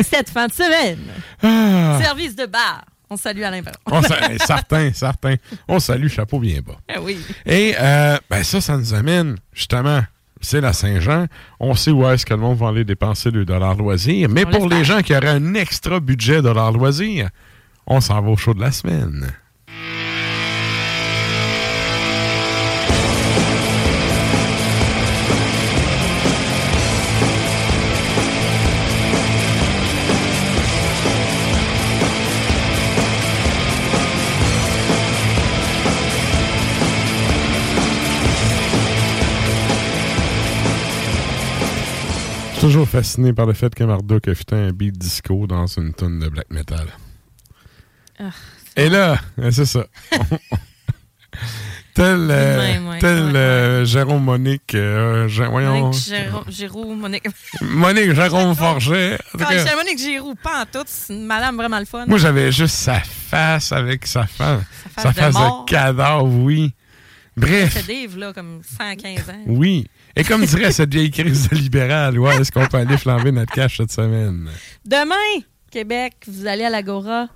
[0.00, 1.00] Cette fin de semaine.
[1.42, 1.98] Ah.
[2.02, 2.82] Service de bar.
[3.08, 3.76] On salue Alain Perron.
[3.86, 5.34] On sa- certain, certain.
[5.68, 6.76] On salue, chapeau bien bas.
[6.88, 7.18] Ah oui.
[7.44, 10.02] Et euh, ben ça, ça nous amène justement.
[10.40, 11.26] C'est la Saint-Jean.
[11.60, 14.28] On sait où est-ce que le monde va aller dépenser le dollar loisir.
[14.28, 17.30] Mais On pour les gens qui auraient un extra budget dollar loisir,
[17.86, 19.32] on s'en va au show de la semaine.
[42.66, 46.18] Toujours fasciné par le fait que Marduk a fait un beat disco dans une tonne
[46.18, 46.88] de black metal.
[48.18, 48.30] Ah,
[48.74, 49.86] Et là, euh, c'est ça.
[51.94, 56.12] tel euh, même, ouais, tel ouais, euh, Jérôme Monique, euh, voyons, Monique
[56.48, 57.28] Géraud, Monique.
[57.60, 59.18] Monique Jérôme Forget.
[59.38, 62.04] Monique Giroux, pas en tout, c'est une madame vraiment le fun.
[62.08, 64.62] moi, j'avais juste sa face avec sa face.
[64.96, 66.74] Sa Sa face de cadavre, oui.
[67.36, 69.42] Bref, C'est Dave, là, comme 115 ans.
[69.46, 69.86] oui.
[70.16, 73.52] Et comme dirait cette vieille crise de libéral, ouais, est-ce qu'on peut aller flamber notre
[73.52, 74.48] cash cette semaine?
[74.86, 77.28] Demain, Québec, vous allez à l'Agora,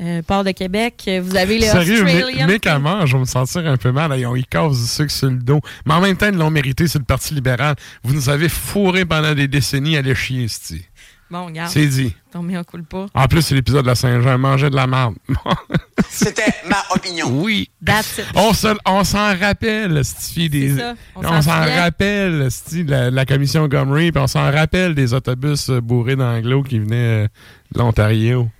[0.00, 1.08] euh, port de Québec.
[1.22, 4.12] Vous avez les Sérieux, mais, comment je vais me sentir un peu mal.
[4.18, 5.60] Ils ont ils cassent du sucre sur le dos.
[5.86, 7.76] Mais en même temps, ils l'ont mérité sur le Parti libéral.
[8.02, 10.84] Vous nous avez fourré pendant des décennies à les chier, c'ti.
[11.32, 11.70] Bon, regarde.
[11.70, 12.14] C'est dit.
[12.30, 13.06] Ton mien coule pas.
[13.14, 14.36] En plus, c'est l'épisode de la Saint-Jean.
[14.36, 15.14] Manger de la marde.
[16.10, 17.26] C'était ma opinion.
[17.30, 17.70] oui.
[17.82, 18.26] That's it.
[18.34, 23.24] On se- on s'en rappelle, c'ti, des, ça, on on s'en rappelle, de la, la
[23.24, 27.28] commission Gomery, puis on s'en rappelle des autobus euh, bourrés d'anglo qui venaient euh,
[27.72, 28.50] de l'Ontario.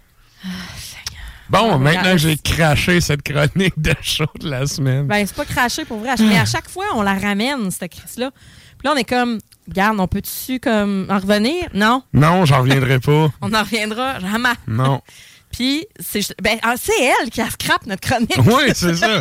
[1.50, 5.06] Bon, Ah, maintenant que j'ai craché cette chronique de show de la semaine.
[5.06, 6.14] Ben, c'est pas craché pour vrai.
[6.20, 8.30] Mais à chaque fois, on la ramène, cette crise-là.
[8.78, 11.68] Puis là, on est comme, regarde, on peut-tu comme en revenir?
[11.74, 12.02] Non?
[12.12, 13.30] Non, j'en reviendrai pas.
[13.40, 14.54] On n'en reviendra jamais.
[14.66, 15.00] Non.
[15.52, 18.38] Puis, c'est ben, ah, c'est elle qui a scrap notre chronique.
[18.38, 19.20] Oui, c'est ça.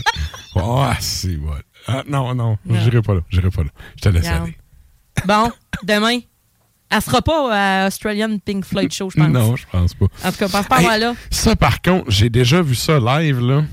[0.55, 1.55] Oh, c'est bon.
[1.87, 3.21] Ah, non, non, j'irai pas là.
[3.29, 3.69] J'irai pas là.
[3.97, 4.55] Je te laisse aller.
[5.25, 5.51] Bon,
[5.83, 6.19] demain.
[6.93, 9.29] Elle sera pas à Australian Pink Floyd Show, je pense.
[9.29, 10.07] Non, je pense pas.
[10.25, 11.13] En tout cas, pense pas Hey, avoir là.
[11.29, 13.63] Ça, par contre, j'ai déjà vu ça live, là.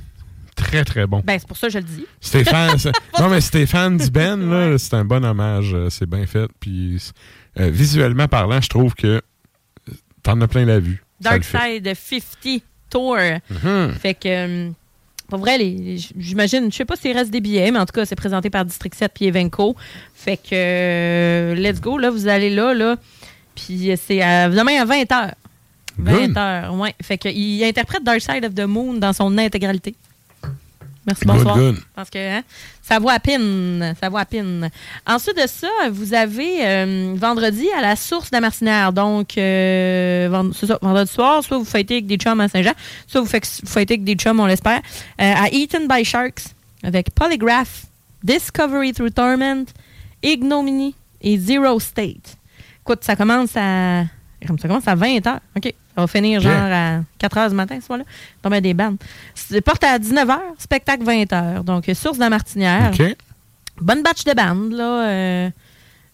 [0.59, 1.22] Très, très bon.
[1.24, 2.04] Ben, c'est pour ça que je le dis.
[2.20, 2.76] Stéphane,
[3.18, 5.72] non, mais Stéphane Dubin, là, c'est un bon hommage.
[5.72, 6.48] euh, C'est bien fait.
[6.61, 7.00] Puis,
[7.59, 9.20] euh, visuellement parlant, je trouve que euh,
[10.22, 11.02] t'en as plein la vue.
[11.20, 11.42] Dark.
[11.44, 13.16] Side 50 Tour.
[13.50, 13.92] Mhm.
[14.00, 14.70] Fait que,
[15.28, 15.59] pour vrai,
[16.18, 18.64] j'imagine, je sais pas s'il reste des billets, mais en tout cas, c'est présenté par
[18.64, 19.76] District 7 puis Evenco.
[20.14, 22.96] Fait que, euh, let's go, là, vous allez là, là.
[23.54, 25.32] Puis c'est à- demain à 20h.
[26.00, 26.94] 20h, ouais.
[27.02, 29.94] Fait que, il interprète Dark Side of the Moon dans son intégralité.
[31.09, 31.56] Merci, Good, bonsoir.
[31.56, 31.76] good.
[31.96, 32.42] Parce que hein,
[32.82, 33.94] ça vaut à pine.
[34.00, 34.70] Ça vaut à pine.
[35.06, 38.92] Ensuite de ça, vous avez euh, vendredi à la source de la Martinière.
[38.92, 42.74] Donc, euh, vend- ça, vendredi soir, soit vous fêtez avec des chums à Saint-Jean,
[43.06, 44.78] soit vous fêtez avec des chums, on l'espère,
[45.20, 46.42] euh, à Eaton by Sharks
[46.84, 47.86] avec Polygraph,
[48.22, 49.64] Discovery Through Torment,
[50.22, 52.36] Ignominy et Zero State.
[52.82, 54.04] Écoute, ça commence à,
[54.42, 55.38] ça commence à 20 h.
[55.56, 55.74] OK.
[55.99, 58.05] Ça va finir genre à 4 h du matin, ce soir-là.
[58.44, 58.99] Donc, ben, des bandes.
[59.64, 61.64] Porte à 19 h, spectacle 20 h.
[61.64, 62.92] Donc, source de la Martinière.
[63.80, 65.09] Bonne batch de bandes, là.
[65.09, 65.51] euh,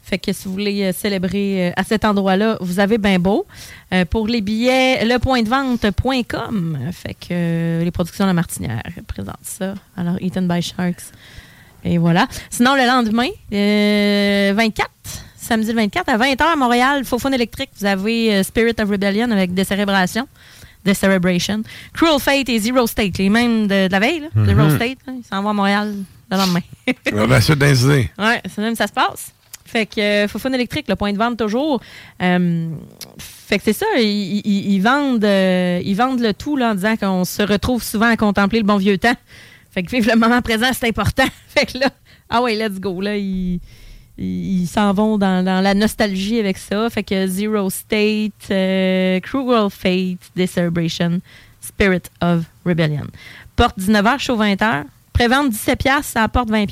[0.02, 3.46] fait que si vous voulez euh, célébrer euh, à cet endroit-là, vous avez bien beau.
[3.92, 6.78] Euh, pour les billets, lepointdevente.com.
[6.92, 9.74] Fait que euh, les productions de la Martinière présentent ça.
[9.98, 11.12] Alors, Eaten by Sharks.
[11.84, 12.26] Et voilà.
[12.48, 14.88] Sinon, le lendemain, euh, 24,
[15.44, 19.30] samedi le 24, à 20h à Montréal, Faux électrique, vous avez euh, Spirit of Rebellion
[19.30, 19.54] avec.
[19.54, 21.62] The Celebration.
[21.94, 24.20] Cruel Fate et Zero State, les mêmes de, de la veille.
[24.20, 24.26] Là.
[24.34, 24.46] Mhm.
[24.46, 25.94] Zero State, là, ils s'en vont à Montréal
[26.30, 26.60] le lendemain.
[27.12, 28.10] On a la suite des idées.
[28.18, 29.32] Ouais, c'est même ça se passe.
[29.64, 31.80] Fait que euh, Fofone électrique, le point de vente toujours.
[32.22, 32.68] Euh,
[33.18, 36.74] fait que c'est ça, ils, ils- ils vendent, euh, ils vendent le tout là, en
[36.74, 39.16] disant qu'on se retrouve souvent à contempler le bon vieux temps.
[39.70, 41.24] Fait que vivre le moment présent, c'est important.
[41.48, 41.88] Fait que là,
[42.28, 43.00] ah ouais, let's go.
[43.00, 43.58] Là, ils
[44.16, 46.88] ils s'en vont dans, dans la nostalgie avec ça.
[46.90, 51.20] Fait que Zero State, euh, Cruel Fate, The Celebration,
[51.60, 53.06] Spirit of Rebellion.
[53.56, 54.84] Porte 19h, show 20h.
[55.12, 56.68] Prévente 17$, ça apporte 20$.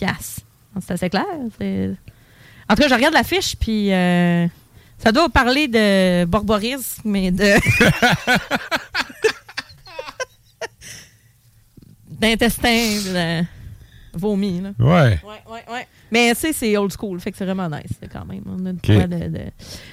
[0.80, 1.24] C'est assez clair.
[1.32, 1.48] En
[2.74, 4.46] tout cas, je regarde l'affiche, puis euh,
[4.98, 7.44] ça doit parler de borborisme, mais de.
[12.08, 13.44] d'intestin, de
[14.14, 14.60] vomi.
[14.60, 14.70] Là.
[14.78, 15.20] Ouais.
[15.24, 15.86] Ouais, ouais, ouais.
[16.12, 18.42] Mais tu sais, c'est old school, fait que c'est vraiment nice quand même.
[18.46, 18.94] On a de Ok.
[18.96, 19.50] quoi de, de-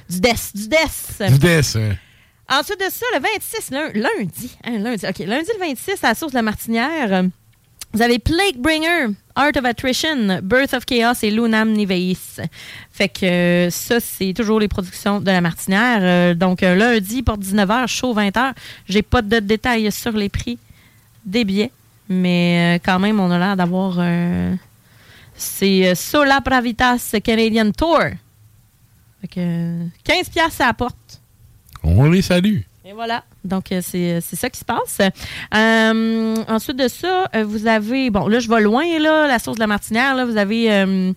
[0.09, 1.31] du death, du death.
[1.31, 1.95] Du death, hein.
[2.51, 6.15] Ensuite de ça, le 26, lun- lundi, hein, lundi, OK, lundi le 26, à la
[6.15, 7.23] source de la Martinière,
[7.93, 12.17] vous avez Plague Bringer, Art of Attrition, Birth of Chaos et Lunam Niveis.
[12.91, 15.99] Fait que euh, ça, c'est toujours les productions de la Martinière.
[16.01, 18.53] Euh, donc, euh, lundi, pour 19h, chaud 20h.
[18.87, 20.59] J'ai pas de détails sur les prix
[21.25, 21.71] des billets,
[22.09, 23.95] mais quand même, on a l'air d'avoir...
[23.99, 24.53] euh,
[25.39, 27.99] c'est euh, Sola Pravitas Canadian Tour.
[29.21, 31.21] Fait que euh, 15 piastres à la porte.
[31.83, 32.59] On les salue.
[32.85, 33.23] Et voilà.
[33.43, 34.99] Donc, euh, c'est ça qui se passe.
[35.53, 39.57] Euh, ensuite de ça, euh, vous avez, bon, là, je vais loin, là, la source
[39.57, 41.13] de la Martinière, là, vous avez, euh,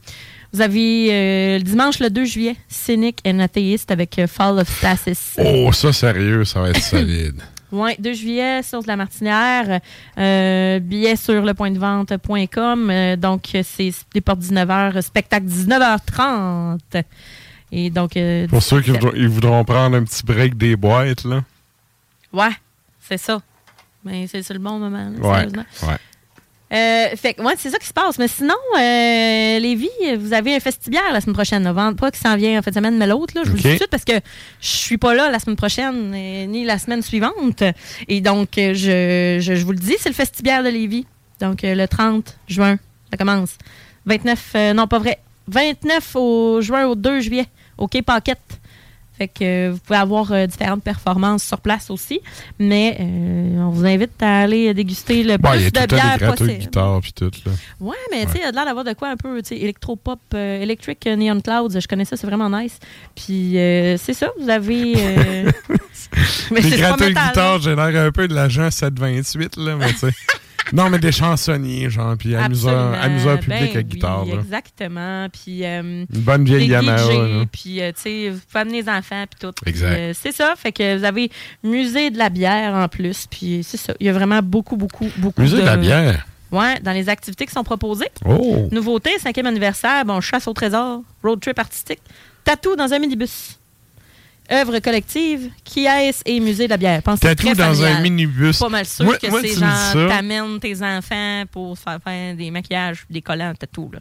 [0.53, 4.69] vous avez euh, le dimanche le 2 juillet, Cynic and Atheist avec euh, Fall of
[4.69, 5.37] Stasis.
[5.39, 7.41] Oh, ça, sérieux, ça va être solide.
[7.73, 9.81] Oui, 2 juillet, source de la Martinière.
[10.19, 12.91] Euh, billets sur lepointdevente.com.
[12.91, 16.79] Euh, donc, c'est des portes 19h, spectacle 19h30.
[17.73, 18.17] Et donc.
[18.17, 19.01] euh, Pour ceux qui 17.
[19.03, 21.43] voudront, ils voudront prendre un petit break des boîtes, là.
[22.33, 22.51] Ouais,
[23.01, 23.41] c'est ça.
[24.05, 25.11] Mais c'est c'est le bon moment.
[25.11, 25.35] là, Ouais.
[25.37, 25.65] sérieusement.
[25.85, 25.97] Ouais.
[26.73, 28.19] Euh, fait que, ouais, c'est ça qui se passe.
[28.19, 31.63] Mais sinon, euh, Lévis, vous avez un festibiaire la semaine prochaine.
[31.63, 33.35] Novembre, pas qui s'en vient en fin de semaine, mais l'autre.
[33.37, 33.43] là.
[33.45, 34.15] Je vous le dis tout de suite parce que
[34.61, 37.63] je suis pas là la semaine prochaine euh, ni la semaine suivante.
[38.09, 41.07] Et donc, euh, je, je, je vous le dis, c'est le festibiaire de Lévis.
[41.41, 42.79] Donc, euh, le 30 juin,
[43.11, 43.51] ça commence.
[44.07, 45.19] 29, euh, non, pas vrai.
[45.49, 47.47] 29 au juin au 2 juillet,
[47.77, 48.39] au Quai Paquette.
[49.23, 52.21] Fait que euh, vous pouvez avoir euh, différentes performances sur place aussi.
[52.59, 55.87] Mais euh, on vous invite à aller déguster le Bon, il y plus a de
[55.87, 56.59] tout bière possible.
[56.59, 57.53] guitare puis tout, là.
[57.79, 59.51] Ouais, mais tu sais, il y a de l'air d'avoir de quoi un peu, tu
[59.51, 62.81] sais, électropop, euh, Electric Neon Clouds, je connais ça, c'est vraiment nice.
[63.15, 64.95] Puis c'est ça, vous avez.
[66.51, 69.93] mais Les c'est pas métal, guitare, j'ai l'air un peu de l'agent 728, là, mais
[69.93, 70.09] tu sais.
[70.73, 74.25] Non, mais des chansonniers, genre, puis amuseurs, amuseurs publics Ben guitare.
[74.33, 75.29] Exactement.
[75.31, 75.65] Puis.
[75.65, 77.45] euh, Une bonne vieille Yamaha.
[77.53, 79.55] Puis, euh, tu sais, vous pouvez amener les enfants, puis tout.
[79.67, 79.93] Exact.
[79.93, 80.55] euh, c'est ça.
[80.57, 81.31] Fait que vous avez
[81.63, 83.27] musée de la bière en plus.
[83.31, 83.95] Puis, c'est ça.
[84.01, 86.27] Il y a vraiment beaucoup, beaucoup, beaucoup Musée de la bière?
[86.51, 88.11] Ouais, dans les activités qui sont proposées.
[88.27, 88.69] Oh!
[88.71, 92.01] Nouveauté, cinquième anniversaire, bon, chasse au trésor, road trip artistique,
[92.45, 93.59] tatou dans un minibus.
[94.51, 95.87] Œuvre collective, Kies
[96.27, 97.03] et musée de la bière.
[97.03, 98.59] Pensez Tatou très dans un minibus.
[98.59, 99.59] Pas mal sûr Moi- que moi, genre,
[99.93, 100.07] ça.
[100.09, 104.01] t'amènes tes enfants pour faire faire des maquillages, des collants, tatou, là.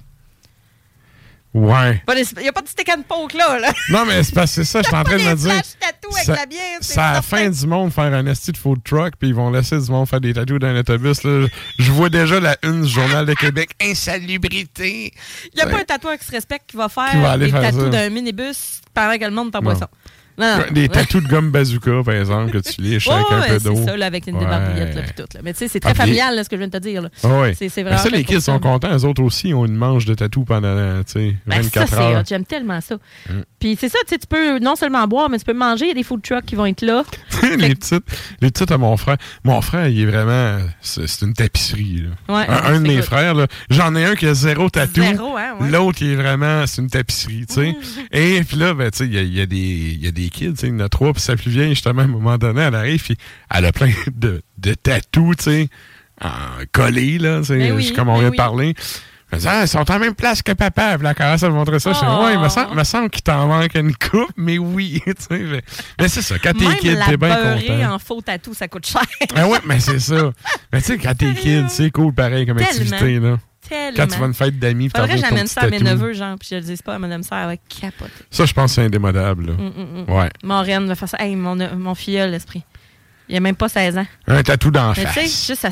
[1.54, 2.02] Ouais.
[2.08, 3.74] Il n'y a pas de stick and poke, là, là.
[3.90, 5.62] Non, mais c'est parce que c'est ça, je suis en train de me dire.
[5.80, 8.58] tatou avec ça- la bière, c'est à la fin du monde faire un esti de
[8.58, 11.24] food truck, puis ils vont laisser du monde faire des tatous dans l'autobus.
[11.24, 11.48] là.
[11.78, 13.72] Je vois déjà la une du Journal de Québec.
[13.82, 15.14] Insalubrité!
[15.54, 15.72] Il n'y a Ouais.
[15.74, 17.90] pas un tatoueur qui se respecte qui va faire Qui va aller des tatous ça.
[17.90, 19.88] d'un minibus pendant que le monde est en boisson.
[20.72, 23.76] Des tatous de gomme bazooka, par exemple, que tu liches avec un peu d'eau.
[23.76, 25.26] C'est ça, là, avec une débarbouillette, là, puis tout.
[25.34, 25.42] Là.
[25.44, 26.82] Mais tu sais, c'est très Ah, puis- familial, là, ce que je viens de te
[26.84, 27.08] dire.
[27.24, 27.54] Ah ouais.
[27.58, 28.04] C'est c'est Mais vraiment.
[28.04, 28.96] ça, les kids sont contents.
[28.96, 32.24] Eux autres aussi ont une manche de tatou pendant tu sais, Ben, 24 ça, heures.
[32.28, 32.96] J'aime tellement ça.
[33.30, 33.34] Mm.
[33.60, 35.86] Puis c'est ça, tu sais, tu peux non seulement boire, mais tu peux manger.
[35.86, 37.04] Il y a des food trucks qui vont être là.
[37.58, 38.04] les petites,
[38.42, 39.18] les petites à mon frère.
[39.44, 40.58] Mon frère, il est vraiment.
[40.82, 42.06] C'est une tapisserie.
[42.28, 42.36] Là.
[42.36, 43.04] Ouais, un, un de mes good.
[43.04, 45.02] frères, là, j'en ai un qui a zéro tatou.
[45.02, 45.56] Zéro, hein.
[45.70, 46.66] L'autre, il est vraiment.
[46.66, 47.76] C'est une tapisserie, tu sais.
[48.12, 50.76] Et puis là, ben, tu sais, il y a des kids, tu sais, il y
[50.76, 53.18] en a trois, puis sa plus vieille, justement, à un moment donné, elle arrive, puis
[53.54, 55.70] elle a plein de, de tatous, tu sais,
[56.72, 58.38] collés, là, Ben oui, comme on ben vient oui.
[58.38, 58.76] de parler.
[59.34, 60.96] Elle dit, ah, ils sont en même place que papa.
[60.96, 61.94] Puis la caresse, elle montrait ça.
[61.94, 65.02] Je dis, ouais, il me semble, me semble qu'il t'en manque une coupe, mais oui.
[65.06, 65.62] tu sais, mais
[66.00, 66.38] mais c'est ça.
[66.38, 67.94] Quand t'es kid, t'es bien content.
[67.94, 69.02] en faux tatou, ça coûte cher.
[69.36, 70.32] Ah ouais, mais c'est ça.
[70.74, 72.72] Mais tu sais, quand t'es kid, c'est cool pareil comme Tellement.
[72.72, 73.20] activité.
[73.20, 73.38] Là.
[73.72, 73.96] Tellement.
[73.96, 76.12] Quand tu vas à une fête d'amis, t'en Faudrait que j'amène ça à mes neveux,
[76.12, 78.12] genre, puis je le dise pas à madame Serre, elle va capoter.
[78.30, 79.48] Ça, je pense que c'est indémodable.
[79.48, 79.54] là.
[79.54, 80.14] Mm, mm, mm.
[80.14, 80.30] Ouais.
[80.44, 81.18] Mon reine va faire ça.
[81.22, 82.64] Hey, mon, mon filleul, l'esprit.
[83.30, 84.06] Il a même pas 16 ans.
[84.28, 85.70] Un tatou Mais tu sais, juste ça.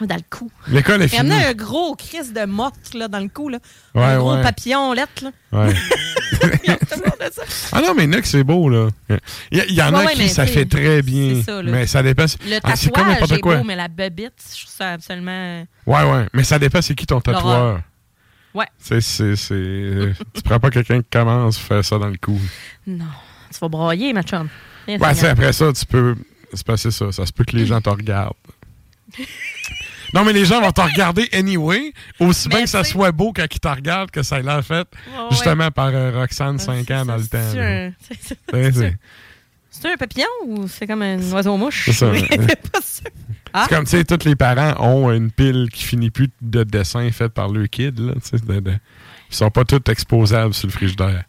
[0.00, 0.50] Ah, Dans le cou.
[0.68, 3.48] L'école est Il y en a un gros crise de motte là, dans le cou.
[3.48, 3.58] Là.
[3.94, 4.42] Ouais, un gros ouais.
[4.42, 5.22] papillon lettre.
[5.22, 5.30] Là.
[5.52, 5.74] Ouais.
[7.72, 8.88] ah non, mais que c'est beau, là.
[9.52, 11.36] Il y, en a qui, ça fait très bien.
[11.36, 11.70] c'est ça, là.
[11.70, 12.24] mais ça dépend.
[12.24, 13.56] Le Ah, c'est tatouage n'importe est quoi.
[13.58, 15.64] beau, mais la bebite, je trouve ça absolument...
[15.86, 16.26] Ouais, ouais.
[16.32, 17.80] Mais ça dépend c'est qui ton tatoueur?
[18.52, 18.66] Ouais.
[18.78, 20.12] C'est, c'est, c'est...
[20.32, 22.40] tu prends pas quelqu'un qui commence à faire ça dans le cou.
[22.86, 23.04] Non,
[23.52, 24.48] tu vas broyer, ma chum.
[24.88, 26.14] Ouais, c'est après ça, tu peux.
[26.52, 27.10] C'est pas c'est ça.
[27.10, 28.34] Ça se peut que les gens te regardent.
[30.14, 33.46] Non, mais les gens vont te regarder anyway, aussi bien que ça soit beau quand
[33.52, 34.86] ils te regardent que ça a l'air fait,
[35.30, 37.38] justement par euh, Roxane, 5 ans dans le temps.
[37.52, 37.60] C'est
[38.52, 41.82] un- c'est- papillon ou c'est comme un oiseau mouche?
[41.86, 42.12] C'est ça.
[42.30, 43.10] C'est pas sûr.
[43.52, 43.66] Ah.
[43.68, 47.10] C'est comme, tu sais, tous les parents ont une pile qui finit plus de dessins
[47.10, 48.12] faits par le kid, là.
[48.14, 48.70] de- de-
[49.30, 51.24] Ils sont pas tous exposables sur le frigidaire.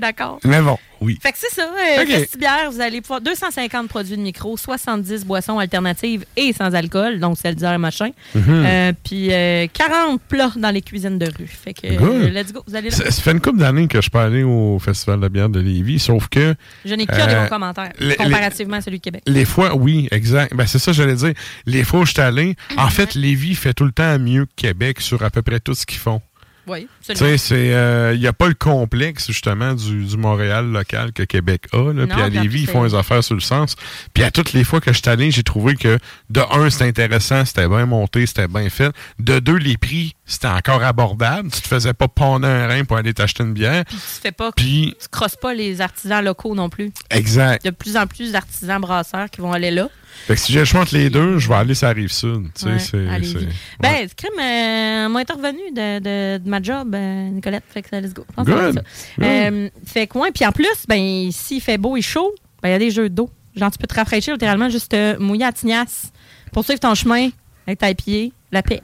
[0.00, 0.38] D'accord.
[0.44, 1.18] Mais bon, oui.
[1.22, 1.62] Fait que c'est ça.
[1.64, 2.08] euh, Ok.
[2.08, 7.36] Festibière, vous allez pouvoir 250 produits de micro, 70 boissons alternatives et sans alcool, donc
[7.40, 8.10] c'est le machin.
[8.34, 8.42] Mhm.
[8.48, 11.46] Euh, puis euh, 40 plats dans les cuisines de rue.
[11.46, 12.62] Fait que euh, let's go.
[12.66, 12.96] Vous allez là.
[12.96, 15.60] Ça, ça fait une couple d'années que je peux aller au Festival de bière de
[15.60, 16.54] Lévis, sauf que.
[16.84, 19.22] Je n'ai que des euh, bons commentaires les- comparativement à celui de Québec.
[19.26, 20.54] Les fois, oui, exact.
[20.54, 21.32] Ben, c'est ça, j'allais dire.
[21.66, 24.50] Les fois où je suis allé, en fait, Lévis fait tout le temps mieux que
[24.56, 26.20] Québec sur à peu près tout ce qu'ils font.
[26.66, 28.12] Oui, absolument.
[28.14, 31.92] il n'y a pas le complexe, justement, du, du Montréal local que Québec a.
[31.92, 31.92] Là.
[31.92, 33.74] Non, Puis à Lévis, ils font les affaires sur le sens.
[34.14, 35.98] Puis à toutes les fois que je suis allé, j'ai trouvé que,
[36.30, 38.94] de un, c'était intéressant, c'était bien monté, c'était bien fait.
[39.18, 41.50] De deux, les prix, c'était encore abordable.
[41.50, 43.84] Tu te faisais pas pondre un rein pour aller t'acheter une bière.
[43.84, 46.92] Puis tu fais pas, Puis, tu crosses pas les artisans locaux non plus.
[47.10, 47.62] exact.
[47.64, 49.88] Il y a de plus en plus d'artisans brasseurs qui vont aller là.
[50.26, 52.12] Fait que si j'ai le choix entre les deux, je vais aller sur la rive
[52.12, 52.44] sud.
[52.54, 53.32] Tu sais, Ouais, c'est, Lévis.
[53.32, 53.48] c'est-
[53.80, 57.64] Ben, crime, euh, m'a intervenu de, de, de ma job, euh, Nicolette.
[57.68, 58.24] Fait que ça, let's go.
[58.38, 58.46] Good.
[58.74, 58.80] ça.
[59.18, 59.24] Good.
[59.26, 62.32] Euh, fait que, ouais, puis en plus, ben, s'il fait beau et chaud,
[62.62, 63.30] ben, il y a des jeux d'eau.
[63.56, 66.12] Genre, tu peux te rafraîchir littéralement juste euh, mouiller à tignasse,
[66.52, 67.28] poursuivre ton chemin
[67.66, 68.80] avec ta pied, la paix.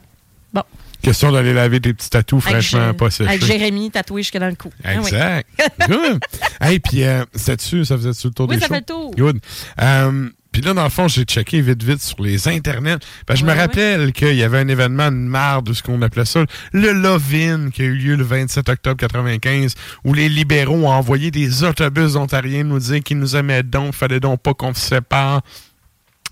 [0.53, 0.63] Bon.
[1.01, 3.29] Question d'aller laver tes petits tatous fraîchement pas séchés.
[3.29, 4.69] Avec Jérémy tatoué jusque dans le cou.
[4.83, 5.07] Ah oui.
[5.07, 5.47] Exact.
[5.87, 6.19] Good.
[6.61, 7.03] Hey, puis,
[7.33, 8.73] c'était-tu, ça faisait-tu le tour Oui, des ça shows?
[8.73, 9.11] fait le tour.
[9.15, 9.39] Good.
[9.81, 12.97] Euh, puis là, dans le fond, j'ai checké vite, vite sur les internets.
[13.27, 13.59] Ben, je me ouais.
[13.59, 16.43] rappelle qu'il y avait un événement de marde, ou ce qu'on appelait ça,
[16.73, 21.29] le Love-In, qui a eu lieu le 27 octobre 95, où les libéraux ont envoyé
[21.29, 25.41] des autobus ontariens nous dire qu'ils nous aimaient donc, fallait donc pas qu'on se sépare.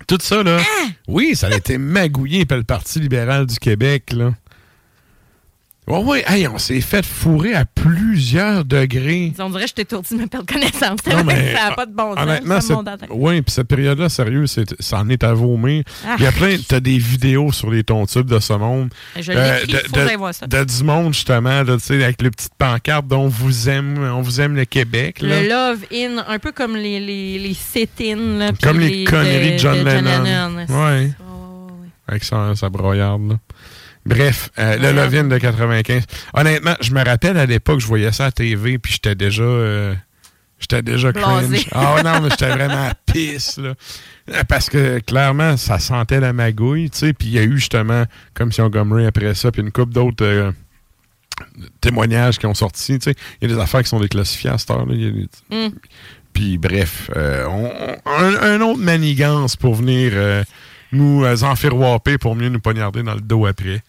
[0.08, 0.60] Tout ça, là.
[0.62, 0.88] Ah!
[1.08, 4.34] Oui, ça a été magouillé par le Parti libéral du Québec, là.
[5.88, 9.32] Ouais, ouais, hey, on s'est fait fourrer à plusieurs degrés.
[9.40, 11.00] On dirait que je t'étourdis de ma perte de connaissance.
[11.10, 12.24] Non, mais, ça n'a pas de bon sens.
[12.24, 15.84] Honnêtement, me oui, puis cette période-là, sérieux, c'est, ça en est à vomir.
[16.06, 16.16] Ah.
[16.20, 18.90] Il y a plein, t'as des vidéos sur les tontubes de ce monde.
[19.18, 20.46] Je l'écris, de, faut de- voir ça.
[20.46, 24.42] de du monde, justement, là, avec les petites pancartes dont on vous aime, on vous
[24.42, 25.22] aime le Québec.
[25.22, 25.42] là.
[25.42, 28.52] Le Love In, un peu comme les, les, les sit-in.
[28.52, 30.24] puis Comme les, conneries de John Lennon.
[30.24, 30.66] Lennon.
[30.70, 31.12] Ouais.
[32.10, 33.36] Avec sa, sa broyarde, là.
[34.08, 36.04] Bref, euh, le Love-In de 95.
[36.34, 39.44] Honnêtement, je me rappelle à l'époque, je voyais ça à TV, puis j'étais déjà...
[39.44, 39.94] euh,
[40.60, 41.58] j'étais déjà Blasé.
[41.58, 41.68] cringe.
[41.72, 43.74] Ah ouais, non, mais j'étais vraiment à pisse, là.
[44.30, 47.58] Euh, Parce que, clairement, ça sentait la magouille, tu sais, puis il y a eu,
[47.58, 50.26] justement, comme si on gommerait après ça, puis une couple d'autres...
[50.26, 50.52] euh,
[51.82, 54.58] témoignages qui ont sorti, tu sais, il y a des affaires qui sont déclassifiées à
[54.58, 54.96] cette heure-là.
[55.52, 55.70] Mm.
[56.34, 57.72] puis bref, euh, on-
[58.06, 60.14] on- un, un autre manigance pour venir
[60.98, 63.82] nous euh, enfiroiper pour mieux nous poignarder dans le dos après.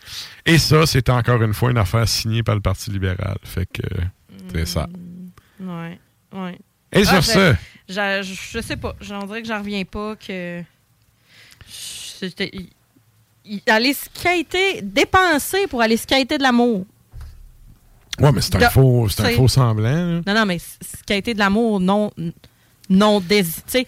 [0.47, 3.36] Et ça, c'est encore une fois une affaire signée par le Parti libéral.
[3.43, 4.05] Fait que euh,
[4.52, 4.89] c'est ça.
[5.60, 5.98] Ouais,
[6.32, 6.59] ouais.
[6.93, 7.55] Et sur Ah, ce,
[7.89, 8.94] je, je, je sais pas.
[9.01, 10.62] J'en dirais que j'en reviens pas que.
[13.66, 16.85] Aller skater, dépenser pour aller skater de l'amour.
[18.20, 19.82] ouais, mais c'est un faux, c'est un faux semblant.
[19.85, 20.20] là.
[20.26, 22.10] Non, non, mais skater de l'amour non,
[22.89, 23.86] non désiré.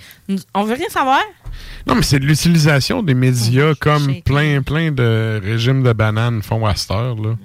[0.54, 1.22] On veut rien savoir?
[1.86, 6.64] Non, mais c'est de l'utilisation des médias comme plein, plein de régimes de bananes font
[6.66, 7.36] à cette heure, là.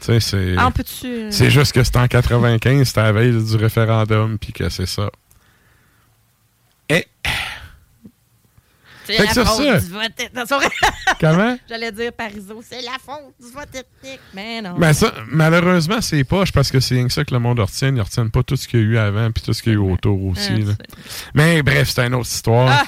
[0.00, 0.54] Tu sais, c'est.
[0.58, 0.70] Ah,
[1.04, 4.86] euh, C'est juste que c'était en 95, c'était la veille du référendum, puis que c'est
[4.86, 5.10] ça.
[6.88, 7.06] Et.
[9.06, 10.46] C'est la faute ça- du vote ethnique.
[11.20, 11.58] Comment?
[11.68, 14.20] J'allais dire Parizeau, c'est la faute du vote ethnique.
[14.34, 14.74] Mais non.
[14.78, 17.94] Ben ça, malheureusement, c'est poche parce que c'est rien que ça que le monde retient.
[17.94, 19.76] Ils retiennent pas tout ce qu'il y a eu avant puis tout ce qu'il y
[19.76, 20.50] a eu autour aussi.
[20.52, 20.72] Ah, là.
[21.34, 22.68] Mais bref, c'est une autre histoire.
[22.70, 22.84] Ah!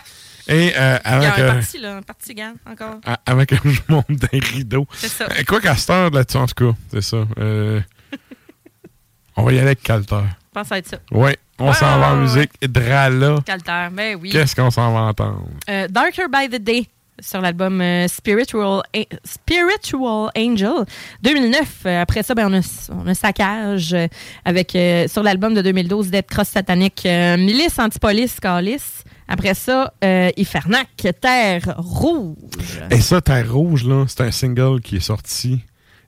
[0.48, 2.94] Et euh, Il y avant a que, un parti, là, un parti, gars, encore.
[3.04, 4.86] à- avant que je monte des rideaux.
[4.94, 5.24] C'est ça.
[5.24, 7.26] Euh, Quoi qu'à cette heure là-dessus, en tout cas, c'est ça.
[7.38, 7.80] Euh,
[9.36, 10.20] on va y aller avec Calter.
[10.22, 10.98] Je pense à être ça.
[11.10, 12.50] Oui, on s'en va en ouais, musique.
[12.62, 13.36] Drala.
[13.44, 14.30] Calter, ben oui.
[14.30, 15.44] Qu'est-ce qu'on s'en va entendre?
[15.68, 16.86] Euh, Darker by the Day
[17.18, 20.84] sur l'album euh, Spiritual, A- Spiritual Angel
[21.22, 21.82] 2009.
[21.86, 23.96] Euh, après ça, ben, on, a, on a Saccage
[24.44, 29.02] avec, euh, sur l'album de 2012 Dead Cross Satanique euh, Milice Antipolis Calice.
[29.28, 30.88] Après ça, euh, Ifernac
[31.20, 32.36] Terre Rouge.
[32.90, 35.64] Et ça, Terre Rouge, là, c'est un single qui est sorti.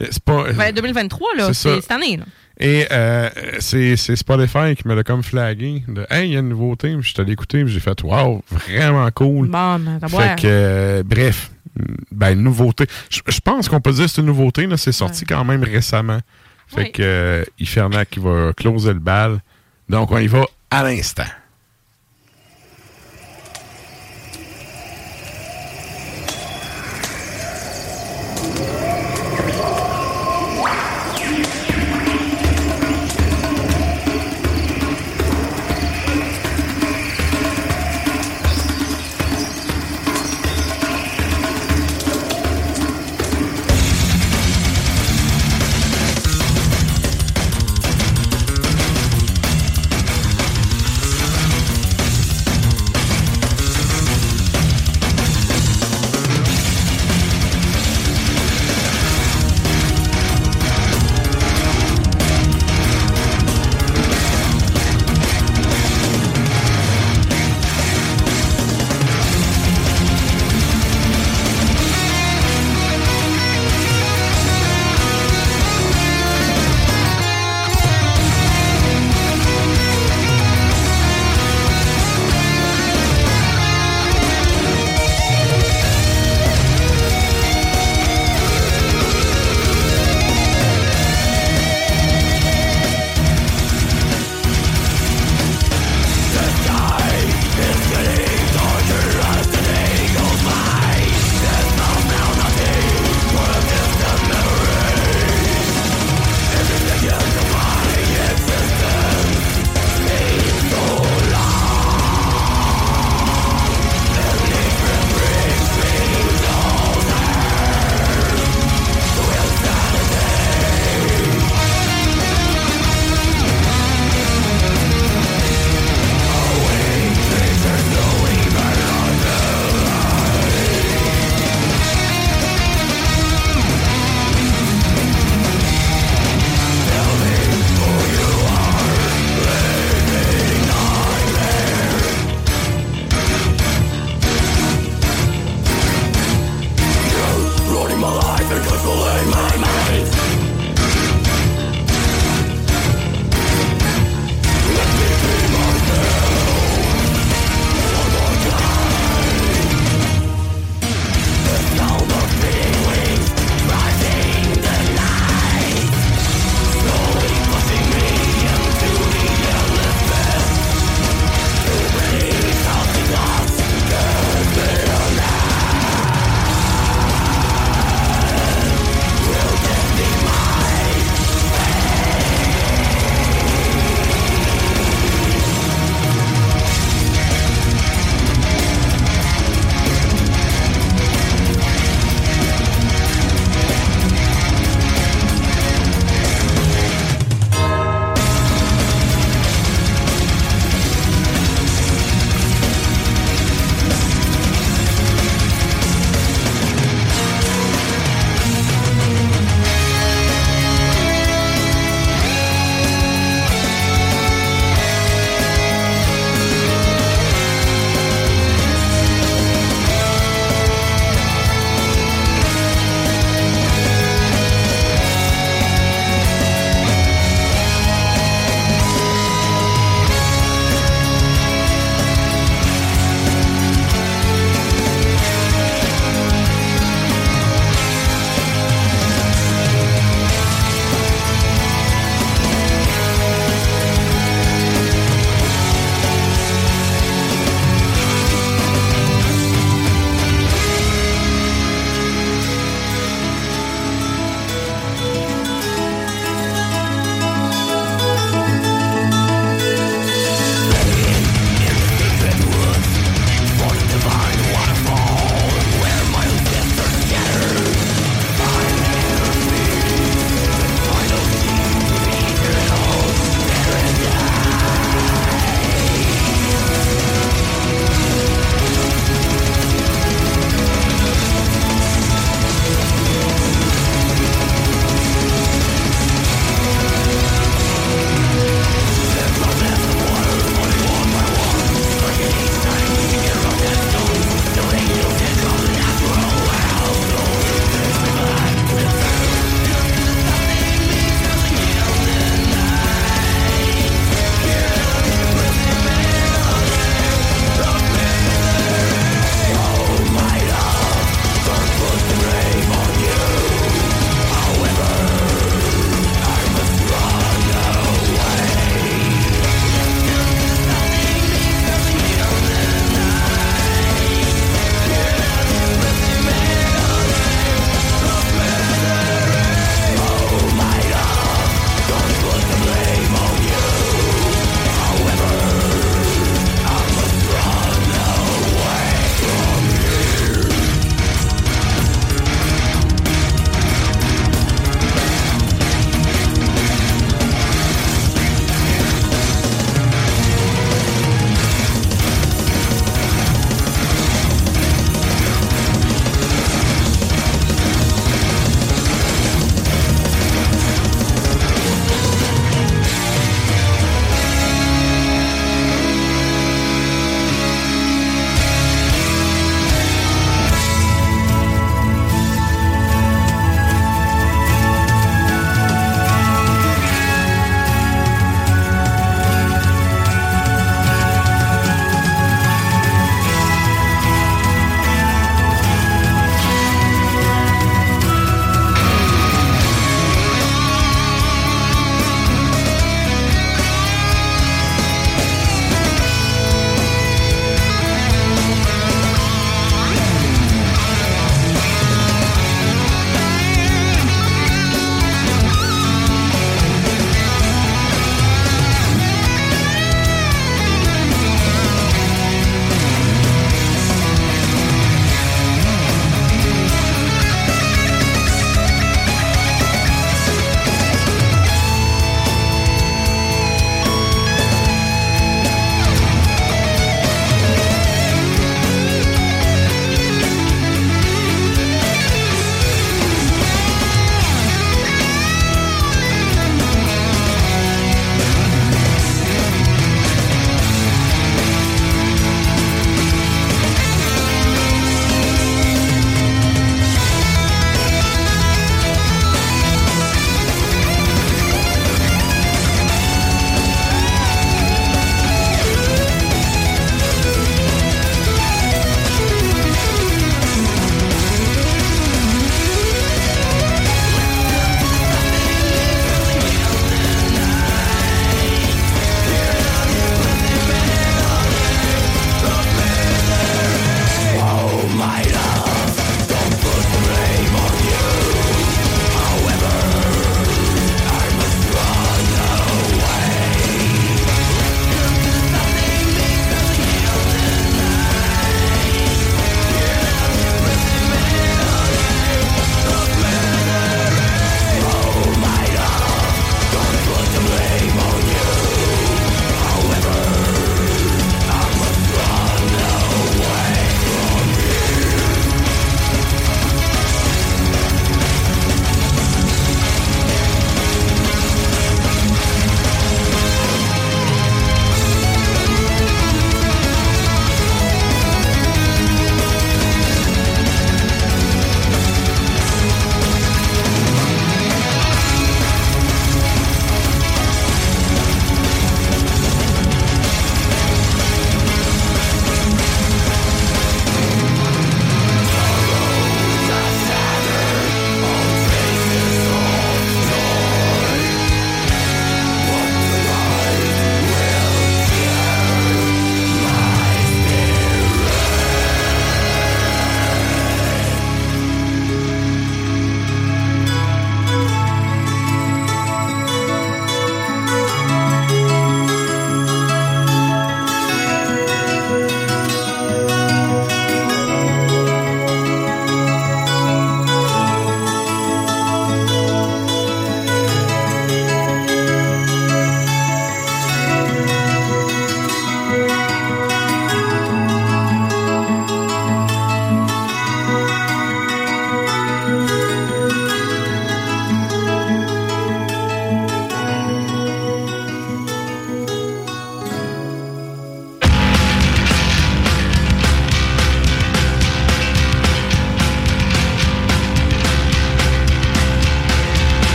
[0.00, 0.52] C'est pas.
[0.52, 2.16] Ben, 2023, là, c'est cette année.
[2.16, 2.24] Là.
[2.62, 3.28] Et euh,
[3.58, 5.82] c'est c'est Spotify qui me l'a comme flagué.
[5.88, 6.96] De, hey, il y a une nouveauté.
[7.00, 7.66] Je suis allé écouter.
[7.66, 9.48] J'ai fait, wow, vraiment cool.
[9.48, 11.50] Bon, Fait que, euh, bref,
[12.12, 12.86] ben, nouveauté.
[13.10, 14.66] Je pense qu'on peut dire que c'est une nouveauté.
[14.68, 14.76] là.
[14.76, 16.20] C'est sorti quand même récemment.
[16.68, 19.40] Fait que, euh, Ifernac qui va closer le bal.
[19.88, 21.24] Donc, on y va à l'instant.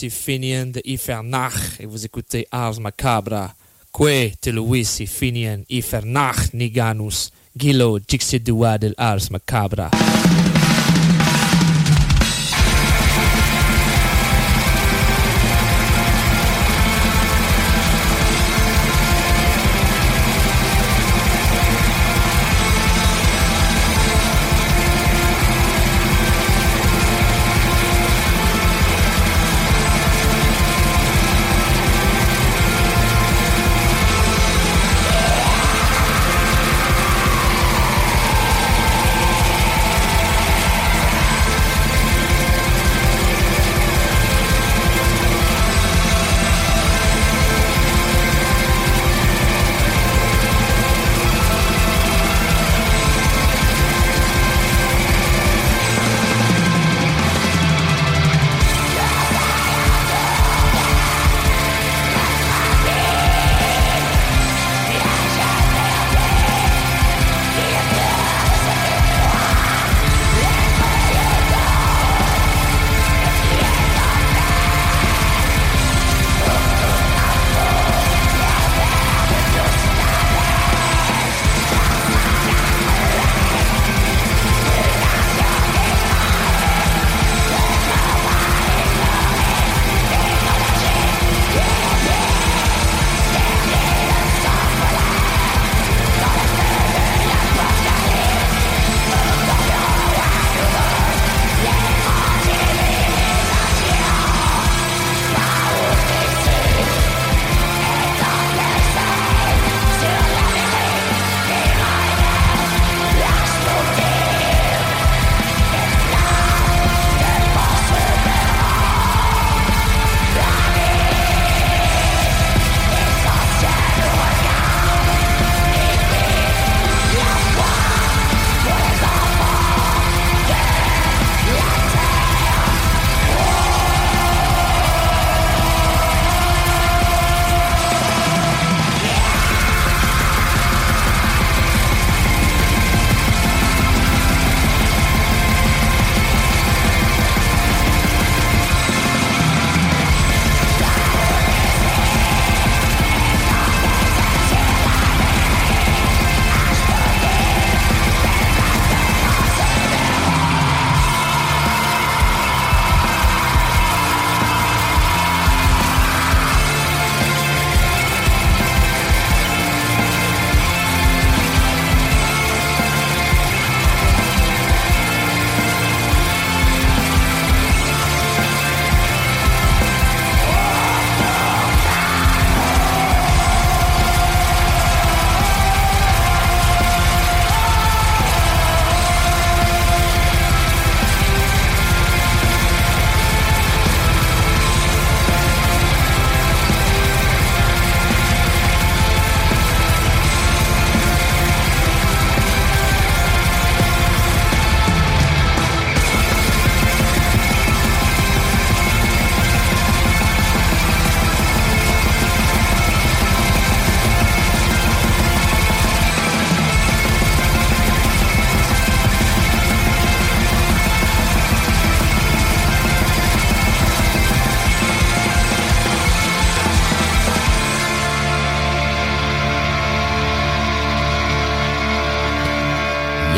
[0.00, 3.54] ici Finian de Ifernach et vous écoutez Ars Macabra.
[3.92, 9.90] Que te Luisi Finian Ifernach Niganus Gilo Dixidua del Ars Macabra.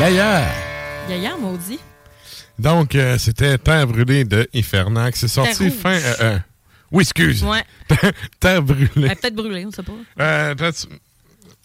[0.02, 0.50] Yaya.
[1.08, 1.78] Yaya, maudit.
[2.58, 5.20] Donc, euh, c'était Terre brûlée de Infernax.
[5.20, 5.92] C'est sorti Terre fin.
[5.92, 6.38] euh, euh,
[6.90, 7.44] oui, excuse.
[7.44, 7.62] Ouais.
[8.40, 8.90] Terre brûlée.
[8.96, 9.92] Elle est peut-être brûlée, on sait pas.
[10.18, 10.72] Euh,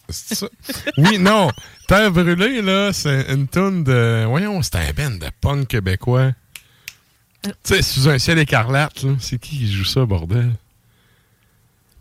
[0.08, 0.46] ça?
[0.98, 1.50] oui, non.
[1.88, 4.24] Terre brûlée, là, c'est une tonne de.
[4.28, 6.30] Voyons, c'est un band de punk québécois.
[7.42, 9.14] Tu sais, sous un ciel écarlate, là.
[9.18, 10.52] C'est qui qui joue ça, bordel?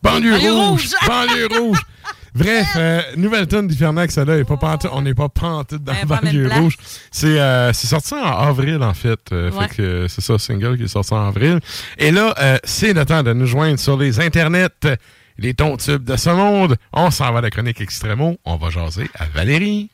[0.03, 0.91] Banlieue rouge!
[1.07, 1.81] Banlieue rouge!
[2.37, 5.93] Bref, euh, nouvelle tonne d'Infernax, ça là, est pas pantoute- on n'est pas pantoute dans
[6.05, 6.59] Banlieue place.
[6.59, 6.77] rouge.
[7.11, 9.19] C'est euh, c'est sorti en avril, en fait.
[9.31, 9.67] Euh, Ouais.
[9.67, 11.59] Fait que c'est ça, single qui est sorti en avril.
[11.97, 12.33] Et là,
[12.63, 14.69] c'est le temps de nous joindre sur les internets.
[15.39, 16.75] Les tons tubes de ce monde.
[16.93, 18.37] On s'en va à la chronique Extremo.
[18.45, 19.89] On va jaser à Valérie.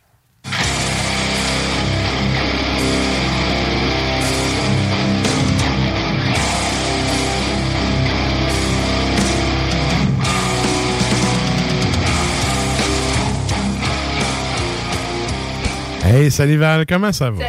[16.13, 17.43] Hey, salut Val, comment ça va?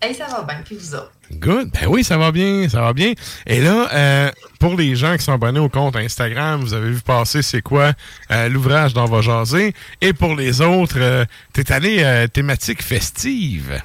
[0.00, 1.10] Hey, ça va bien, puis vous autres?
[1.32, 1.70] Good.
[1.72, 3.14] Ben oui, ça va bien, ça va bien.
[3.46, 4.30] Et là, euh,
[4.60, 7.94] pour les gens qui sont abonnés au compte Instagram, vous avez vu passer c'est quoi
[8.30, 9.74] euh, l'ouvrage d'On va jaser.
[10.00, 13.82] Et pour les autres, euh, t'es allé euh, thématique festive.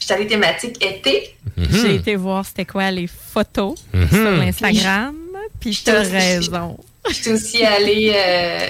[0.00, 1.36] J'étais allée thématique été.
[1.56, 1.68] Mhm.
[1.70, 4.08] J'ai été voir c'était quoi les photos Mhm.
[4.08, 5.14] sur l'Instagram.
[5.60, 6.76] Puis t'as raison.
[7.08, 8.66] J'étais aussi allée euh,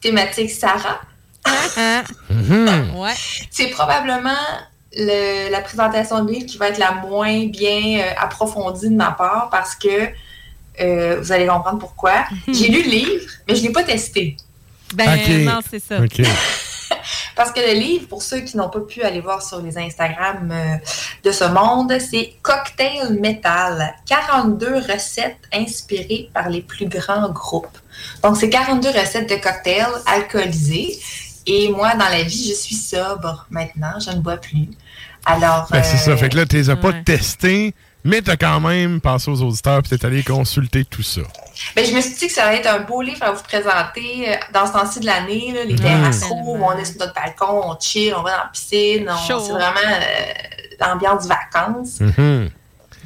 [0.00, 1.00] thématique Sarah.
[2.30, 2.96] Mhm.
[2.96, 3.12] Ouais.
[3.50, 4.30] C'est probablement
[4.96, 9.10] le- la présentation de livre qui va être la moins bien euh, approfondie de ma
[9.12, 10.08] part parce que
[10.80, 12.24] euh, vous allez comprendre pourquoi.
[12.48, 14.36] J'ai lu le livre, mais je ne l'ai pas testé.
[14.94, 15.04] Ben
[15.44, 16.00] non, c'est ça.
[16.00, 16.20] OK.
[17.36, 20.48] Parce que le livre, pour ceux qui n'ont pas pu aller voir sur les Instagram
[20.52, 20.76] euh,
[21.24, 23.92] de ce monde, c'est Cocktail Metal.
[24.06, 27.76] 42 recettes inspirées par les plus grands groupes.
[28.22, 30.96] Donc, c'est 42 recettes de cocktails alcoolisés.
[31.46, 33.98] Et moi, dans la vie, je suis sobre maintenant.
[34.00, 34.68] Je ne bois plus.
[35.26, 36.12] Alors, Ben, c'est ça.
[36.12, 39.40] euh, Fait que là, tu les as pas testés, mais t'as quand même pensé aux
[39.42, 41.22] auditeurs puis t'es allé consulter tout ça.
[41.74, 44.28] Ben, je me suis dit que ça allait être un beau livre à vous présenter
[44.28, 47.62] euh, dans ce temps-ci de l'année, là, les terrasseaux, où on est sur notre balcon,
[47.64, 50.32] on chill, on va dans la piscine, c'est vraiment euh,
[50.80, 52.00] l'ambiance vacances.
[52.00, 52.50] Mhm.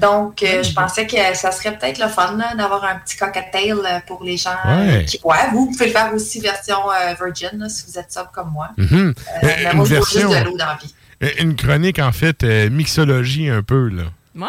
[0.01, 3.99] Donc, euh, je pensais que ça serait peut-être le fun d'avoir un petit cocktail euh,
[4.07, 5.03] pour les gens Ouais.
[5.03, 5.51] euh, qui boivent.
[5.53, 8.69] Vous pouvez le faire aussi version euh, virgin, là, si vous êtes sobre comme moi.
[8.77, 8.89] Mhm.
[8.93, 9.13] Euh, Euh,
[9.43, 10.95] mais une moi, je bois juste version- de l'eau dans la vie.
[11.25, 14.05] Euh, Une chronique, en fait, euh, mixologie un peu, là.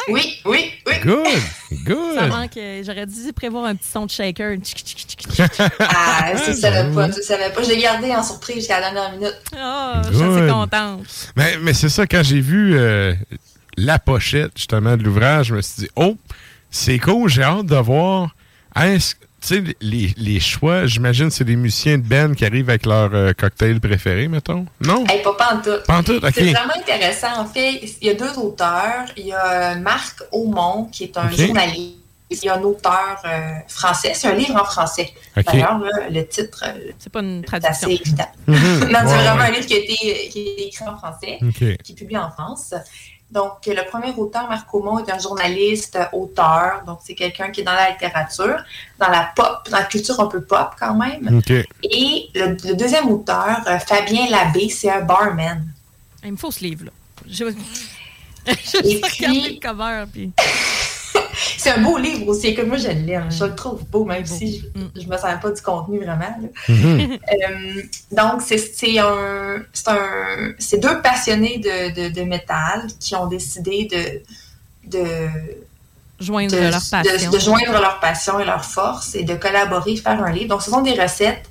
[0.08, 0.94] Oui, oui, oui.
[1.04, 1.26] Good,
[1.70, 2.30] Ça good.
[2.30, 2.58] manque.
[2.58, 4.56] euh, J'aurais dû prévoir un petit son de shaker.
[5.80, 7.64] Ah, tu savais Ben pas, tu savais pas.
[7.64, 9.42] Je l'ai gardé en surprise jusqu'à la dernière minute.
[9.56, 11.02] Oh, je suis contente.
[11.36, 13.14] Mais, mais c'est ça, quand j'ai vu euh,
[13.78, 16.16] la pochette, justement, de l'ouvrage, je me suis dit, oh,
[16.72, 18.36] c'est cool, j'ai hâte de voir.
[18.76, 22.86] Est-ce- Tu sais, les, les choix, j'imagine, c'est des musiciens de band qui arrivent avec
[22.86, 24.66] leur euh, cocktail préféré, mettons?
[24.82, 25.06] Non?
[25.08, 25.84] Hey, pas pantoute.
[25.88, 26.32] Pantoute, ok.
[26.36, 27.40] C'est vraiment intéressant.
[27.40, 29.06] En fait, il y a deux auteurs.
[29.16, 31.96] Il y a Marc Aumont, qui est un journaliste.
[32.32, 34.12] Il y a un auteur euh, français.
[34.14, 35.10] C'est un livre en français.
[35.38, 35.80] D'ailleurs,
[36.12, 37.90] le titre, euh, C'est pas une c'est assez traduction.
[37.90, 38.32] évident.
[38.46, 38.56] Mhm.
[38.91, 41.94] non, c'est vraiment un livre qui a, été, qui a été écrit en français, qui
[41.94, 42.74] est publié en France.
[43.32, 46.82] Donc, le premier auteur, Marc Aumont, est un journaliste, euh, auteur.
[46.88, 48.64] Donc, c'est quelqu'un qui est dans la littérature,
[48.98, 51.38] dans la pop, dans la culture un peu pop quand même.
[51.38, 51.52] OK.
[51.52, 55.64] Et le, le deuxième auteur, euh, Fabien Labbé, c'est un barman.
[56.24, 56.92] Il me faut ce livre-là.
[57.28, 57.54] Je vais
[58.74, 60.06] puis- le cover.
[60.12, 60.32] Puis...
[61.57, 63.32] C'est un beau livre aussi, que moi je l'aime.
[63.32, 66.20] Je le trouve beau, même si je, je me sers pas du contenu vraiment.
[66.20, 66.48] là.
[66.68, 67.11] Mhm.
[67.14, 73.16] Euh, donc, c'est c'est un, c'est un, c'est deux passionnés de, de, de métal qui
[73.16, 75.28] ont décidé de, de,
[76.20, 77.32] Joindre de, leur passion.
[77.32, 80.49] de joindre leur passion et leur force et de collaborer, faire un livre.
[80.49, 81.45] Donc, ce sont des recettes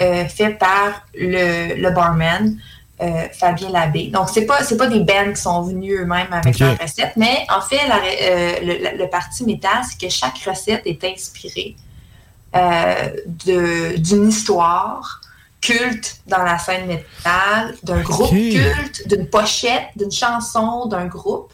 [0.00, 2.56] euh, faites par le, le barman.
[3.02, 4.08] Euh, Fabien Labbé.
[4.08, 6.60] Donc, c'est pas, c'est pas des bands qui sont venus eux-mêmes avec Ok.
[6.60, 11.02] leurs recettes, mais en fait, la- euh, le, parti métal, c'est que chaque recette est
[11.04, 11.74] inspirée
[12.54, 13.10] euh,
[14.06, 15.20] d'une histoire
[15.60, 21.52] culte dans la scène métal, d'un groupe culte, d'une pochette, d'une chanson, d'un groupe.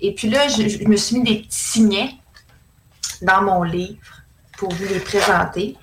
[0.00, 2.14] Et puis là, je, je me suis mis des petits signets
[3.22, 4.22] dans mon livre
[4.58, 5.76] pour vous les présenter.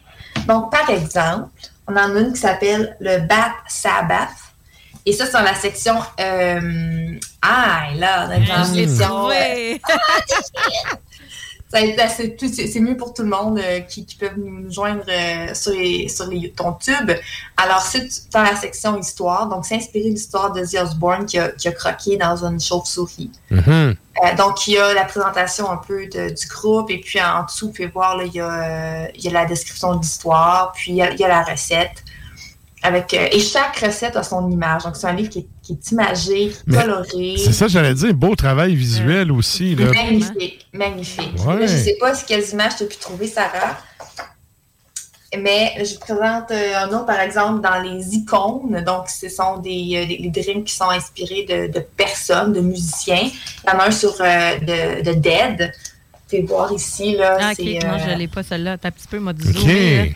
[0.48, 1.50] Donc, par exemple,
[1.88, 4.30] on en a une qui s'appelle le Bat Sabbath.
[5.06, 5.96] Et ça, c'est dans la section.
[6.20, 9.30] Euh, ah, là, on a une grande Je l'ai section.
[11.74, 16.08] C'est mieux pour tout le monde euh, qui, qui peuvent nous joindre euh, sur, les,
[16.08, 17.12] sur les, ton tube.
[17.58, 19.50] Alors, c'est dans la section histoire.
[19.50, 22.60] Donc, c'est inspiré de l'histoire de The Osborne qui a, qui a croqué dans une
[22.62, 23.32] chauve-souris.
[23.50, 23.96] Mhm.
[24.24, 27.44] Euh, donc, il y a la présentation un peu de- du groupe, et puis en
[27.44, 30.02] dessous, vous pouvez voir, là, il, y a, euh, il y a la description de
[30.02, 32.04] l'histoire, puis il y a, il y a la recette.
[32.84, 34.84] Avec, euh, et chaque recette a son image.
[34.84, 37.36] Donc, c'est un livre qui est, qui est imagé, qui est Mais coloré.
[37.38, 38.14] C'est ça, j'allais dire.
[38.14, 39.76] Beau travail visuel aussi.
[39.76, 39.86] Là.
[39.86, 41.34] Magnifique, magnifique.
[41.46, 41.60] Ouais.
[41.60, 43.78] Là, je sais pas si quelles images tu as pu trouver, Sarah.
[45.42, 48.84] Mais je vous présente euh, un autre, par exemple, dans les icônes.
[48.86, 52.60] Donc, ce sont des, euh, des, des drinks qui sont inspirés de, de personnes, de
[52.60, 53.24] musiciens.
[53.24, 55.72] Il y en a un sur euh, de, de Dead.
[56.14, 57.38] Vous pouvez voir ici, là.
[57.42, 58.78] Ah, ok, non, je l'ai pas celle-là.
[58.78, 60.16] T'as un petit peu m'a dit.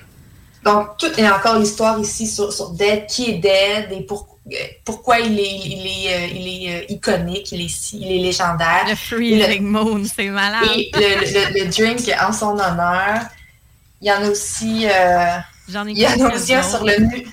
[0.73, 4.01] Donc, tout, il y a encore l'histoire ici sur, sur Dead, qui est Dead et
[4.01, 8.11] pour- euh, pourquoi il est, il est, euh, il est euh, iconique, il est, il
[8.11, 8.85] est légendaire.
[8.87, 10.63] Le Freezing Moon, c'est malade.
[10.77, 10.99] Et le,
[11.59, 13.21] le- le drink en son honneur.
[14.01, 14.85] Il y en a aussi.
[14.87, 15.37] euh,
[15.67, 17.23] J'en ai il y en a aussi un sur le nu.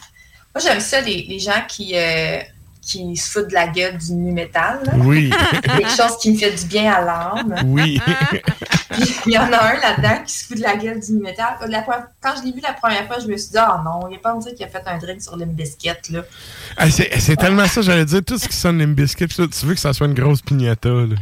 [0.55, 2.39] Moi, j'aime ça, les, les gens qui, euh,
[2.85, 4.81] qui se foutent de la gueule du nu métal.
[4.85, 4.93] là.
[4.99, 5.31] Oui.
[5.63, 7.55] Quelque chose qui me fait du bien à l'âme.
[7.67, 8.01] Oui.
[8.91, 11.21] Puis, il y en a un là-dedans qui se fout de la gueule du nu
[11.21, 11.57] métal.
[11.69, 14.07] La première- quand je l'ai vu la première fois, je me suis dit, ah non,
[14.07, 16.21] il n'y a pas me dire qu'il a fait un drink sur Limp Bizkit, là.
[16.77, 18.21] Ah, c'est c'est tellement ça, j'allais dire.
[18.25, 20.89] Tout ce qui sonne Limbiskit, tu veux que ça soit une grosse pignata.
[20.91, 21.17] Là.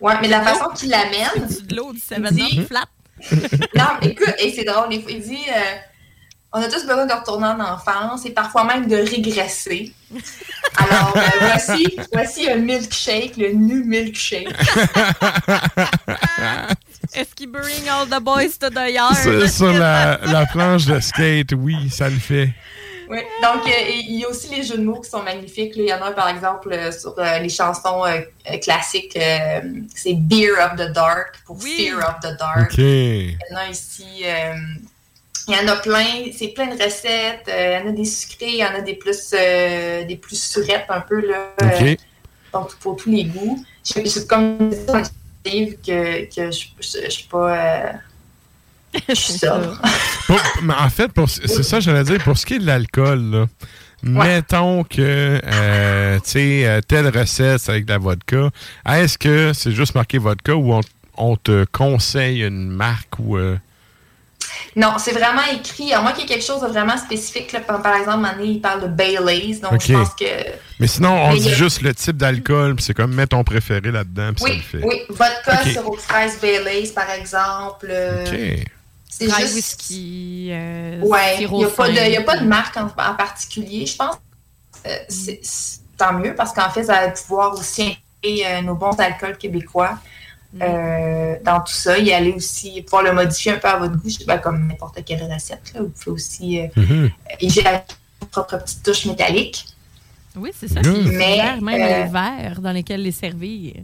[0.00, 1.46] Ouais, mais la façon qu'il l'amène.
[1.68, 2.84] de l'eau du il dit- flat.
[3.76, 5.60] Non, écoute, et c'est drôle, il il dit euh,
[6.52, 9.92] on a tous besoin de retourner en enfance et parfois même de régresser.
[10.76, 14.48] Alors, euh, voici, voici un milkshake, le nu milkshake.
[17.14, 19.16] Est-ce qu'il bring all the boys to the yard?
[19.16, 22.50] sur sur la, la planche de skate, oui, ça le fait.
[23.08, 23.18] Oui.
[23.42, 25.72] Donc, euh, il y a aussi les jeux de mots qui sont magnifiques.
[25.76, 28.04] Il y en a un, par exemple, euh, sur euh, les chansons
[28.62, 29.16] classiques.
[29.16, 29.60] euh,
[29.94, 32.72] c'est Beer of the Dark pour Fear of the Dark.
[32.72, 32.78] OK.
[32.78, 34.24] Il y en a ici.
[35.48, 36.06] Il y en a plein.
[36.36, 37.46] C'est plein de recettes.
[37.48, 40.16] euh, il y en a des sucrés, il y en a des plus, euh, des
[40.16, 41.20] plus surettes un peu.
[41.26, 41.96] Là, OK.
[42.52, 43.64] donc, pour tous les goûts.
[43.84, 44.86] Je, je- comme je
[45.44, 47.56] le livre que, que je ne suis pas.
[47.56, 47.92] euh,
[49.08, 49.80] je suis sobre.
[50.26, 53.20] Pour- mais en fait, pour- c'est ça, j'allais dire, pour ce qui est de l'alcool,
[53.30, 53.46] là,
[54.02, 58.50] mettons que, euh, tu sais, telle recette, c'est avec de la vodka.
[58.88, 60.80] Est-ce que c'est juste marqué vodka ou on,
[61.16, 63.36] on te conseille une marque ou.
[63.36, 63.56] euh,
[64.76, 65.92] Non, c'est vraiment écrit.
[65.92, 67.52] À moins qu'il y ait quelque chose de vraiment spécifique.
[67.52, 69.60] Là, par, exemple, Mané, il parle de Baileys.
[69.60, 70.24] Donc, je pense que.
[70.80, 73.44] Mais sinon, on Mais dit a- juste le type d'alcool, puis c'est comme mets ton
[73.44, 74.86] préféré là-dedans, puis ça Oui, le fait.
[74.86, 75.02] oui.
[75.10, 75.68] Vodka, OK.
[75.70, 77.86] sirop de fraise, Baileys, par exemple.
[77.90, 78.66] euh, OK.
[79.08, 79.54] C'est juste.
[79.54, 82.04] whisky, euh, Ouais, il n'y a, pas de- fin.
[82.06, 83.84] il y a pas de marque en, en particulier.
[83.86, 84.16] Je pense
[84.82, 85.40] que euh, c'est
[85.98, 89.98] tant mieux parce qu'en fait, ça va pouvoir aussi euh, nos bons alcools québécois
[90.60, 91.98] euh, dans tout ça.
[91.98, 94.66] Y aller aussi, pouvoir le modifier un peu à votre goût, je sais pas, comme
[94.66, 95.72] n'importe quelle recette.
[95.74, 95.80] Là.
[95.82, 97.10] Vous pouvez aussi euh, Mhm.
[97.40, 99.66] y votre propre petite touche métallique.
[100.36, 100.80] Oui, c'est ça.
[100.80, 101.10] Mmh.
[101.12, 103.74] Mais, même euh, les verres dans lesquels les servir.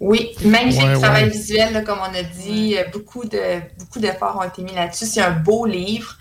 [0.00, 1.30] Oui, magnifique Ouais, travail ouais.
[1.30, 2.76] visuel, là, comme on a dit.
[2.76, 5.06] Euh, Beaucoup de beaucoup d'efforts ont été mis là-dessus.
[5.06, 6.16] C'est un beau livre.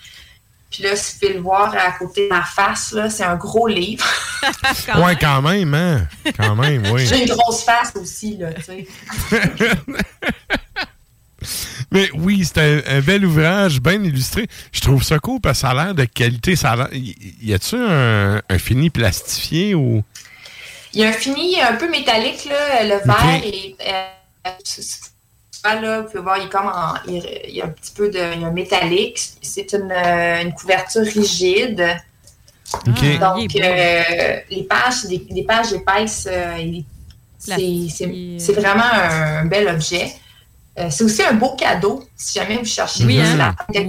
[0.75, 3.37] Puis là, si vous pouvez le voir à côté de ma face, là, c'est un
[3.37, 4.05] gros livre.
[4.97, 6.05] ouais, quand même, hein?
[6.37, 7.05] Quand même, oui.
[7.05, 8.87] J'ai une grosse face aussi, là, tu sais.
[11.91, 14.47] Mais oui, c'est un, un bel ouvrage, bien illustré.
[14.73, 16.57] Je trouve ça cool parce que ça a l'air de qualité.
[16.57, 20.03] Ça a y a-tu un, un fini plastifié ou?
[20.93, 22.83] Il y a un fini un peu métallique, là.
[22.83, 23.75] Le verre est.
[23.87, 24.51] euh,
[25.73, 27.91] c'est- là, vous pouvez voir, il est comme en- il il y a un petit
[27.93, 28.19] peu de.
[28.35, 29.19] Il y a un métallique.
[29.41, 31.85] C'est une, euh, une couverture rigide.
[32.87, 33.19] OK.
[33.19, 36.27] Donc, euh, les pages, des, des pages épaisses.
[36.29, 36.57] euh,
[38.39, 40.11] c'est vraiment un bel objet.
[40.77, 43.37] Euh, c'est aussi un beau cadeau, si jamais vous cherchez Oui, hein?
[43.37, 43.81] la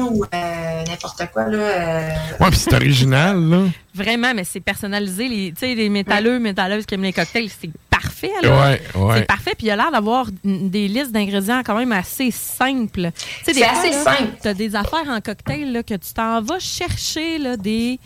[0.00, 1.48] ou euh, n'importe quoi.
[1.48, 3.62] Là, euh, Ouais, puis c'est original, là.
[3.94, 5.26] Vraiment, mais c'est personnalisé.
[5.28, 8.30] Les, tu sais, les métalleux, métalleuses qui aiment les cocktails, c'est parfait.
[8.42, 8.50] là.
[8.50, 9.14] Ouais, ouais.
[9.18, 9.52] C'est parfait.
[9.56, 13.10] Puis il a l'air d'avoir des listes d'ingrédients quand même assez simples.
[13.44, 14.32] C'est fois, assez là, simple.
[14.42, 17.98] Tu as des affaires en cocktail là, que tu t'en vas chercher là, des,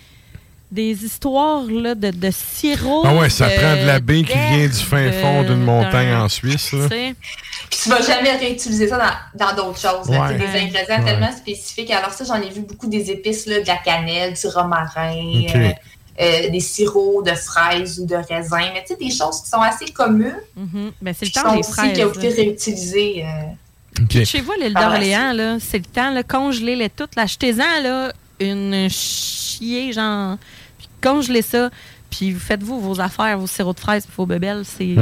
[0.70, 3.02] des histoires là, de, de sirop.
[3.06, 6.28] Ah ouais, ça prend de la baie qui vient du fin fond d'une montagne en
[6.28, 6.88] Suisse, là.
[6.88, 7.14] Tu sais,
[7.70, 8.98] Puis tu vas jamais réutiliser ça
[9.36, 10.10] dans dans d'autres choses.
[10.10, 10.20] là.
[10.22, 10.26] Ouais.
[10.30, 11.04] C'est des ingrédients Ouais.
[11.04, 11.90] tellement spécifiques.
[11.92, 15.14] Alors ça, j'en ai vu beaucoup des épices, là, de la cannelle, du romarin,
[15.54, 15.70] euh,
[16.20, 18.70] euh, des sirops de fraises ou de raisin.
[18.74, 20.34] Mais tu sais, des choses qui sont assez communes.
[21.00, 21.92] Ben, c'est le temps des aussi fraises.
[21.96, 22.34] qui ont été là.
[22.36, 23.24] réutilisées.
[23.24, 27.14] euh, Chez vous, l'île d'Orléans, là, c'est le temps, là, congelez-les toutes.
[27.16, 27.22] là.
[27.22, 30.36] Achetez-en, là, une chier, genre,
[31.08, 31.70] congelez ça,
[32.10, 34.94] puis vous faites-vous vos affaires, vos sirops de fraises, vos bébelles, c'est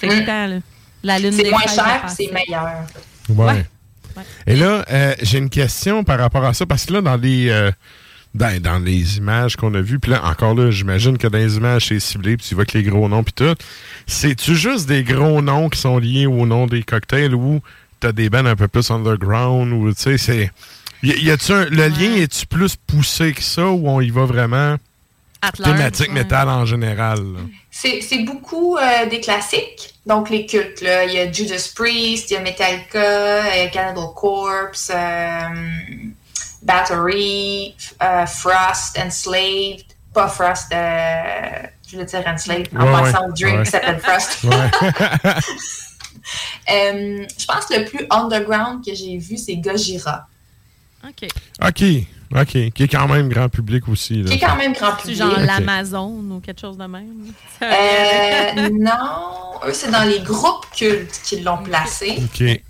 [0.00, 0.56] c'est le temps, là.
[1.04, 2.68] La lune C'est des moins fraises cher, c'est meilleur.
[3.28, 3.64] Ouais.
[4.46, 7.48] Et là, euh, j'ai une question par rapport à ça, parce que là, dans les,
[7.48, 7.70] euh,
[8.34, 11.56] dans, dans les images qu'on a vues, puis là, encore là, j'imagine que dans les
[11.56, 13.54] images, c'est ciblé, puis tu vois que les gros noms, puis tout.
[14.06, 17.60] C'est-tu juste des gros noms qui sont liés au nom des cocktails ou
[18.00, 20.50] t'as des bands un peu plus underground, ou tu sais, c'est.
[21.02, 24.24] Y, y a-tu un- le lien est-tu plus poussé que ça ou on y va
[24.24, 24.76] vraiment
[25.50, 26.14] thématique ouais.
[26.14, 27.20] métal en général?
[27.70, 30.80] C'est beaucoup euh, des classiques, donc les cultes.
[30.80, 31.04] Là.
[31.04, 35.48] Il y a Judas Priest, il y a Metallica, euh, Cannibal Corpse, euh,
[36.62, 39.84] Battery, euh, Frost, Enslaved.
[40.14, 43.98] Pas Frost, euh, je voulais dire Enslaved, en Ouais, passant ouais, au drink qui s'appelle
[43.98, 44.38] Frost.
[46.68, 50.26] Je pense que le plus underground que j'ai vu, c'est Gojira.
[51.04, 51.28] OK.
[51.62, 51.84] OK.
[52.34, 52.46] OK.
[52.72, 54.22] Qui est quand même grand public aussi.
[54.22, 54.30] là.
[54.30, 55.16] Qui est quand même grand public.
[55.18, 57.32] genre l'Amazon ou quelque chose de même.
[57.62, 62.18] Euh, non, eux, c'est dans les groupes cultes qu'ils l'ont placé.
[62.18, 62.60] OK.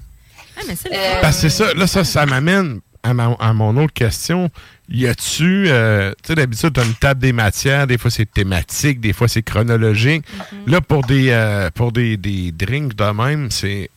[0.56, 3.52] Ah, mais c'est Euh, Parce que c'est ça, là, ça, ça m'amène à, ma- à
[3.52, 4.50] mon autre question.
[4.88, 9.00] Y a-tu, euh, tu sais, d'habitude, t'as une table des matières, des fois c'est thématique,
[9.00, 10.24] des fois c'est chronologique.
[10.66, 13.88] Là, pour des, euh, pour des, des drinks de même, c'est,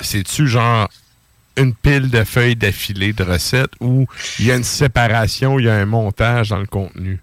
[0.00, 0.88] c'est-tu genre
[1.56, 4.06] une pile de feuilles d'affilée de recettes ou
[4.38, 7.20] il y a une séparation, il y a un montage dans le contenu?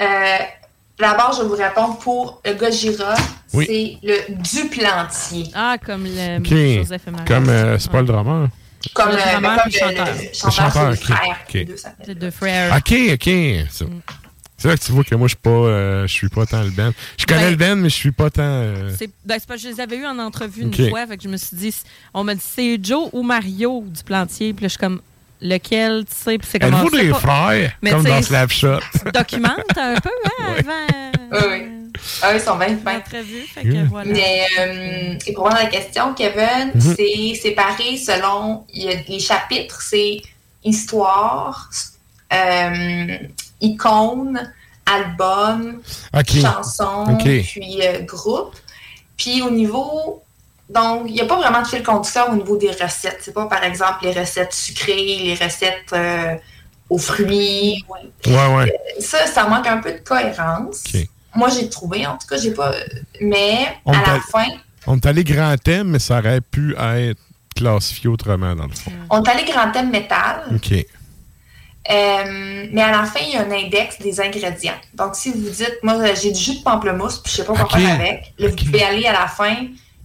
[0.00, 0.04] Euh,
[0.98, 3.14] D'abord, je vais vous répondre pour le Gojira,
[3.54, 3.66] Oui.
[3.66, 5.46] c'est le Duplantier.
[5.54, 6.78] Ah, comme le OK.
[6.84, 7.02] Joseph.
[7.26, 8.48] Comme, euh, c'est pas le drummer?
[8.94, 10.06] Comme, Le le, drummer comme puis le- chanteur.
[10.06, 11.36] le Le chanteur, chanteur, c'est les ok, frères.
[11.48, 11.52] ok.
[11.54, 12.06] les deux s'appellent.
[12.06, 12.76] C'est deux frères.
[12.76, 13.66] OK, OK.
[13.70, 13.86] C'est
[14.62, 16.62] c'est là que tu vois que moi, je suis pas, euh, je suis pas tant
[16.62, 16.92] le band.
[17.18, 18.42] Je connais Ben, le band, mais je suis pas tant...
[18.42, 21.16] euh, C'est ben, c'est parce que je les avais eus en entrevue une fois, fait
[21.16, 21.74] que je me suis dit,
[22.14, 25.00] on m'a dit c'est Joe ou Mario du plantier, puis là je suis comme
[25.40, 27.18] lequel, tu sais, puis c'est comme Êtes-vous des pas.
[27.18, 27.72] frères?
[27.82, 28.78] Mais comme dans Slapshot.
[29.12, 31.10] Documente un peu, hein, avant.
[31.32, 31.62] Oui, oui.
[32.22, 33.00] Ah, ils sont bien fins.
[33.04, 34.12] Fait que voilà.
[34.12, 36.94] Mais, euh, et pour répondre à la question, Kevin, Mhm.
[36.96, 40.22] c'est séparé selon il y a les chapitres, c'est
[40.64, 41.68] histoire,
[42.32, 43.16] euh,
[43.62, 44.52] icône,
[44.84, 45.80] album,
[46.12, 46.40] OK.
[46.40, 47.22] chanson, OK.
[47.22, 48.54] puis euh, groupe.
[49.16, 50.22] Puis au niveau.
[50.68, 53.18] Donc, il n'y a pas vraiment de fil conducteur au niveau des recettes.
[53.20, 56.34] C'est pas, par exemple, les recettes sucrées, les recettes euh,
[56.88, 57.84] aux fruits.
[57.88, 58.32] ouais.
[58.32, 58.72] Ouais, ouais.
[58.98, 60.84] Ça, ça manque un peu de cohérence.
[61.34, 62.72] Moi, j'ai trouvé, en tout cas, j'ai pas.
[63.20, 64.46] Mais On à la fin,
[64.86, 67.20] On est allé grand thème, mais ça aurait pu être
[67.54, 68.92] classifié autrement, dans le fond.
[69.10, 70.44] on est allé grand thème métal.
[70.54, 70.86] OK.
[71.90, 74.78] Euh, mais à la fin, il y a un index des ingrédients.
[74.94, 77.68] Donc, si vous dites, moi, j'ai du jus de pamplemousse, puis je sais pas quoi
[77.78, 79.56] faire avec, là, vous pouvez aller à la fin,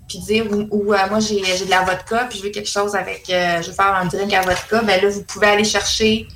[0.09, 2.69] puis dire, ou, ou, euh, moi, j'ai j'ai de la vodka, puis je veux quelque
[2.69, 5.63] chose avec, euh, je veux faire un drink à vodka, ben là, vous pouvez aller
[5.65, 6.27] chercher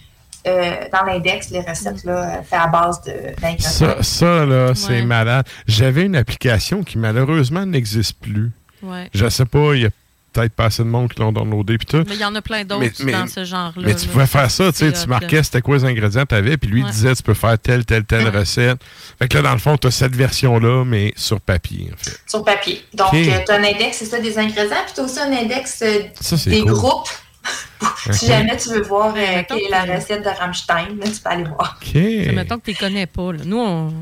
[0.47, 3.69] euh, dans l'index les recettes, là, faites à base de- d'ingrédients.
[3.69, 5.01] Ça, ça là, c'est Ouais.
[5.03, 5.45] malade.
[5.68, 8.51] J'avais une application qui, malheureusement, n'existe plus.
[8.84, 9.07] Ouais.
[9.13, 9.89] Je sais pas, il y a
[10.33, 12.03] peut-être pas assez de monde qui l'ont downloadé pis tout.
[12.07, 13.83] Mais il y en a plein d'autres dans ce genre-là.
[13.85, 14.11] Mais tu là.
[14.13, 16.69] pouvais faire ça, tu sais, tu hot, marquais c'était quoi les ingrédients que t'avais, puis
[16.69, 16.91] lui il Ouais.
[16.91, 18.79] disait tu peux faire telle, telle, telle recette.
[19.19, 22.17] Fait que là, dans le fond, t'as cette version-là, mais sur papier, en fait.
[22.27, 22.81] sur papier.
[22.93, 23.19] Donc, Ok.
[23.23, 25.99] tu as un index, c'est ça, des ingrédients, puis tu as aussi un index euh,
[26.19, 26.71] Ça, des cool.
[26.71, 27.09] groupes.
[28.11, 31.29] si jamais tu veux voir euh, quelle est la recette de Rammstein, là, tu peux
[31.29, 31.79] aller voir.
[31.81, 31.93] OK.
[31.95, 33.33] Mettons que tu les connais pas.
[33.33, 33.39] là.
[33.45, 33.93] Nous, on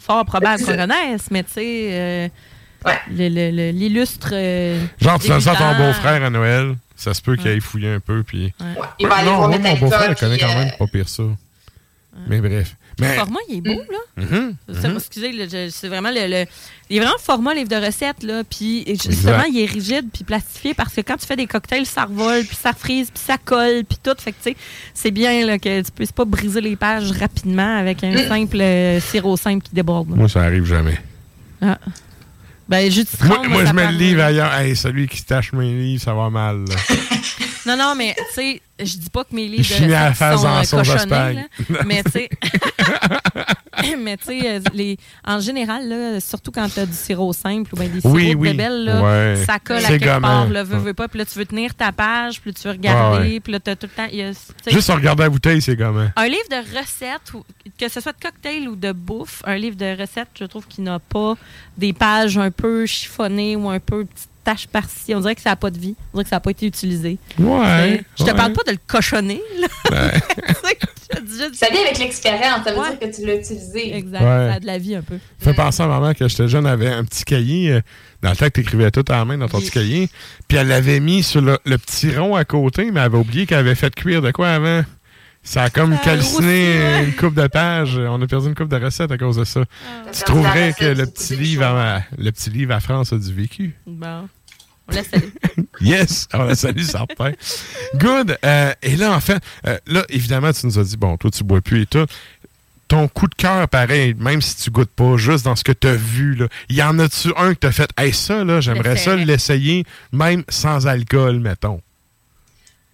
[0.00, 2.28] fort probable qu'on connaisse, mais tu sais, euh,
[3.10, 4.30] le- le- le- l'illustre.
[4.32, 8.00] euh, Genre, tu à ton beau-frère à Noël, ça se peut qu'il aille fouiller un
[8.00, 8.52] peu, puis...
[8.98, 11.08] Il va aller non, voir moi, mon beau-frère, il connaît quand même euh, pas pire
[11.08, 11.24] ça.
[12.26, 12.74] Mais bref.
[13.00, 13.14] Le Mais...
[13.14, 14.24] format, il est beau, là.
[14.24, 14.96] Mhm, Ça, mhm.
[14.96, 16.46] Excusez, c'est vraiment le, le-
[16.90, 18.42] Il est vraiment format livre de recettes, là.
[18.42, 19.48] Puis justement, Exact.
[19.52, 22.56] il est rigide puis plastifié parce que quand tu fais des cocktails, ça revole, puis
[22.60, 24.16] ça frise, puis ça colle, puis tout.
[24.18, 24.56] Fait que, tu sais,
[24.94, 28.98] c'est bien là, que tu puisses pas briser les pages rapidement avec un simple euh,
[29.00, 30.10] sirop simple qui déborde.
[30.10, 30.16] là.
[30.16, 30.98] Moi, ça arrive jamais.
[31.62, 31.78] Ah.
[32.68, 34.52] Ben, jus de citron, Moi, moi, ça je mets parle- le livre ailleurs.
[34.54, 36.64] Hey, celui qui tâche mes livres, ça va mal.
[36.68, 36.74] là.
[37.68, 40.62] Non, non, mais tu sais, je dis pas que mes livres de recettes sont en
[40.62, 41.34] euh, cochonnés,
[41.70, 41.82] là.
[41.84, 42.28] mais tu sais,
[43.98, 44.94] mais tu sais, euh,
[45.26, 48.30] en général, là, surtout quand tu as du sirop simple ou bien des sirops Oui,
[48.30, 48.48] de oui.
[48.50, 49.44] bébelle, là, Ouais.
[49.46, 50.20] ça colle à quelque gommant.
[50.20, 52.68] part, là, veux, veux pas, puis là, tu veux tenir ta page, puis là, tu
[52.68, 53.40] veux regarder, ouais.
[53.40, 54.08] puis là, tu as tout le temps...
[54.12, 54.32] y a-
[54.70, 56.08] Juste en regardant la bouteille, c'est comment?
[56.16, 57.32] un livre de recettes,
[57.78, 60.84] que ce soit de cocktail ou de bouffe, un livre de recettes, je trouve qu'il
[60.84, 61.34] n'a pas
[61.76, 64.28] des pages un peu chiffonnées ou un peu petites
[64.68, 65.14] par-ci.
[65.14, 65.94] On dirait que ça n'a pas de vie.
[66.12, 67.18] On dirait que ça n'a pas été utilisé.
[67.38, 68.36] Ouais, Je te ouais.
[68.36, 69.68] parle pas de le cochonner, là.
[71.22, 72.90] Dis juste- Ça vient avec l'expérience, ça veut Ouais.
[72.90, 73.96] dire que tu l'as utilisé.
[73.96, 74.48] Exact, Ouais.
[74.50, 75.18] ça a de la vie un peu.
[75.38, 77.72] Fait penser à maman que j'étais jeune, elle avait un petit cahier.
[77.72, 77.80] euh,
[78.22, 80.08] dans le temps que tu écrivais tout à la main dans ton petit cahier.
[80.48, 83.46] Puis elle l'avait mis sur le, le petit rond à côté, mais elle avait oublié
[83.46, 84.82] qu'elle avait fait cuire de quoi avant.
[85.42, 86.48] Ça a comme Ça a calciné
[86.78, 87.04] ouais.
[87.04, 87.96] une coupe de pages.
[87.96, 89.62] On a perdu une coupe de recettes à cause de ça.
[90.04, 93.32] T'as Tu trouverais que le petit, livre à, le petit livre à France a du
[93.32, 93.74] vécu.
[93.86, 94.28] Bon.
[94.88, 95.32] On laisse aller.
[95.80, 96.26] Yes!
[96.34, 97.32] On la salue, certain.
[97.94, 98.36] Good.
[98.44, 101.44] Euh, et là, en fait, euh, là, évidemment, tu nous as dit, bon, toi, tu
[101.44, 102.06] bois plus et tout.
[102.88, 105.86] Ton coup de cœur, pareil, même si tu goûtes pas, juste dans ce que tu
[105.86, 108.96] as vu, là, y en a-tu un que tu as fait, hey, ça, là, j'aimerais
[108.96, 111.80] ça l'essayer, même sans alcool, mettons?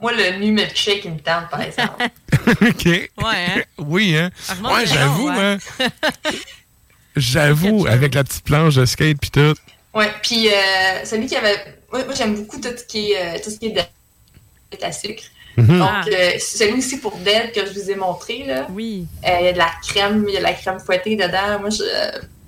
[0.00, 2.04] Moi, le nu milkshake, il me tente, par exemple.
[2.60, 2.84] OK.
[2.84, 3.62] Ouais, hein?
[3.78, 4.30] Oui, hein?
[4.48, 5.38] Armand Ouais, j'avoue, ouais.
[5.38, 5.58] hein?
[7.16, 9.54] J'avoue, avec la petite planche de skate puis tout.
[9.94, 11.56] Ouais, puis euh, celui qui avait.
[11.92, 13.80] Moi, moi, j'aime beaucoup tout ce qui est, euh, tout ce qui est de
[14.84, 15.22] à sucre.
[15.56, 15.78] Mhm.
[15.78, 16.02] Donc, Ah.
[16.12, 18.66] euh, celui aussi pour Dead que je vous ai montré, là.
[18.70, 19.06] Oui.
[19.24, 21.60] Euh, Il y a de la crème, il y a de la crème fouettée dedans.
[21.60, 21.84] Moi, je,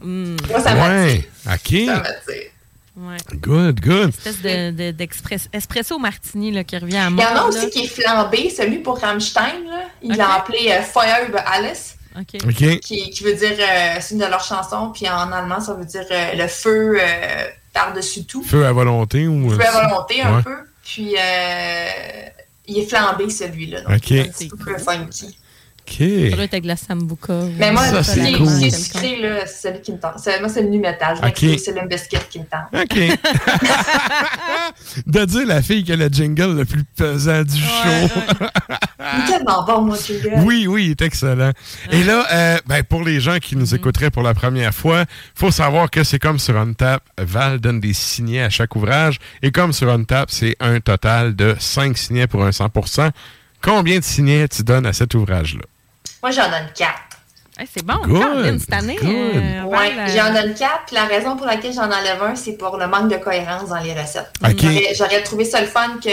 [0.04, 0.36] Mm.
[0.50, 1.22] moi ça m'attire.
[1.46, 1.86] Ouais, OK.
[1.86, 2.50] Ça m'attire.
[2.96, 3.16] Ouais.
[3.34, 4.08] Good, good.
[4.08, 7.24] Espèce de, de- d'express- espresso martini là, qui revient à Il moi.
[7.24, 9.82] y en a aussi qui est flambé, celui pour Rammstein, là.
[10.02, 11.95] Il l'a appelé euh, Feuer über Alice.
[12.24, 15.84] Qui, qui veut dire, euh, c'est une de leurs chansons, puis en allemand, ça veut
[15.84, 18.42] dire euh, le feu euh, par-dessus tout.
[18.42, 19.50] Feu à volonté ou.
[19.50, 20.42] Feu à volonté, un Ouais.
[20.42, 20.56] peu.
[20.84, 21.86] Puis, euh,
[22.68, 23.80] il est flambé, celui-là.
[23.82, 24.10] Donc, Ok.
[24.10, 25.36] il est un peu funky.
[25.88, 25.98] OK.
[25.98, 26.04] Ça
[26.36, 27.32] doit être avec la sambuca.
[27.58, 28.70] Mais moi, Ça, c'est cool.
[28.72, 30.18] sucré, là, c'est celui qui me tente.
[30.18, 31.16] C'est- Moi, c'est le nu métal.
[31.36, 32.72] C'est le biscuit qui me tente.
[32.72, 32.96] OK.
[35.06, 38.08] de dire la fille qui a le jingle le plus pesant du show.
[39.14, 40.38] Il est tellement bon, moi, tu gars.
[40.38, 41.52] Oui, oui, il est excellent.
[41.90, 45.04] Et là, euh, ben, pour les gens qui nous écouteraient pour la première fois,
[45.34, 49.18] faut savoir que c'est comme sur Untap, Val donne des signets à chaque ouvrage.
[49.42, 53.10] Et comme sur Untap, c'est un total de 5 signets pour un 100%
[53.62, 55.62] Combien de signets tu donnes à cet ouvrage-là?
[56.22, 57.00] Moi, j'en donne quatre.
[57.58, 58.98] Hey, c'est bon, Good, Caroline, cette année.
[59.02, 60.92] euh, Ouais, euh, j'en donne quatre.
[60.92, 63.94] La raison pour laquelle j'en enlève un, c'est pour le manque de cohérence dans les
[63.94, 64.30] recettes.
[64.96, 66.10] J'aurais trouvé ça le fun que.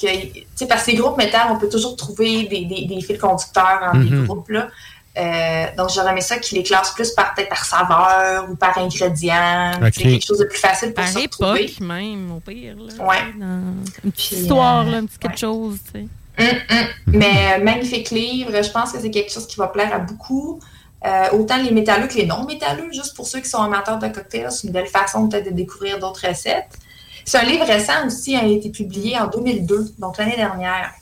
[0.00, 3.00] Que tu sais, parce que les groupes métal, on peut toujours trouver des, des, des
[3.00, 4.26] fils conducteurs entre les Mhm.
[4.26, 4.48] groupes.
[4.50, 4.68] Là.
[5.16, 8.78] Euh, donc, j'aurais aimé ça qu'ils les classent plus par peut-être par saveur ou par
[8.78, 9.72] ingrédient.
[9.82, 11.64] Sais, quelque chose de plus facile pour Par se retrouver.
[11.64, 12.76] époque, même, au pire.
[12.76, 13.16] Là, Ouais.
[13.34, 15.78] Une petite Puis, histoire, euh, là, un petit quelque chose.
[15.92, 16.06] tu sais.
[16.40, 16.86] Hum, hum.
[17.08, 20.60] Mais euh, magnifique livre, je pense que c'est quelque chose qui va plaire à beaucoup.
[21.04, 24.50] Euh, autant les métalleux que les non-métalleux, juste pour ceux qui sont amateurs de cocktails,
[24.52, 26.78] c'est une belle façon peut-être de découvrir d'autres recettes.
[27.28, 30.92] C'est un livre récent aussi, il a été publié en 2002, donc l'année dernière.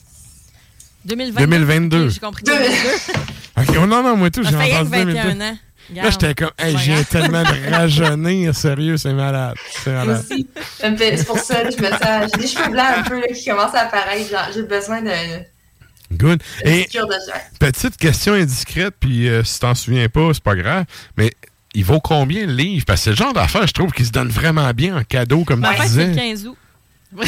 [1.04, 1.40] 2022.
[1.46, 2.06] 2022.
[2.06, 3.22] Ok, J'ai compris 2022.
[3.58, 5.44] OK, oh non, non, moi tout, j'ai que entendu 21 2002.
[5.44, 5.58] ans.
[5.94, 9.54] Là, j'étais comme, hey, j'ai tellement de rajeunir, sérieux, c'est malade.
[9.84, 10.24] C'est malade.
[10.28, 12.32] c'est pour ça que je me sens.
[12.34, 14.28] J'ai des cheveux blancs un peu là, qui commencent à apparaître.
[14.28, 15.10] genre, J'ai besoin de,
[16.10, 16.42] Good.
[16.64, 20.86] de Et de petite question indiscrète, puis euh, si t'en souviens pas, c'est pas grave,
[21.16, 21.32] mais
[21.76, 22.84] il vaut combien le livre?
[22.86, 25.44] Parce que c'est le genre d'affaire, je trouve, qui se donne vraiment bien en cadeau,
[25.44, 26.06] comme En tu c'est disais.
[26.06, 26.56] le 15 août.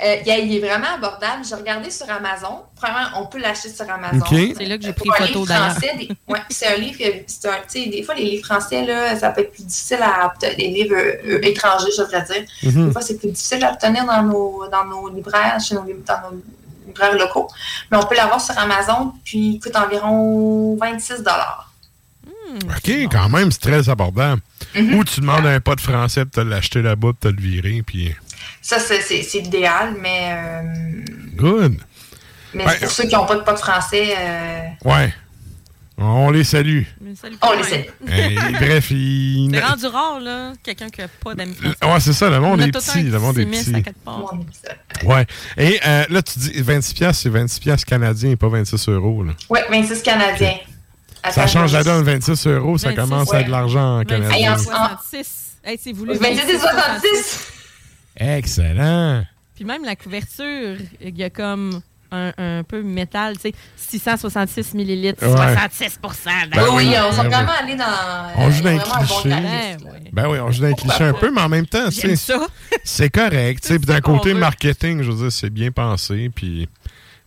[0.00, 1.42] Euh, il est- vraiment abordable.
[1.48, 2.60] J'ai regardé sur Amazon.
[2.76, 4.20] Premièrement, on peut l'acheter sur Amazon.
[4.20, 4.54] Ok.
[4.56, 5.70] C'est là que j'ai pris un photo livre d'ailleurs.
[5.72, 7.24] français, des- ouais, c'est un livre, que-
[7.66, 10.68] c'est des fois les livres français, là, ça peut être plus difficile à obtenir, les
[10.68, 12.44] livres euh, étrangers, je devrais dire.
[12.62, 12.86] Mhm.
[12.86, 16.30] Des fois, c'est plus difficile à obtenir dans nos, dans nos libraires, chez nos, dans
[16.30, 16.42] nos
[16.98, 17.48] libraires locaux.
[17.90, 21.22] Mais on peut l'avoir sur Amazon, puis il coûte environ 26
[22.64, 24.40] OK, quand même, c'est très abordable.
[24.74, 24.94] Mhm.
[24.94, 27.82] Ou tu demandes à un de français de te l'acheter là-bas, de te le virer,
[27.86, 28.14] puis
[28.62, 29.00] Ça, c'est
[29.40, 31.04] l'idéal, mais, euh,
[31.36, 31.76] good.
[32.54, 35.14] mais pour ceux qui n'ont pas de de français, euh, Ouais.
[36.00, 36.82] On les salue.
[37.42, 37.90] on les sait.
[38.08, 39.50] Et bref, il...
[39.52, 41.76] C'est rendu rare, là, quelqu'un qui n'a pas d'amis français.
[41.82, 43.74] Ouais, c'est ça, le monde On est petit, le monde est petit
[44.06, 45.04] à.
[45.04, 45.26] Ouais.
[45.56, 49.24] Et euh, là, tu dis 26 pièces, c'est 26 pièces canadiens et pas 26 euros.
[49.24, 49.32] Là.
[49.50, 50.58] Oui, 26 Canadiens.
[51.30, 54.36] Ça change la donne, 26 euros, ça 26, commence à être de l'argent en canadien.
[54.36, 55.56] Hey, en- 66.
[55.64, 56.14] Hey, c'est voulu.
[56.16, 57.46] 26 et 66.
[58.16, 59.24] Excellent.
[59.56, 61.80] Puis même la couverture, il y a comme
[62.10, 65.36] un, un peu métal, tu sais, 666 millilitres, Ouais.
[65.54, 67.64] 66 Ben oui, oui, on s'est ben vraiment oui.
[67.64, 67.84] allé dans.
[68.36, 69.28] On joue dans euh, un bon clichés.
[69.28, 69.88] graphisme.
[70.12, 71.90] Ben oui, on joue dans les clichés un peu, mais en même temps,
[72.84, 73.62] c'est correct.
[73.62, 74.38] tu sais, Puis d'un côté veut.
[74.38, 76.30] marketing, je veux dire, c'est bien pensé.
[76.34, 76.68] Puis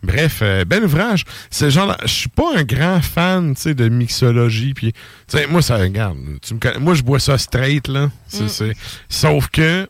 [0.03, 1.25] bref, euh, bel ouvrage.
[1.49, 4.73] C'est genre, je suis pas un grand fan, tu sais, de mixologie.
[4.73, 6.17] Puis, tu sais, moi, ça regarde.
[6.41, 8.07] Tu me connais- moi, je bois ça straight là.
[8.33, 8.47] Mm.
[8.47, 8.73] c'est-
[9.09, 9.87] Sauf que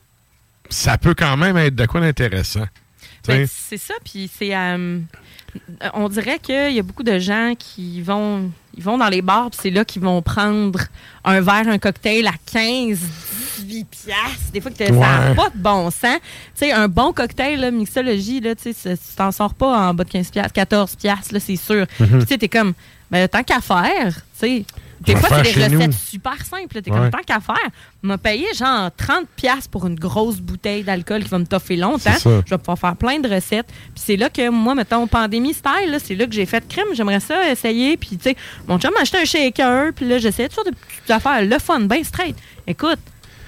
[0.69, 2.65] ça peut quand même être de quoi d'intéressant.
[3.27, 4.56] Ben, c'est ça, puis c'est.
[4.56, 4.99] euh,
[5.93, 8.52] on dirait qu'il y a beaucoup de gens qui vont.
[8.77, 10.80] Ils vont dans les bars, puis c'est là qu'ils vont prendre
[11.26, 12.99] un verre, un cocktail à 15,
[13.60, 14.52] 18 piastres.
[14.53, 15.35] Des fois, que ça n'a Ouais.
[15.35, 16.18] pas de bon sens.
[16.22, 16.22] Tu
[16.56, 18.73] sais, un bon cocktail, là, mixologie, là, tu
[19.18, 21.85] t'en sors pas en bas de 15 piastres, 14 piastres, c'est sûr.
[21.99, 22.07] Mhm.
[22.07, 22.73] Puis tu sais, t'es comme,
[23.11, 24.65] ben, tant qu'à faire, tu sais.
[25.01, 25.93] Des fois, c'est des recettes nous.
[25.93, 26.81] super simples.
[26.81, 26.97] T'es Ouais.
[26.97, 27.55] comme, tant qu'à faire,
[28.03, 32.11] m'a payé genre 30 piastres pour une grosse bouteille d'alcool qui va me toffer longtemps.
[32.23, 33.67] Je vais pouvoir faire plein de recettes.
[33.67, 36.87] Puis c'est là que moi, mettons, pandémie style, c'est là que j'ai fait crème.
[36.93, 37.97] J'aimerais ça essayer.
[37.97, 38.35] Puis, tu sais,
[38.67, 39.91] mon chum m'a acheté un shaker.
[39.95, 41.43] Puis là, j'essayais toutes sortes de petites affaires.
[41.43, 42.35] Le fun, bien straight.
[42.67, 42.99] Écoute,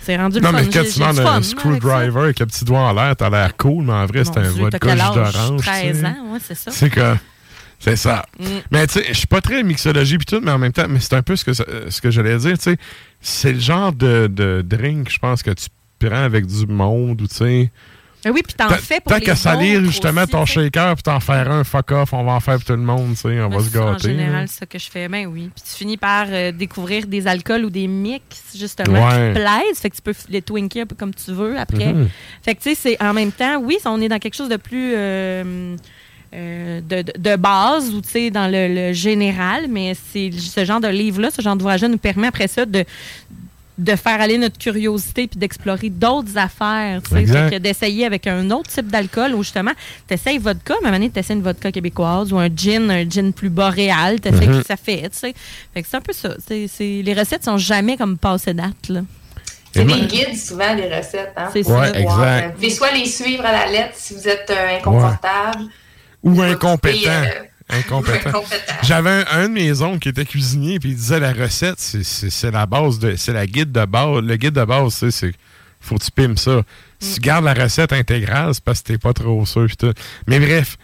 [0.02, 2.94] c'est rendu le Non, mais quand tu demandes un screwdriver avec le petit doigt en
[2.94, 5.62] l'air, t'as l'air cool, mais en vrai, c'est un vodka d'orange.
[5.62, 6.06] 13 tu sais.
[6.06, 6.72] ans, ouais, c'est ça.
[6.72, 7.16] C'est que.
[7.84, 8.26] C'est ça.
[8.40, 8.46] Mm.
[8.72, 11.00] Mais tu sais, je suis pas très mixologie pis tout, mais en même temps, mais
[11.00, 12.78] c'est un peu ce que, ce que j'allais dire, tu sais.
[13.20, 15.68] C'est le genre de, de drink, je pense, que tu
[16.04, 17.72] inspirant avec du monde ou tu sais.
[18.26, 21.20] Ah oui, puis t'en fais pour Tant qu'à salir justement aussi, ton shaker puis t'en
[21.20, 23.50] faire un fuck off, on va en faire pour tout le monde, tu sais, on
[23.50, 24.10] va se En gâter.
[24.12, 24.48] général, là.
[24.48, 25.10] c'est ça que je fais.
[25.10, 25.50] Ben oui.
[25.54, 28.24] Puis tu finis par euh, découvrir des alcools ou des mix,
[28.58, 29.10] justement, Ouais.
[29.10, 29.80] qui te plaisent.
[29.82, 31.92] Fait que tu peux les twinker un peu comme tu veux après.
[31.94, 32.08] Mhm.
[32.42, 34.58] Fait que tu sais, c'est en même temps, oui, on est dans quelque chose de
[34.58, 34.94] plus.
[34.96, 35.76] euh,
[36.34, 40.80] euh, de, de- base ou tu sais dans le, le général mais c'est ce genre
[40.82, 42.84] de livre là ce genre d'ouvrage nous permet après ça de
[43.80, 48.86] de faire aller notre curiosité puis d'explorer d'autres affaires, que d'essayer avec un autre type
[48.88, 49.72] d'alcool où justement,
[50.08, 53.10] tu essayes vodka, mais à un moment essaies une vodka québécoise ou un gin, un
[53.10, 54.54] gin plus boréal, tu essaies Mhm.
[54.58, 55.34] ce que ça fait, tu sais.
[55.74, 56.36] Fait que c'est un peu ça.
[56.48, 59.02] C'est- c'est- les recettes sont jamais comme passées date, là.
[59.74, 61.34] C'est des guides, souvent, les recettes.
[61.36, 61.80] Hein, C'est pour ça.
[61.80, 62.46] Ouais, exact.
[62.50, 65.64] Vous pouvez soit les suivre à la lettre si vous êtes euh, inconfortable.
[66.24, 67.10] Ou incompétent.
[67.10, 67.26] euh,
[67.70, 68.30] Incompétent.
[68.30, 68.74] incompétent.
[68.84, 72.52] J'avais un, un de mes oncles qui était cuisinier puis il disait la recette, c'est-
[72.52, 73.16] la base de.
[73.16, 74.22] C'est la guide de base.
[74.22, 75.32] Le guide de base, c'est- c'est.
[75.80, 76.62] Faut que tu pimes ça.
[77.00, 79.66] Si tu gardes la recette intégrale, c'est parce que t'es pas trop sûr.
[79.68, 79.92] pis tout.
[80.28, 80.78] Mais bref,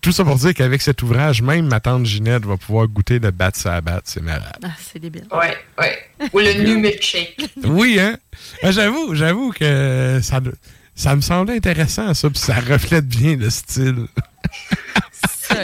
[0.00, 3.30] tout ça pour dire qu'avec cet ouvrage, même ma tante Ginette va pouvoir goûter le
[3.30, 4.00] bat à bat.
[4.04, 4.56] C'est malade.
[4.64, 5.26] Ah, c'est débile.
[5.30, 5.98] Ouais, ouais.
[6.32, 7.36] Ou le new milkshake.
[7.64, 8.16] Oui, hein?
[8.62, 10.40] Ah, j'avoue, j'avoue que ça,
[10.96, 14.06] ça me semblait intéressant, ça, puis ça reflète bien le style.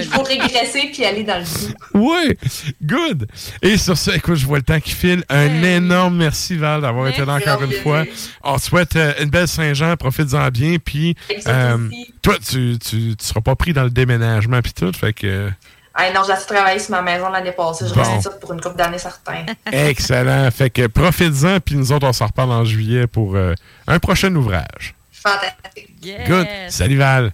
[0.00, 1.74] Il faut régresser puis aller dans le goût.
[1.94, 2.36] Oui,
[2.82, 3.26] good.
[3.62, 5.24] Et sur ça, écoute, je vois le temps qui file.
[5.28, 8.04] Un énorme merci, Val, d'avoir été là encore une fois.
[8.42, 10.76] On te souhaite euh, une belle Saint-Jean, profites-en bien.
[10.84, 11.16] Puis,
[11.46, 11.78] euh,
[12.22, 15.50] toi, tu, tu, tu seras pas pris dans le déménagement, puis tout, fait que.
[15.98, 17.86] Ah non, j'ai assez travaillé sur ma maison l'année passée.
[17.88, 18.02] Je Bon.
[18.02, 19.46] reste ça pour une couple d'années certains.
[19.72, 20.50] Excellent.
[20.50, 23.54] Fait que profites-en, puis nous autres, on s'en reparle en juillet pour euh,
[23.86, 24.94] un prochain ouvrage.
[25.10, 25.88] Fantastique.
[26.28, 26.46] Good.
[26.68, 27.32] Salut, Val.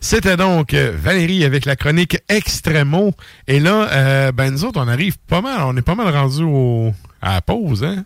[0.00, 3.12] C'était donc euh, Valérie avec la chronique Extremo.
[3.46, 6.42] Et là, euh, ben nous autres, on arrive pas mal, on est pas mal rendu
[6.42, 8.04] au, à la pause, hein?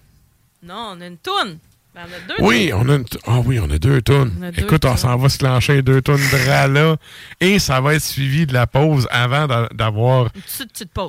[0.62, 1.59] Non, on a une toune.
[1.95, 4.33] Ben, on a deux Oui, on a une ah oui, on a deux tonnes.
[4.62, 6.97] Écoute, on s'en va se clencher deux tonnes de rats là.
[7.41, 10.31] Et ça va être suivi de la pause avant d'a- d'avoir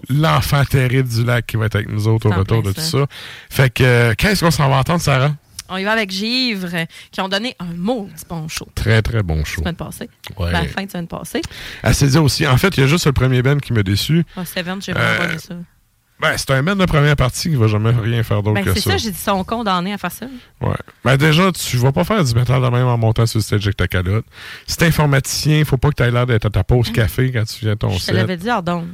[0.10, 2.98] l'enfant terrible du lac qui va être avec nous autres au retour de tout ça.
[2.99, 3.06] ça.
[3.49, 5.32] Fait que, euh, qu'est-ce qu'on s'en va entendre, Sarah?
[5.69, 6.69] On y va avec Givre,
[7.11, 8.68] qui ont donné un maudit bon show.
[8.76, 9.61] Très, très bon show.
[9.61, 10.10] La semaine passée.
[10.38, 10.52] Ouais.
[10.52, 11.41] Ben, la fin de semaine passée.
[11.81, 13.81] Elle s'est dit aussi, en fait, il y a juste le premier Ben qui m'a
[13.84, 14.23] déçu.
[14.38, 15.56] Oh, Seven, j'ai vraiment Euh, pas ça.
[16.19, 18.73] Ben, c'est un Ben de première partie qui va jamais rien faire d'autre Ben, que
[18.73, 18.91] c'est ça.
[18.91, 20.26] ça, j'ai dit, ils sont condamnés à faire ça.
[20.61, 20.76] Ouais.
[21.03, 23.65] Ben déjà, tu vas pas faire du métal de même en montant sur le stage
[23.65, 24.26] avec ta calotte.
[24.68, 27.44] Si t'es informaticien, faut pas que tu aies l'air d'être à ta pause café quand
[27.45, 28.15] tu viens à ton Je set.
[28.15, 28.85] l'avais dit, Ardon.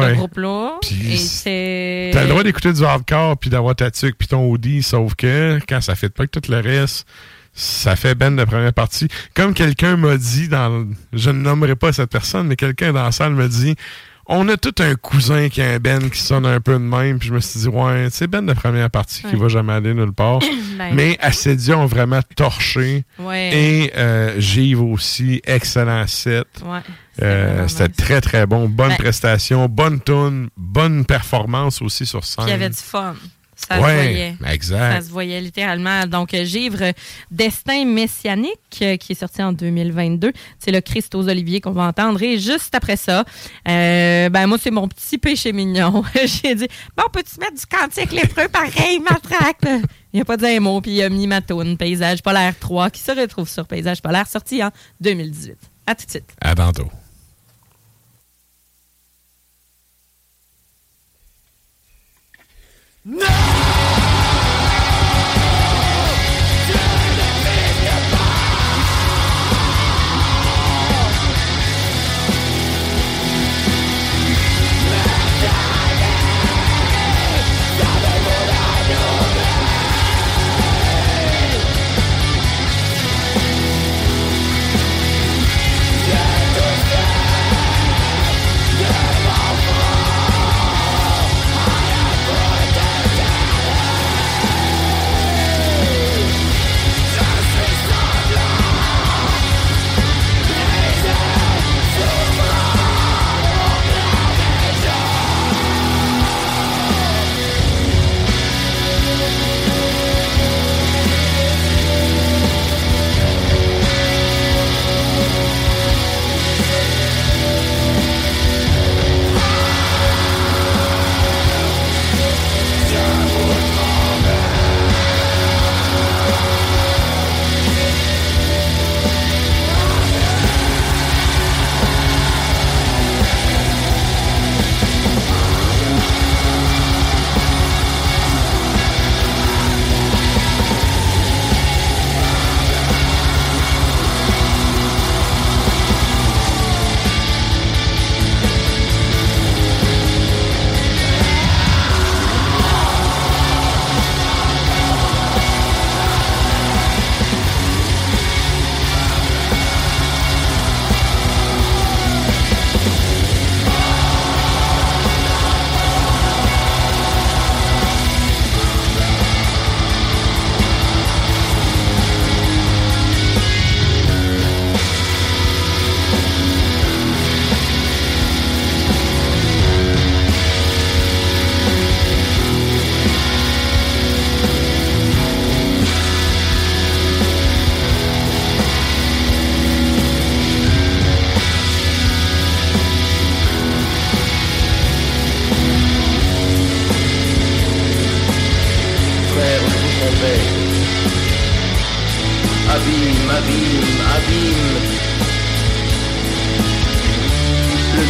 [0.00, 0.78] Un groupe-là.
[0.82, 5.58] T'as le droit d'écouter du hardcore puis d'avoir ta tuque puis ton Audi, sauf que
[5.68, 7.06] quand ça fait pas que tout le reste,
[7.54, 9.08] ça fait ben de première partie.
[9.34, 13.12] Comme quelqu'un m'a dit dans je ne nommerai pas cette personne, mais quelqu'un dans la
[13.12, 13.76] salle m'a dit
[14.34, 17.18] on a tout un cousin qui a un Ben qui sonne un peu de même,
[17.18, 19.36] puis je me suis dit ouais, c'est Ben de première partie qui Ouais.
[19.36, 20.40] va jamais aller nulle part.
[20.78, 20.94] Ben.
[20.94, 23.04] mais Assedia ont vraiment torché.
[23.18, 23.50] Ouais.
[23.52, 26.46] Et euh, Givre aussi, excellent set.
[26.64, 26.80] Ouais.
[27.22, 28.96] Euh, C'était très très bon, bonne Ben.
[28.96, 32.44] prestation, bonne tune, bonne performance aussi sur scène.
[32.46, 33.14] Il y avait du fun.
[33.68, 34.36] Ça se voyait.
[34.50, 34.94] exact.
[34.94, 36.06] Ça se voyait littéralement.
[36.06, 36.92] Donc, euh, Givre
[37.30, 40.32] Destin messianique, euh, qui est sorti en 2022.
[40.58, 42.22] C'est le Christ aux Oliviers qu'on va entendre.
[42.22, 43.24] Et juste après ça,
[43.68, 46.02] euh, ben moi, c'est mon petit péché mignon.
[46.14, 49.82] J'ai dit, bon, peux-tu mettre du cantique lépreux pareil, matraque?
[50.12, 52.90] Il n'a pas dit un mot, puis il a mis ma toune, Paysage polaire 3,
[52.90, 54.70] qui se retrouve sur Paysage polaire, sorti en
[55.00, 55.56] 2018.
[55.86, 56.30] À tout de suite.
[56.40, 56.90] À tantôt.
[63.04, 64.01] No!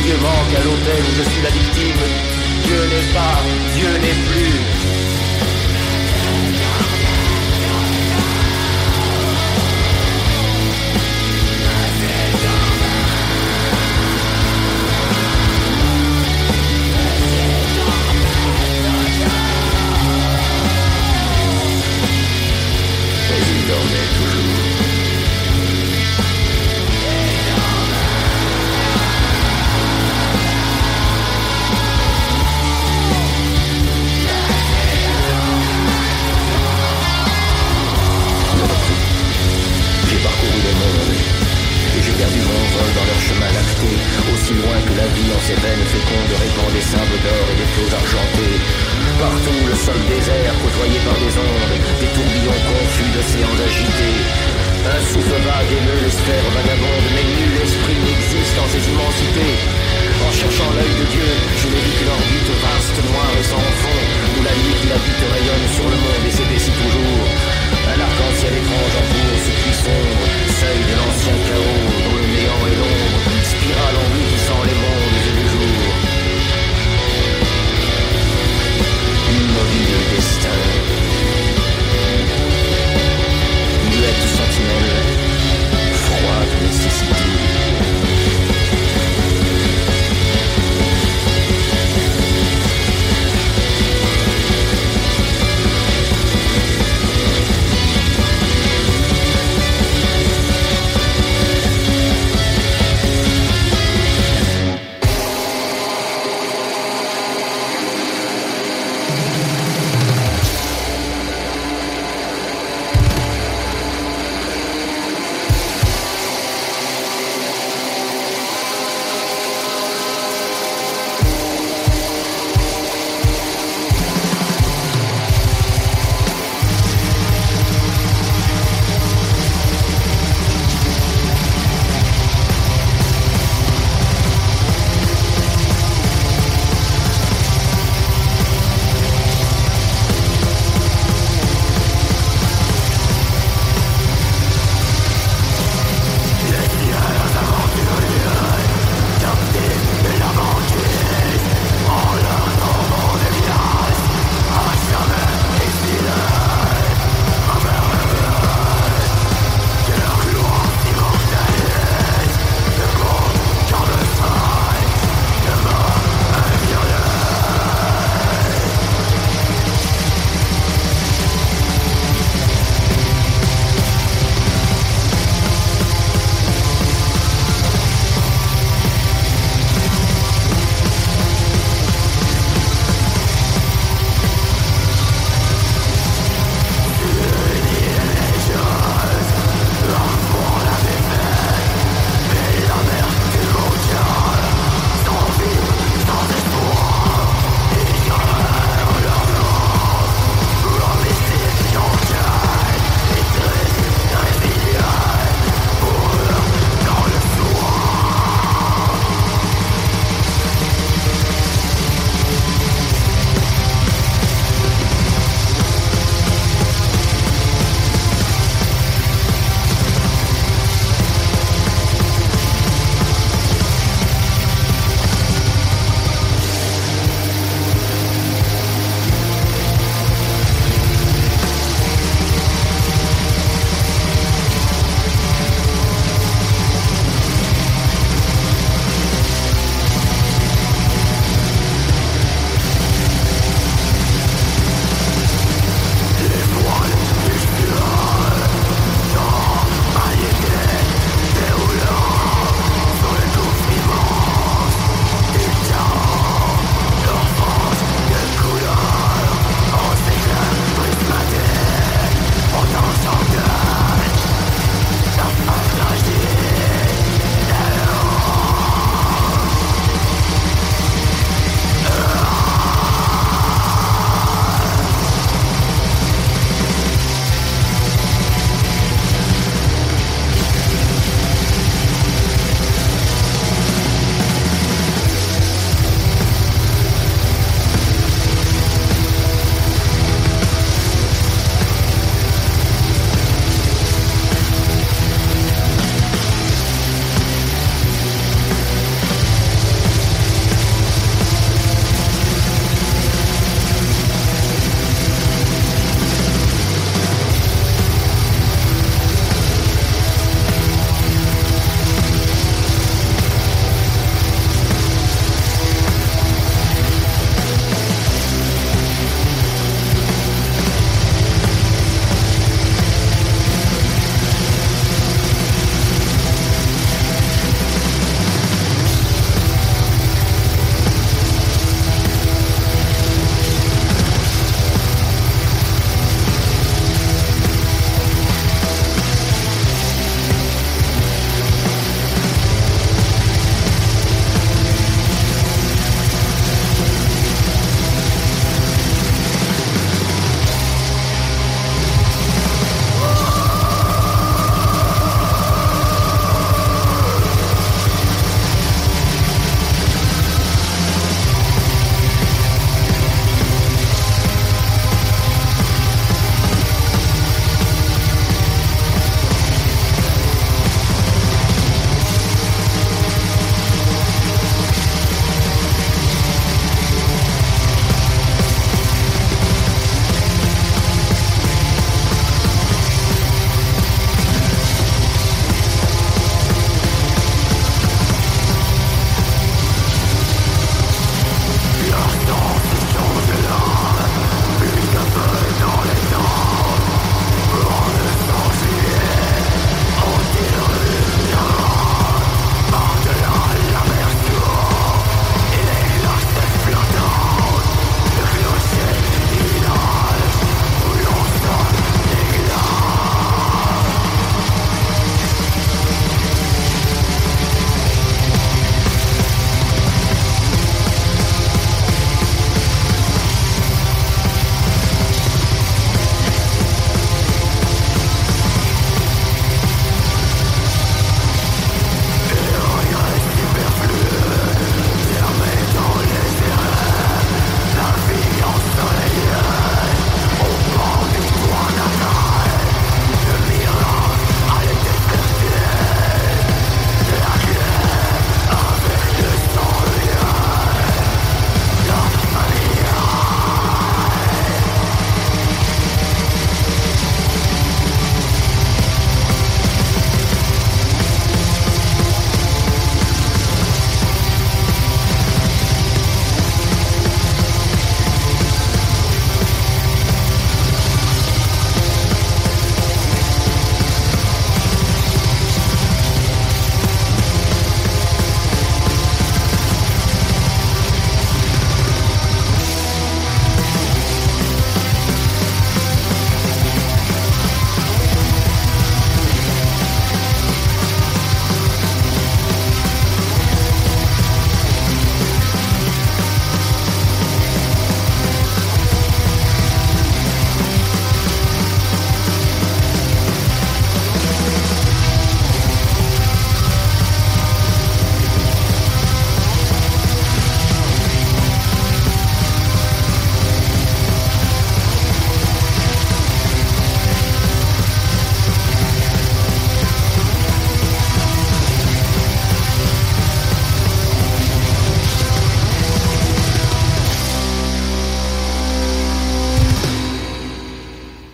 [0.02, 2.02] Dieu manque à l'hôtel où je suis la victime.
[2.64, 3.38] Dieu n'est pas,
[3.76, 5.11] Dieu n'est plus.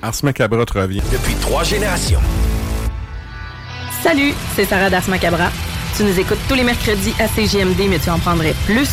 [0.08, 1.02] Ars Macabra te revient.
[1.12, 2.20] Depuis trois générations.
[4.02, 5.50] Salut, c'est Sarah Das Macabra.
[5.98, 8.88] Tu nous écoutes tous les mercredis à CGMD, mais tu en prendrais plus.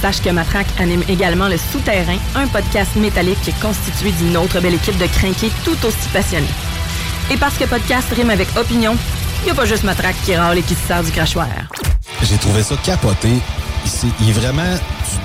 [0.00, 4.96] Sache que Matraque anime également Le Souterrain, un podcast métallique constitué d'une autre belle équipe
[4.96, 6.46] de crinqués tout aussi passionnés.
[7.30, 8.96] Et parce que podcast rime avec opinion,
[9.42, 11.48] il n'y a pas juste Matraque qui râle et qui se sert du crachoir.
[12.22, 13.28] J'ai trouvé ça capoté.
[13.84, 14.74] Il, il est vraiment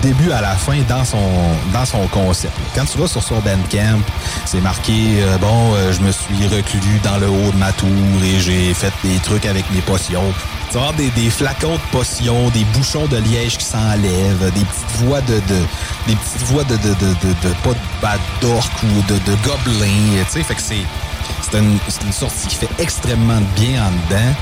[0.02, 1.30] début à la fin dans son
[1.74, 2.54] dans son concept.
[2.76, 4.00] Quand tu vas sur son Bandcamp,
[4.46, 7.90] c'est marqué euh, bon, euh, je me suis reclus dans le haut de ma tour
[8.24, 10.34] et j'ai fait des trucs avec mes potions.
[10.70, 14.66] Tu vas avoir des, des flacons de potions, des bouchons de liège qui s'enlèvent, des
[14.66, 15.60] petites voix de, de
[16.08, 20.24] des petites voix de de, de, de, de pas de bad ou de, de gobelins,
[20.26, 20.86] tu sais, fait que c'est
[21.42, 24.34] c'est une, une sortie qui fait extrêmement bien en dedans.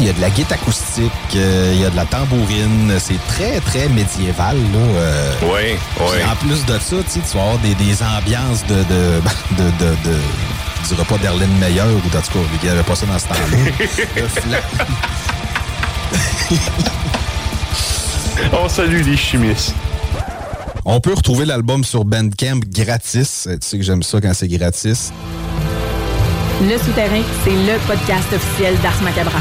[0.00, 2.94] Il y a de la guitare acoustique, euh, il y a de la tambourine.
[2.98, 4.56] C'est très, très médiéval.
[4.56, 5.32] Là, euh.
[5.42, 6.24] Oui, oui.
[6.24, 9.20] En plus de ça, tu vas avoir des, des ambiances de, de,
[9.58, 10.16] de, de, de
[10.82, 11.18] je dirais pas
[11.60, 12.22] Meyer ou en tout cas,
[12.62, 14.58] il n'y avait pas ça dans ce temps-là.
[18.52, 19.74] On salue les chimistes.
[20.86, 23.46] On peut retrouver l'album sur Bandcamp gratis.
[23.50, 25.12] Tu sais que j'aime ça quand c'est gratis.
[26.62, 29.40] Le Souterrain, c'est le podcast officiel d'Ars Macabra.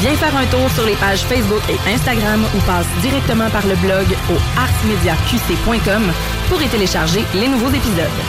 [0.00, 3.74] Viens faire un tour sur les pages Facebook et Instagram ou passe directement par le
[3.76, 6.02] blog au arsmediaqc.com
[6.48, 8.20] pour y télécharger les nouveaux épisodes.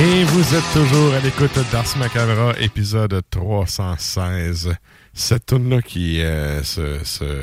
[0.00, 4.74] Et vous êtes toujours à l'écoute d'Ars Macabra, épisode 316.
[5.14, 6.20] Cette tune-là qui...
[6.22, 7.42] euh, ce, ce-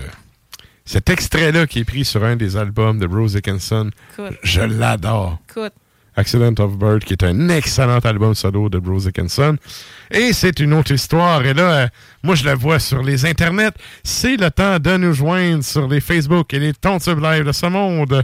[0.90, 4.40] cet extrait-là qui est pris sur un des albums de Bruce Dickinson, Écoute.
[4.42, 5.38] je l'adore.
[5.48, 5.74] Écoute.
[6.16, 9.56] Accident of Bird, qui est un excellent album solo de Bruce Dickinson.
[10.10, 11.46] Et c'est une autre histoire.
[11.46, 11.88] Et là, euh,
[12.24, 13.72] moi, je la vois sur les internets.
[14.04, 17.68] C'est le temps de nous joindre sur les Facebook et les Tontubes Live de ce
[17.68, 18.24] monde.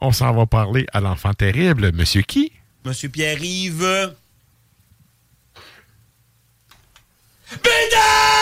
[0.00, 1.90] On s'en va parler à l'enfant terrible.
[1.94, 2.52] Monsieur qui?
[2.84, 4.12] Monsieur Pierre-Yves.
[7.60, 8.33] Bédard!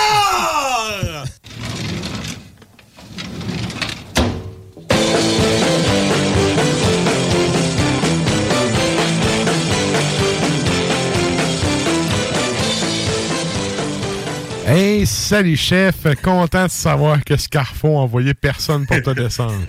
[14.67, 19.67] Hey, salut chef, content de savoir que Scarfo a envoyé personne pour te descendre.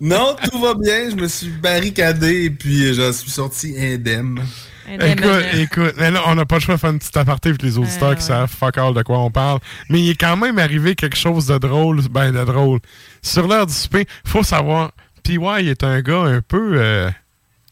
[0.00, 1.10] Non, tout va bien.
[1.10, 4.40] Je me suis barricadé et puis j'en suis sorti indemne.
[4.88, 7.62] Écoute, écoute, mais là, on n'a pas le choix de faire une petite aparté avec
[7.62, 9.58] les auditeurs qui savent fuck all de quoi on parle.
[9.88, 12.80] Mais il est quand même arrivé quelque chose de drôle, ben de drôle.
[13.22, 14.92] Sur l'heure du souper, faut savoir,
[15.22, 15.38] PY
[15.68, 17.10] est un gars un peu euh,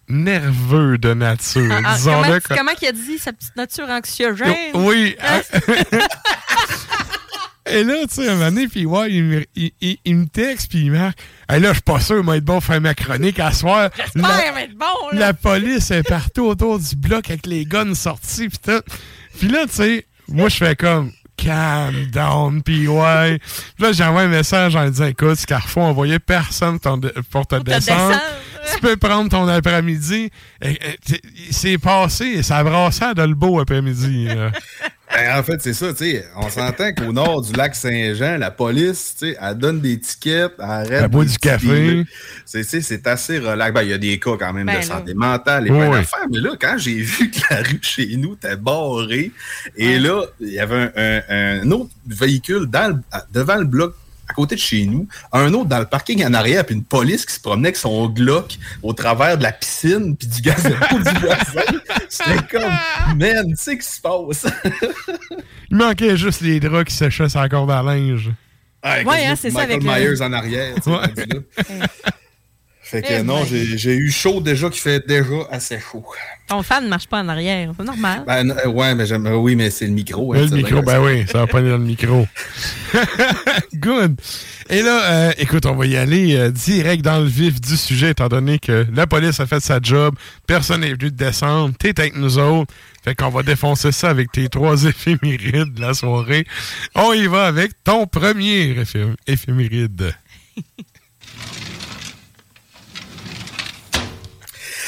[0.09, 1.70] nerveux de nature.
[1.72, 4.55] Ah, ah, comment, comme- comment il a dit sa petite nature anxiogène?
[4.74, 5.16] Oui.
[7.70, 10.26] Et là, tu sais, un moment donné, puis ouais, il, me- il, il- il me
[10.26, 11.18] texte, puis il marque
[11.48, 13.52] hey, là, je suis pas sûr, il va être bon pour faire ma chronique à
[13.52, 13.90] soir.
[13.97, 15.18] J'espère, être bon, là.
[15.18, 18.82] La police est partout autour du bloc avec les guns sortis, puis tout.
[19.39, 23.39] Puis là, tu sais, moi, je fais comme calm down, puis ouais.
[23.39, 27.56] Puis là, j'envoie un message en disant écoute, Scarfo a envoyé personne ton- pour te
[27.56, 28.09] descendre.
[28.09, 28.20] descendre.
[28.74, 30.30] Tu peux prendre ton après-midi.
[31.51, 34.28] C'est passé, ça a brassé à Dolbeau après-midi.
[35.14, 36.26] Ben, en fait, c'est ça, tu sais.
[36.36, 40.52] On s'entend qu'au nord du lac Saint-Jean, la police, tu sais, elle donne des tickets,
[40.59, 40.90] elle arrête.
[40.90, 42.05] Elle boit du café.
[42.47, 43.74] C'est, tu sais, c'est assez relax.
[43.74, 44.82] Ben, il y a des cas quand même Ben de là.
[44.82, 45.97] santé mentale et Oui, plein oui.
[45.98, 46.26] d'affaires.
[46.32, 49.32] Mais là, quand j'ai vu que la rue chez nous était barrée,
[49.76, 53.64] et là, il y avait un, un- un autre véhicule dans le- à- devant le
[53.66, 53.94] bloc
[54.28, 57.26] à côté de chez nous, un autre dans le parking en arrière, puis une police
[57.26, 60.68] qui se promenait avec son Glock au travers de la piscine, puis du gaz de
[60.70, 61.78] du voisin.
[62.08, 62.72] C'était comme,
[63.18, 64.46] man, tu sais ce qui se passe?
[65.70, 68.30] Il manquait juste les draps qui séchaient sur la corde à linge.
[68.84, 70.74] Ouais, Ouais, hein, c'est ça avec le- Myers en arrière.
[70.76, 70.96] tu sais, Ouais.
[70.96, 71.86] rendu là.
[72.82, 73.46] Fait que Eh non, ben.
[73.76, 76.04] j'ai eu chaud déjà qui fait déjà assez chaud.
[76.52, 77.72] Ton fan ne marche pas en arrière.
[77.78, 78.24] C'est normal.
[78.26, 79.26] Ben, euh, ouais, mais j'aime.
[79.26, 80.34] Oui, mais c'est le micro.
[80.34, 82.26] hein, le ça, micro, ben, oui, ça va pas aller dans le micro.
[83.74, 84.20] Good.
[84.68, 88.10] Et là, euh, écoute, on va y aller euh, direct dans le vif du sujet,
[88.10, 90.14] étant donné que la police a fait sa job,
[90.46, 92.72] personne n'est venu te descendre, t'es avec nous autres.
[93.02, 96.46] Fait qu'on va défoncer ça avec tes trois éphémérides de la soirée.
[96.94, 100.12] On y va avec ton premier éphé- éphéméride.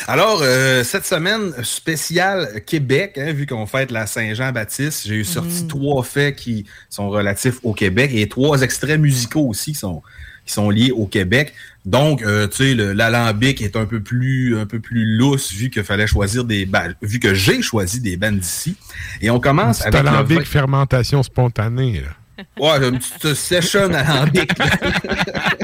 [0.07, 5.67] Alors, euh, cette semaine spéciale Québec, hein, vu qu'on fête la Saint-Jean-Baptiste, j'ai eu sorti
[5.67, 10.03] trois faits qui sont relatifs au Québec et trois extraits musicaux aussi qui sont,
[10.45, 11.55] qui sont liés au Québec.
[11.87, 15.85] Donc, euh, tu sais, l'alambic est un peu plus un peu plus lousse vu qu'il
[15.85, 16.69] fallait choisir des
[17.03, 18.77] vu que j'ai choisi des bandes d'ici.
[19.21, 22.03] Et on commence avec alambic fermentation spontanée.
[22.03, 22.45] là.
[22.59, 24.51] Ouais, une petite session alambic.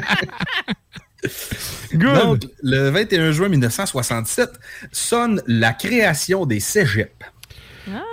[1.99, 2.21] là.
[2.21, 4.49] Donc, le 21 juin 1967
[4.91, 7.11] sonne la création des cégeps.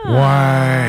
[0.07, 0.89] Ouais.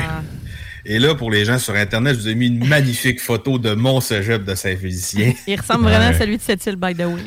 [0.85, 3.75] Et là, pour les gens sur Internet, je vous ai mis une magnifique photo de
[3.75, 5.33] mon cégep de Saint-Félicien.
[5.45, 7.21] Il ressemble vraiment à celui de cette île, by the way.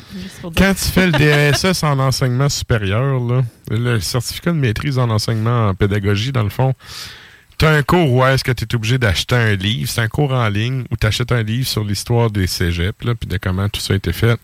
[0.57, 5.69] Quand tu fais le DSS en enseignement supérieur, là, le certificat de maîtrise en enseignement
[5.69, 6.73] en pédagogie, dans le fond,
[7.57, 9.89] tu as un cours où est-ce que tu es obligé d'acheter un livre.
[9.89, 13.13] C'est un cours en ligne où tu achètes un livre sur l'histoire des cégeps, là,
[13.15, 14.37] puis de comment tout ça a été fait.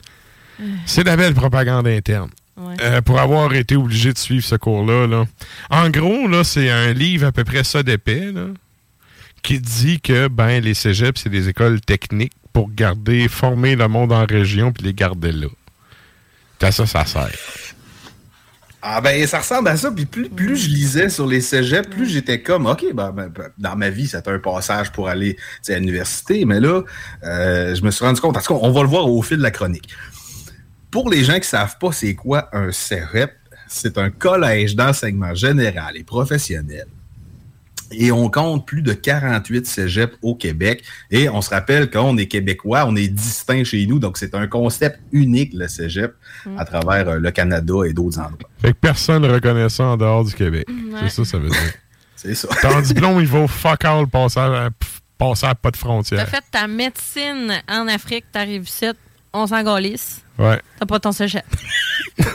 [0.86, 2.30] C'est de la belle propagande interne.
[2.58, 2.76] Ouais.
[2.82, 5.26] Euh, pour avoir été obligé de suivre ce cours-là, là.
[5.70, 8.48] en gros, là, c'est un livre à peu près ça d'épais, là,
[9.42, 14.12] qui dit que ben les cégeps, c'est des écoles techniques pour garder, former le monde
[14.12, 15.48] en région puis les garder là.
[16.60, 17.30] C'est à ça, ça sert.
[18.82, 19.92] Ah ben ça ressemble à ça.
[19.92, 23.50] Puis plus, plus je lisais sur les cégeps, plus j'étais comme OK, ben, ben, ben,
[23.58, 25.36] dans ma vie, c'était un passage pour aller
[25.68, 26.46] à l'université.
[26.46, 26.82] Mais là,
[27.24, 29.44] euh, je me suis rendu compte, parce qu'on on va le voir au fil de
[29.44, 29.90] la chronique.
[30.92, 33.32] Pour les gens qui savent pas c'est quoi un cégep,
[33.68, 36.88] c'est un collège d'enseignement général et professionnel.
[37.92, 40.84] Et on compte plus de 48 cégeps au Québec.
[41.10, 43.98] Et on se rappelle qu'on est québécois, on est distinct chez nous.
[44.00, 46.14] Donc, c'est un concept unique, le cégep,
[46.58, 48.50] à travers euh, le Canada et d'autres endroits.
[48.62, 50.68] Fait que personne ne reconnaît ça en dehors du Québec.
[50.70, 51.00] Ouais.
[51.04, 51.74] C'est ça, ça veut dire.
[52.16, 52.48] C'est ça.
[52.62, 54.70] Ton diplôme, il vaut fuck all passer à,
[55.18, 56.28] passer à pas de T'as frontières.
[56.30, 58.88] fait ta médecine en Afrique, t'arrives ici,
[59.32, 60.22] on s'en galisse.
[60.40, 60.60] Ouais.
[60.80, 61.44] T'as pas ton cégep.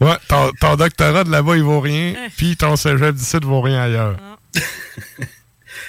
[0.00, 3.60] Ouais, ton, ton doctorat de là-bas, il vaut rien, puis ton cégep d'ici ne vaut
[3.60, 4.16] rien ailleurs.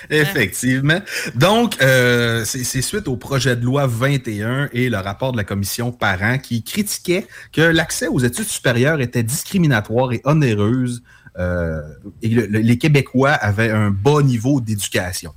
[0.10, 0.99] Effectivement.
[1.35, 5.91] Donc, euh, c'est suite au projet de loi 21 et le rapport de la commission
[5.91, 11.01] parents qui critiquait que l'accès aux études supérieures était discriminatoire et onéreuse
[11.39, 11.81] euh,
[12.22, 15.34] et le- le- les Québécois avaient un bas niveau d'éducation.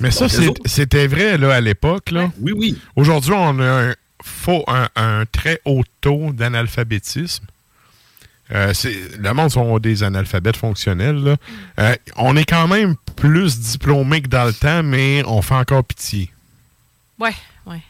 [0.00, 2.10] Mais ça, Donc, c'était vrai là, à l'époque.
[2.10, 2.32] là.
[2.40, 2.78] Oui, oui.
[2.96, 7.44] Aujourd'hui, on a un, faux, un, un très haut taux d'analphabétisme.
[8.52, 11.16] Euh, c'est- le monde sont des analphabètes fonctionnels.
[11.16, 11.36] là.
[11.78, 15.84] Euh, on est quand même plus diplômés que dans le temps, mais on fait encore
[15.84, 16.30] pitié.
[17.18, 17.34] Ouais,
[17.66, 17.80] ouais.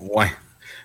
[0.00, 0.32] Ouais.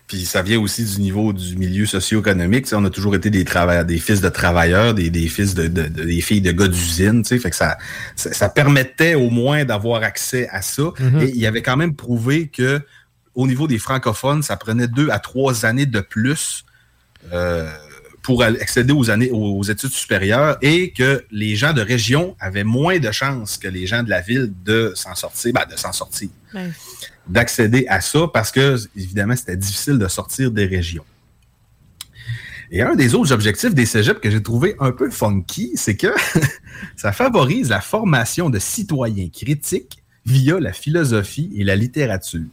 [0.08, 2.68] Puis ça vient aussi du niveau du milieu socio-économique.
[2.74, 5.88] On a toujours été des travailleurs, des fils de travailleurs, des, des fils de, de-
[5.88, 7.24] de- des filles de gars d'usine.
[7.24, 7.78] Fait que ça,
[8.18, 10.84] ça, ça permettait au moins d'avoir accès à ça.
[11.00, 11.22] Mhm.
[11.22, 12.82] Et il avait quand même prouvé que
[13.36, 16.66] au niveau des francophones, ça prenait deux à trois années de plus
[17.32, 17.70] euh,
[18.22, 23.00] pour accéder aux années aux études supérieures et que les gens de région avaient moins
[23.00, 26.30] de chances que les gens de la ville de s'en sortir, ben, de s'en sortir
[27.28, 31.06] d'accéder à ça parce que, évidemment, c'était difficile de sortir des régions.
[32.72, 36.08] Et un des autres objectifs des cégeps que j'ai trouvé un peu funky, c'est que
[36.96, 42.48] ça favorise la formation de citoyens critiques via la philosophie et la littérature.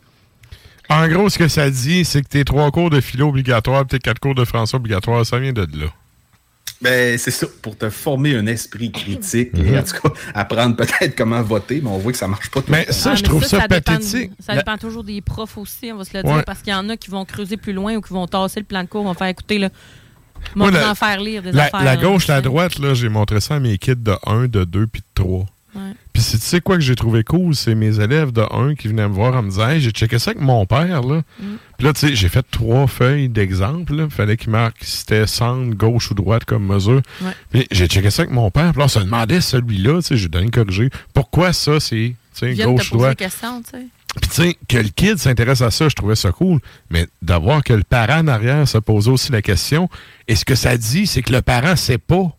[0.91, 3.99] En gros, ce que ça dit, c'est que tes trois cours de philo obligatoires, tes
[3.99, 5.87] quatre cours de français obligatoires, ça vient de là.
[6.81, 9.79] Ben, c'est ça, pour te former un esprit critique et Mhm.
[9.79, 12.71] en tout cas apprendre peut-être comment voter, mais on voit que ça marche pas tout
[12.71, 12.93] Mais le temps.
[12.93, 14.31] ça, Ah, je mais trouve ça, dépend- pathétique.
[14.39, 16.35] ça La- dépend toujours des profs aussi, on va se le Ouais.
[16.35, 18.61] dire, parce qu'il y en a qui vont creuser plus loin ou qui vont tasser
[18.61, 19.71] le plan de cours, vont faire écouter, là,
[20.55, 21.83] Moi, vont la- en faire lire des la, affaires.
[21.83, 24.87] la gauche, la droite, là, j'ai montré ça à mes kids de 1, de 2
[24.87, 25.47] puis de 3.
[25.79, 25.95] Ouais.
[26.13, 29.09] Puis tu sais quoi que j'ai trouvé cool, c'est mes élèves de 1 qui venaient
[29.09, 31.23] me voir en me disant Hey, j'ai checké ça avec mon père là.
[31.41, 31.45] Mm.
[31.77, 34.09] Puis là, tu sais, j'ai fait trois feuilles d'exemple.
[34.11, 37.03] Fallait qu'il marque si c'était centre, gauche ou droite comme mesure.
[37.23, 37.31] Ouais.
[37.51, 38.73] Puis j'ai checké ça avec mon père.
[38.73, 40.91] Puis là, on se demandait celui-là, tu sais, j'ai donné une corrigée.
[41.15, 43.17] Pourquoi ça, c'est tu sais, gauche, droite?
[43.17, 43.87] questions, tu sais.
[44.21, 46.61] Puis tu sais, que le kid s'intéresse à ça, je trouvais ça cool.
[46.91, 49.89] Mais d'avoir que le parent en arrière se pose aussi la question,
[50.27, 52.35] et ce que ça dit, c'est que le parent sait pas.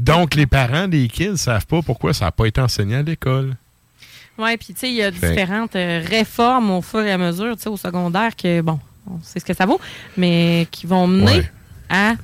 [0.00, 3.54] Donc, les parents des kids savent pas pourquoi ça n'a pas été enseigné à l'école.
[4.38, 7.18] Oui, puis tu sais, il y a Fait- différentes euh, réformes au fur et à
[7.18, 9.80] mesure, tu sais, au secondaire, que, bon, on sait ce que ça vaut,
[10.16, 11.50] mais qui vont mener Ouais.
[11.88, 12.14] à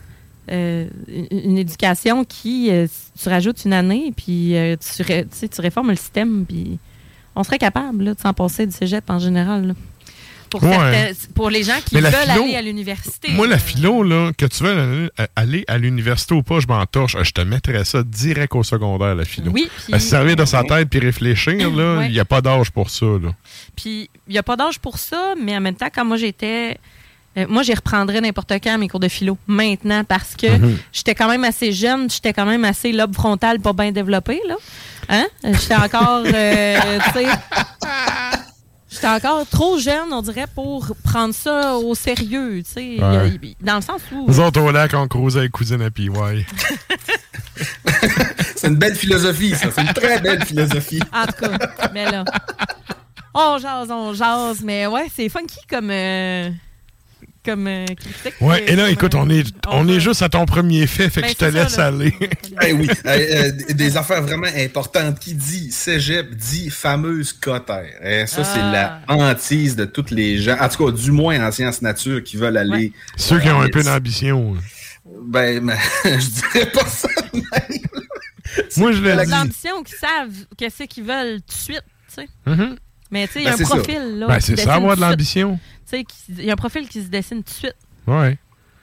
[0.51, 0.89] euh,
[1.31, 2.89] une éducation qui, euh,
[3.23, 5.27] tu rajoutes une année, puis euh, tu, ré-
[5.59, 6.79] réformes le système, puis
[7.37, 9.69] on serait capable là, de s'en passer du cégep en général.
[9.69, 9.75] là.
[10.51, 10.71] Pour, Ouais.
[10.71, 13.31] certains- pour les gens qui veulent philo- aller à l'université.
[13.33, 17.17] Moi, la philo, là, que tu veux aller- à l'université ou pas, je m'en torche.
[17.23, 19.53] Je te mettrais ça direct au secondaire, la philo.
[19.53, 22.09] Oui, À se servir de sa tête puis réfléchir, là, il Ouais.
[22.11, 23.07] n'y a pas d'âge pour ça.
[23.07, 23.31] Là.
[23.77, 26.77] Puis, il n'y a pas d'âge pour ça, mais en même temps, quand moi j'étais.
[27.39, 30.79] euh, moi, j'y reprendrais n'importe quand mes cours de philo maintenant parce que Mhm.
[30.93, 34.41] j'étais quand même assez jeune, j'étais quand même assez lobe frontal pas bien développé.
[34.49, 34.57] Là.
[35.09, 35.27] Hein?
[35.45, 36.25] J'étais encore.
[36.27, 37.27] euh, tu sais.
[38.91, 42.63] j'étais encore trop jeune, on dirait, pour prendre ça au sérieux.
[42.65, 42.97] tu sais.
[43.03, 43.57] Ouais.
[43.61, 44.27] Dans le sens où.
[44.29, 45.07] Nous autres, au lac, on
[45.37, 46.11] avec cousine à PY.
[48.57, 49.69] C'est une belle philosophie, ça.
[49.71, 51.01] C'est une très belle philosophie.
[51.13, 52.25] En tout cas, mais là.
[53.33, 54.61] On jase, on jase.
[54.63, 55.91] Mais ouais, c'est funky comme.
[55.91, 56.51] euh,
[57.45, 58.35] comme euh, critique.
[58.41, 61.09] Ouais, et là, Comme, écoute, euh, on est, on est juste à ton premier fait,
[61.11, 61.87] fait que Ben, je te ça, laisse là.
[61.87, 62.15] aller.
[62.67, 65.19] Eh oui, euh, euh, des affaires vraiment importantes.
[65.19, 67.85] Qui dit cégep dit fameuse cotère.
[68.03, 69.15] Eh, ça, c'est la Ah.
[69.15, 72.57] hantise de toutes les gens, en tout cas, du moins en sciences nature, qui veulent
[72.59, 72.93] aller.
[73.17, 74.57] Ceux qui ont un peu d'ambition.
[75.23, 77.09] Ben, mais, je dirais pas ça.
[78.77, 79.31] Moi, je l'ai de dit.
[79.31, 82.29] l'ambition qui savent qu'est-ce qu'ils veulent tout de suite, tu sais.
[82.47, 82.77] Mhm.
[83.11, 83.75] Mais tu sais, il y a Ben, un ça.
[83.77, 84.27] profil, là.
[84.29, 85.59] Ben, c'est ça, avoir de l'ambition.
[85.91, 87.77] Tu sais, il y a un profil qui se dessine tout de suite.
[88.07, 88.39] Ouais.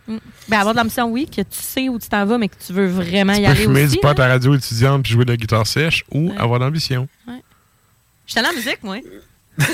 [0.08, 0.18] Mm.
[0.50, 2.74] Ben, avoir de l'ambition, oui, que tu sais où tu t'en vas, mais que tu
[2.74, 3.96] veux vraiment y Tu peux aller fumer aussi.
[3.96, 6.38] du pot à radio étudiante puis jouer de la guitare sèche ou Ouais.
[6.38, 7.08] avoir de l'ambition.
[8.26, 8.98] J'étais allée en musique, moi.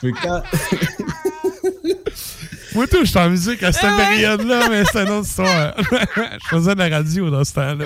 [0.00, 0.42] Tu peux quand-
[2.74, 4.04] Moi, tout, j'étais en musique à cette Ah ouais?
[4.08, 5.74] période-là, mais c'est une autre histoire.
[5.80, 7.84] je faisais de la radio dans ce temps-là.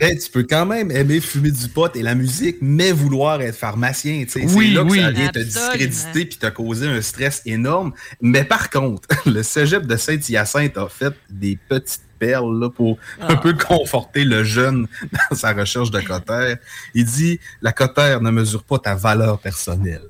[0.00, 3.54] Eh, tu peux quand même aimer fumer du pot et la musique, mais vouloir être
[3.56, 4.24] pharmacien.
[4.24, 4.44] tu sais.
[4.54, 5.00] Oui, c'est là que oui.
[5.00, 7.92] ça vient te discréditer puis te causer un stress énorme.
[8.20, 13.34] Mais par contre, le cégep de Saint-Hyacinthe a fait des petites perles là, pour un
[13.34, 13.36] Ah.
[13.36, 14.86] peu conforter le jeune
[15.30, 16.56] dans sa recherche de cotère.
[16.94, 20.02] Il dit La cotère ne mesure pas ta valeur personnelle.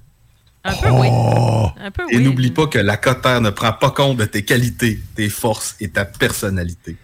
[0.64, 1.08] Un peu, oui.
[1.10, 1.66] Oh!
[1.80, 2.22] Un peu, Et oui.
[2.22, 5.88] n'oublie pas que la cotère ne prend pas compte de tes qualités, tes forces et
[5.88, 6.96] ta personnalité.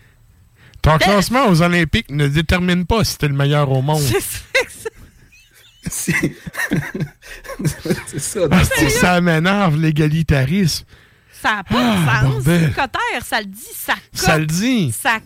[0.83, 4.01] Ton classement aux Olympiques ne détermine pas si t'es le meilleur au monde.
[4.01, 4.39] C'est ça.
[8.51, 8.89] Ah, fond.
[9.01, 10.85] ça m'énerve, l'égalitarisme.
[11.33, 12.33] Ça n'a pas Ah, de sens.
[12.45, 12.69] bordel.
[12.75, 14.93] Cotère, ça le dit, ça Ça le dit.
[14.93, 15.19] Ça,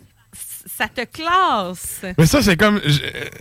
[0.77, 2.03] ça te classe.
[2.19, 2.81] Mais ça, c'est comme.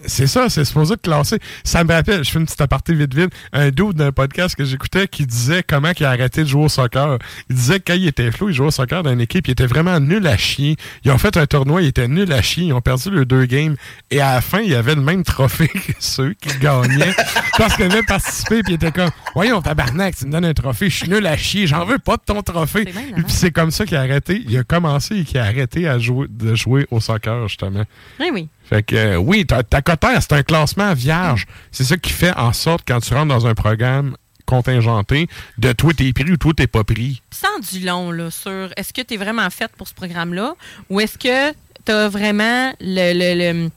[0.06, 1.40] C'est ça, c'est supposé te classer.
[1.64, 4.66] Ça me rappelle, je fais une petite aparté vite vite, un dude d'un podcast que
[4.66, 7.20] j'écoutais qui disait comment il a arrêté de jouer au soccer.
[7.50, 9.52] Il disait que quand il était flou, il jouait au soccer dans une équipe, il
[9.52, 10.76] était vraiment nul à chier.
[11.04, 13.46] Ils ont fait un tournoi, il était nul à chier, ils ont perdu les deux
[13.46, 13.76] games.
[14.10, 17.14] Et à la fin, il avait le même trophée que ceux qui gagnaient.
[17.58, 20.90] parce qu'il avait participé, puis il était comme Voyons, tabarnak, tu me donnes un trophée,
[20.90, 22.86] je suis nul à chier, j'en veux pas de ton trophée.
[22.86, 24.44] Puis c'est comme ça qu'il a arrêté.
[24.48, 27.84] Il a commencé et qu'il a arrêté à jouer, de jouer au soccer, justement.
[28.20, 28.48] Oui, oui.
[28.70, 31.46] Fait que euh, oui, ta, ta cotère, c'est un classement vierge.
[31.72, 34.16] C'est ça qui fait en sorte, quand tu rentres dans un programme
[34.46, 35.28] contingenté,
[35.58, 37.22] de toi t'es pris ou toi t'es pas pris.
[37.32, 40.54] Sans du long, là, sur est-ce que tu es vraiment faite pour ce programme-là
[40.90, 41.52] ou est-ce que
[41.86, 43.14] tu as vraiment le.
[43.14, 43.70] le, le-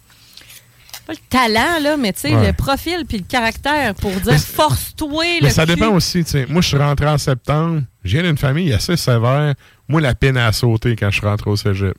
[1.07, 2.47] pas le talent, là, mais tu sais, Ouais.
[2.47, 5.75] le profil puis le caractère pour dire force-toi Mais le ça cul.
[5.75, 6.47] dépend aussi, tu sais.
[6.49, 7.83] Moi, je suis rentré en septembre.
[8.05, 9.53] J'ai d'une famille assez sévère.
[9.87, 11.95] Moi, la peine à sauter quand je suis rentré au cégep.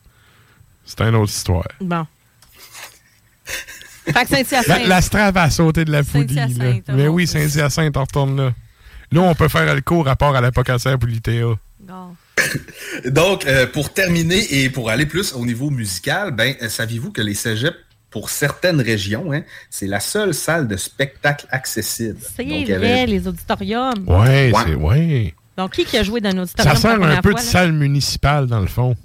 [0.85, 1.67] C'est une autre histoire.
[1.81, 2.05] Bon.
[4.05, 4.67] fait que Saint-Hyacinthe.
[4.67, 6.03] La, la strave a sauté de la là.
[6.03, 8.53] Saint-Hyacinthe, Mais bon, oui, Saint-Hyacinthe, on retourne là.
[9.11, 11.31] Là, on peut faire le cours rapport à la Pocassaire pour l'ITA.
[13.05, 17.21] Donc, euh, pour terminer et pour aller plus au niveau musical, ben, euh, saviez-vous que
[17.21, 17.77] les cégeps,
[18.09, 22.17] pour certaines régions, hein, c'est la seule salle de spectacle accessible?
[22.35, 24.07] C'est vrai, avait- les auditoriums.
[24.07, 25.33] Ouais, c'est ouais.
[25.57, 27.51] Donc, qui qui a joué dans un auditorium Ça sert un peu fois, de là?
[27.51, 28.95] salle municipale, dans le fond.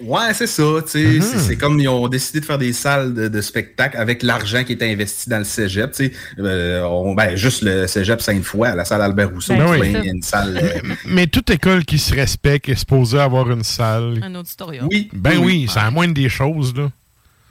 [0.00, 0.62] Ouais, c'est ça.
[0.62, 1.20] Mhm.
[1.22, 4.72] C'est comme ils ont décidé de faire des salles de, de spectacle avec l'argent qui
[4.72, 5.94] était investi dans le cégep.
[6.38, 9.94] Euh, on- ben, juste le cégep Sainte-Foy, la salle Albert Rousseau, Ben oui.
[10.04, 10.58] une salle.
[10.62, 14.20] euh, Mais toute école qui se respecte est supposée avoir une salle.
[14.22, 14.86] Un auditorium.
[14.90, 15.08] Oui.
[15.12, 16.90] Ben oui, c'est la moindre des choses, là.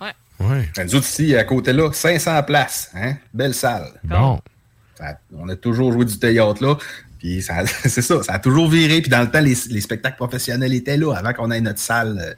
[0.02, 0.14] Ouais.
[0.40, 0.70] Ouais.
[0.76, 2.92] Ben, Nous autres ici, à côté là, 500 places.
[2.96, 3.16] Hein?
[3.34, 3.92] Belle salle.
[4.04, 4.40] Bon.
[5.38, 6.78] On a toujours joué du théâtre là.
[7.20, 9.02] Puis ça- c'est ça, ça a toujours viré.
[9.02, 12.18] Puis dans le temps, les, les spectacles professionnels étaient là avant qu'on ait notre salle.
[12.20, 12.34] euh,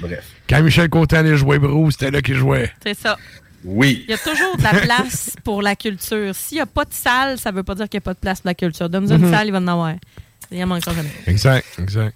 [0.00, 0.24] bref.
[0.48, 2.70] Quand Michel Côté allait jouer Bruce, c'était là qu'il jouait.
[2.82, 3.16] C'est ça.
[3.64, 4.04] Oui.
[4.06, 6.34] Il y a toujours de la place pour la culture.
[6.34, 8.12] S'il n'y a pas de salle, ça ne veut pas dire qu'il n'y a pas
[8.14, 8.90] de place pour la culture.
[8.90, 9.24] Donne-nous Mhm.
[9.24, 9.94] une salle, il va en avoir.
[10.50, 11.08] Il en manquera jamais.
[11.26, 12.14] Exact, exact.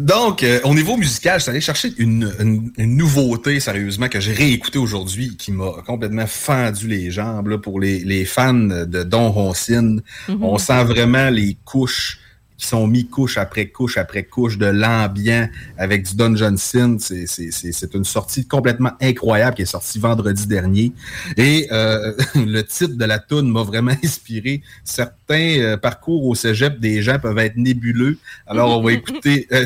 [0.00, 4.18] Donc, euh, au niveau musical, je suis allé chercher une, une- une nouveauté, sérieusement, que
[4.18, 7.48] j'ai réécouté aujourd'hui, qui m'a complètement fendu les jambes.
[7.48, 10.42] là, pour les, les fans de Don Roncine, Mhm.
[10.42, 12.18] on sent vraiment les couches
[12.60, 15.48] qui sont mis couche après couche après couche de l'ambiant
[15.78, 16.98] avec du Don Johnson.
[17.00, 20.92] C'est- une sortie complètement incroyable qui est sortie vendredi dernier.
[21.38, 24.62] Et euh, le titre de la tune m'a vraiment inspiré.
[24.84, 28.18] Certains euh, parcours au cégep des gens peuvent être nébuleux.
[28.46, 29.64] Alors, on va écouter euh,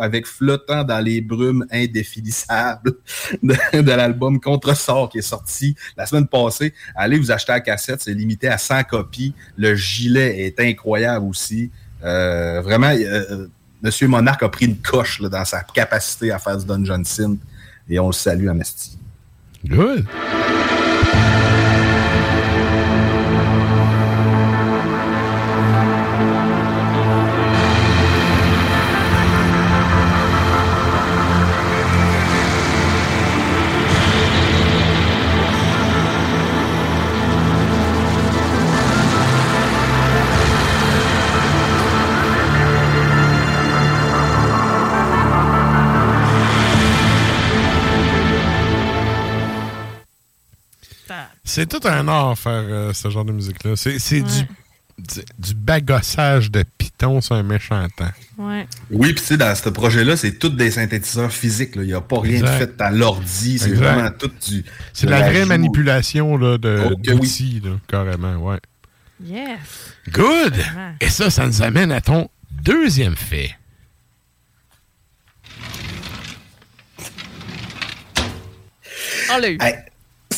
[0.00, 2.92] avec Flottant dans les brumes indéfinissables
[3.42, 6.74] de, de l'album Contresort qui est sorti la semaine passée.
[6.96, 9.32] Allez vous acheter la cassette, c'est limité à 100 copies.
[9.56, 11.70] Le gilet est incroyable aussi.
[12.04, 13.46] Euh, vraiment, euh,
[13.82, 17.36] Monsieur Monarch a pris une coche dans sa capacité à faire du Don Johnson
[17.88, 18.98] et on le salue à Mesti.
[19.64, 20.06] Good.
[51.48, 53.76] C'est tout un art faire euh, ce genre de musique-là.
[53.76, 54.42] C'est c'est du,
[54.98, 58.10] du, du bagossage de piton sur un méchant temps.
[58.36, 58.66] Ouais.
[58.90, 61.72] Oui, puis tu sais, dans ce projet-là, c'est tous des synthétiseurs physiques.
[61.76, 63.60] Il n'y a pas rien de fait à l'ordi.
[63.60, 64.64] C'est vraiment tout du.
[64.92, 67.62] C'est de la vraie manipulation là, de, Oh, oui.
[67.64, 68.58] là, carrément, ouais.
[69.24, 69.60] Yes.
[70.10, 70.52] Good!
[70.56, 70.94] Vraiment.
[71.00, 73.54] Et ça, ça nous amène à ton deuxième fait.
[79.32, 79.58] On l'a eu.
[79.60, 79.74] Hey,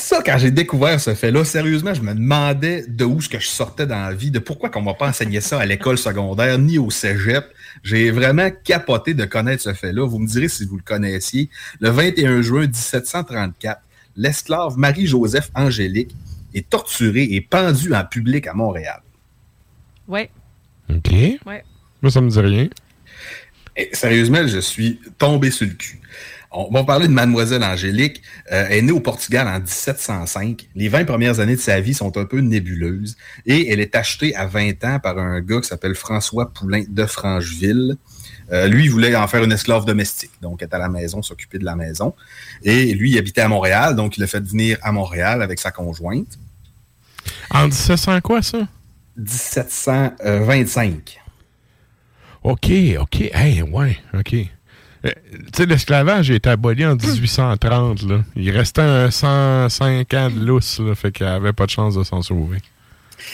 [0.08, 3.46] ça, quand j'ai découvert ce fait-là, sérieusement, je me demandais de où ce que je
[3.46, 6.78] sortais dans la vie, de pourquoi qu'on va pas enseigner ça à l'école secondaire ni
[6.78, 7.44] au cégep.
[7.82, 10.06] J'ai vraiment capoté de connaître ce fait-là.
[10.06, 11.50] Vous me direz si vous le connaissiez.
[11.80, 13.82] Le 21 juin 1734,
[14.16, 16.16] l'esclave Marie-Joseph Angélique
[16.54, 19.02] est torturée et pendue en public à Montréal.
[20.08, 20.30] Ouais.
[20.88, 21.12] OK.
[21.44, 21.64] Ouais.
[22.00, 22.68] Moi, ça me dit rien.
[23.76, 25.97] Et sérieusement, je suis tombé sur le cul.
[26.50, 28.22] On va parler de Mademoiselle Angélique.
[28.50, 30.66] Euh, elle est née au Portugal en 1705.
[30.74, 33.18] Les 20 premières années de sa vie sont un peu nébuleuses.
[33.44, 37.04] Et elle est achetée à 20 ans par un gars qui s'appelle François Poulain de
[37.04, 37.98] Francheville.
[38.50, 40.30] Euh, lui, il voulait en faire une esclave domestique.
[40.40, 42.14] Donc, être à la maison, s'occuper de la maison.
[42.62, 43.94] Et lui, il habitait à Montréal.
[43.94, 46.38] Donc, il l'a fait venir à Montréal avec sa conjointe.
[47.50, 48.66] En 1700 quoi, ça?
[49.18, 51.20] 1725.
[52.44, 53.20] OK, OK.
[53.20, 54.34] Hey, ouais, OK.
[55.04, 55.10] Euh,
[55.64, 58.02] l'esclavage a été aboli en 1830.
[58.02, 58.20] Là.
[58.36, 62.02] Il restait un 105 ans de lousse, là, fait qu'il avait pas de chance de
[62.02, 62.58] s'en sauver.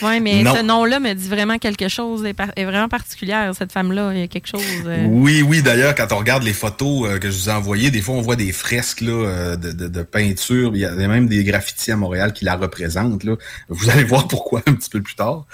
[0.01, 0.55] Oui, mais Non.
[0.55, 2.25] ce nom-là me dit vraiment quelque chose.
[2.25, 4.11] Est, vraiment particulière, cette femme-là.
[4.13, 4.61] Il y a quelque chose.
[4.85, 7.91] euh, Oui, oui, d'ailleurs, quand on regarde les photos euh, que je vous ai envoyées,
[7.91, 10.71] des fois, on voit des fresques là, euh, de, de, de peinture.
[10.73, 13.23] Il y a même des graffitis à Montréal qui la représentent.
[13.23, 13.35] Là.
[13.69, 15.45] Vous allez voir pourquoi un petit peu plus tard.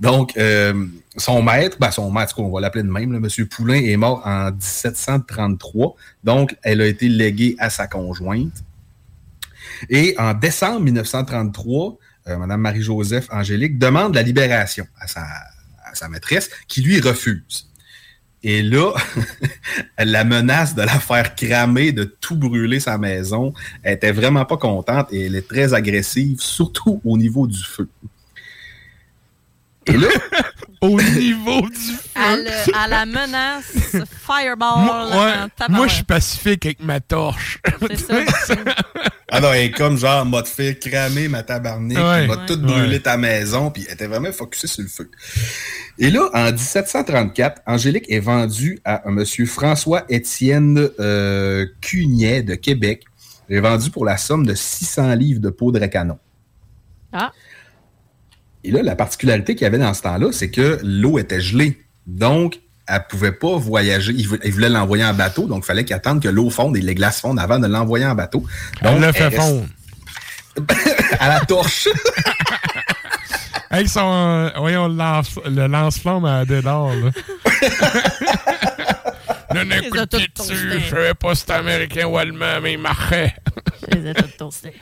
[0.00, 0.86] Donc, euh,
[1.16, 3.46] son maître, ben, son maître, on va l'appeler de même, là, M.
[3.46, 5.94] Poulain, est mort en 1733.
[6.24, 8.52] Donc, elle a été léguée à sa conjointe.
[9.90, 11.96] Et en décembre 1933,
[12.28, 17.68] euh, Mme Marie-Joseph Angélique demande la libération à sa, maîtresse, qui lui refuse.
[18.42, 18.92] Et là,
[19.98, 23.52] la menace de la faire cramer, de tout brûler sa maison.
[23.82, 27.88] Elle était vraiment pas contente et elle est très agressive, surtout au niveau du feu.
[29.88, 30.08] Et là,
[30.80, 33.72] Au niveau du à, le- à la menace
[34.24, 34.84] Fireball.
[34.84, 35.70] Moi, ouais, tabarouette.
[35.70, 37.60] moi, je suis pacifique avec ma torche.
[37.88, 38.54] C'est ça.
[39.32, 42.26] ah non, elle est comme genre, m'a te fait cramer ma tabarnak, Ouais.
[42.28, 42.46] m'a Ouais.
[42.46, 43.00] tout brûlé Ouais.
[43.00, 45.10] ta maison, puis elle était vraiment focusée sur le feu.
[45.98, 53.02] Et là, en 1734, Angélique est vendue à un monsieur François-Étienne euh, Cugnet de Québec.
[53.50, 56.18] Elle est vendue pour la somme de 600 livres de poudre à canon.
[57.12, 57.32] Ah.
[58.64, 61.78] Et là, la particularité qu'il y avait dans ce temps-là, c'est que l'eau était gelée.
[62.06, 64.12] Donc, elle pouvait pas voyager.
[64.16, 66.76] Il vou- il voulait l'envoyer en bateau, donc il fallait qu'il attende que l'eau fonde
[66.76, 68.44] et les glaces fondent avant de l'envoyer en bateau.
[68.80, 69.66] Elle Donc, l'a fait reste- fondre.
[71.20, 71.88] à la torche.
[73.70, 77.10] Avec son, euh, voyons, le lance- le lance-flamme à Dédard, là.
[79.50, 80.80] Toutes pied dessus.
[80.84, 83.34] Je savais pas si c'était américain ou allemand, mais il marchait.
[83.92, 84.74] Je les ai toutes toastées.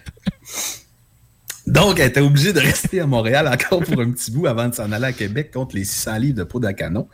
[1.66, 4.74] Donc, elle était obligée de rester à Montréal encore pour un petit bout avant de
[4.74, 7.08] s'en aller à Québec contre les 600 livres de poudre à canon.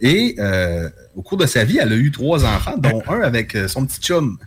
[0.00, 3.54] Et euh, au cours de sa vie, elle a eu trois enfants, dont un avec
[3.54, 4.38] euh, son petit chum.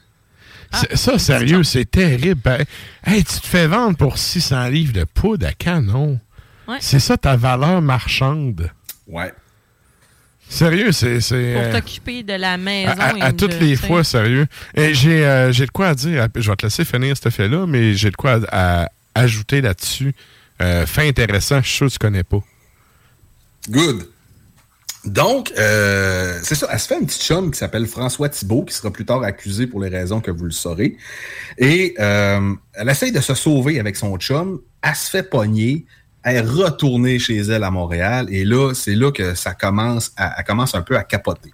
[0.94, 2.42] Ça, sérieux, c'est terrible.
[2.44, 2.64] Ben,
[3.06, 6.20] hey, tu te fais vendre pour 600 livres de poudre à canon.
[6.68, 6.78] Ouais.
[6.82, 8.70] C'est ça ta valeur marchande.
[9.08, 9.32] Ouais.
[10.50, 11.20] Sérieux, c'est.
[11.20, 12.92] c'est, Pour euh, t'occuper de la maison.
[12.92, 14.46] à, à- à de- toutes les fois, sérieux.
[14.76, 16.28] Et j'ai euh, j'ai de quoi à dire.
[16.36, 18.88] Je vais te laisser finir cet fait-là, mais j'ai de quoi à, à
[19.18, 20.14] ajouter là-dessus.
[20.62, 22.44] Euh, fait intéressant, je suis sûr que tu connais pas.
[23.70, 24.10] Good.
[25.06, 28.74] Donc, euh, c'est ça, elle se fait un petit chum qui s'appelle François Thibault, qui
[28.74, 30.98] sera plus tard accusé pour les raisons que vous le saurez.
[31.58, 35.86] Et euh, elle essaye de se sauver avec son chum, elle se fait pogner,
[36.24, 40.44] elle est retournée chez elle à Montréal, et là, c'est là que ça commence, elle
[40.44, 41.54] commence un peu à capoter.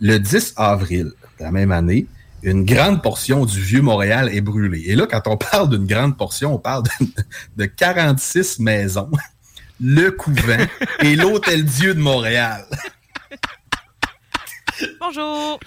[0.00, 2.06] Le 10 avril de la même année,
[2.42, 4.84] une grande portion du vieux Montréal est brûlée.
[4.86, 7.06] Et là, quand on parle d'une grande portion, on parle de,
[7.56, 9.10] de 46 maisons,
[9.80, 10.66] le couvent
[11.00, 12.64] et l'Hôtel Dieu de Montréal.
[15.00, 15.60] Bonjour.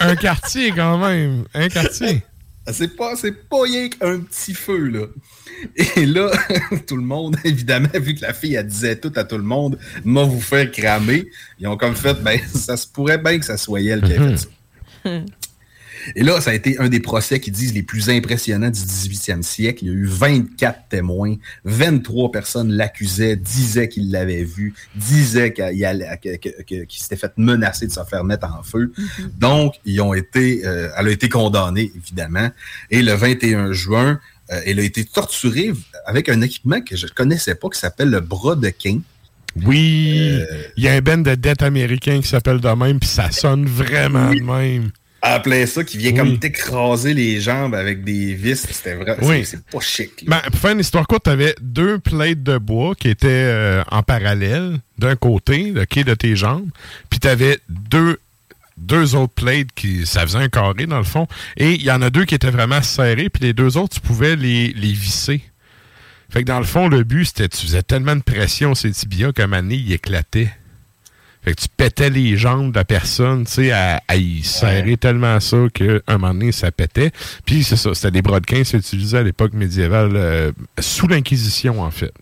[0.00, 1.44] Un quartier, quand même.
[1.54, 2.22] Un quartier.
[2.70, 5.06] C'est pas, c'est pas rien qu'un petit feu, là.
[5.96, 6.30] Et là,
[6.86, 9.78] tout le monde, évidemment, vu que la fille, elle disait tout à tout le monde,
[10.04, 13.56] m'a vous faire cramer, ils ont comme fait, ben, ça se pourrait bien que ça
[13.56, 14.48] soit elle qui a fait ça.
[16.14, 19.42] Et là, ça a été un des procès qui disent les plus impressionnants du 18e
[19.42, 19.84] siècle.
[19.84, 26.86] Il y a eu 24 témoins, 23 personnes l'accusaient, disaient qu'ils l'avaient vu, disaient qu'il
[26.86, 28.92] qu'il s'était fait menacer de se faire mettre en feu.
[29.38, 32.50] Donc, ils ont été, euh, elle a été condamnée, évidemment.
[32.90, 34.20] Et le 21 juin,
[34.50, 35.72] Euh, elle a été torturée
[36.06, 39.02] avec un équipement que je ne connaissais pas qui s'appelle le bras de King.
[39.66, 40.44] Oui, Euh,
[40.76, 43.66] il y a un band de dettes américain qui s'appelle de même, puis ça sonne
[43.66, 44.90] vraiment de même.
[45.20, 48.64] À plein ça, qui vient comme t'écraser les jambes avec des vis.
[48.70, 49.16] C'était vrai.
[49.20, 49.44] Oui.
[49.44, 50.24] c'est- pas chic.
[50.28, 53.82] Ben, pour faire une histoire courte, tu avais deux plates de bois qui étaient euh,
[53.90, 56.68] en parallèle d'un côté, le quai de tes jambes,
[57.10, 58.18] puis tu avais deux,
[58.76, 62.00] deux autres plates qui, ça faisait un carré dans le fond, et il y en
[62.00, 65.42] a deux qui étaient vraiment serrés, puis les deux autres, tu pouvais les, les visser.
[66.30, 68.94] Fait que dans le fond, le but, c'était tu faisais tellement de pression sur les
[68.94, 70.50] tibias qu'à un moment donné, il éclatait.
[71.42, 74.96] Fait que tu pétais les jambes de la personne, tu sais, à, à y serrer
[74.96, 77.12] tellement ça qu'à un moment donné, ça pétait.
[77.46, 81.90] Puis c'est ça, c'était des brodequins, c'est utilisé à l'époque médiévale, euh, sous l'Inquisition, en
[81.90, 82.12] fait.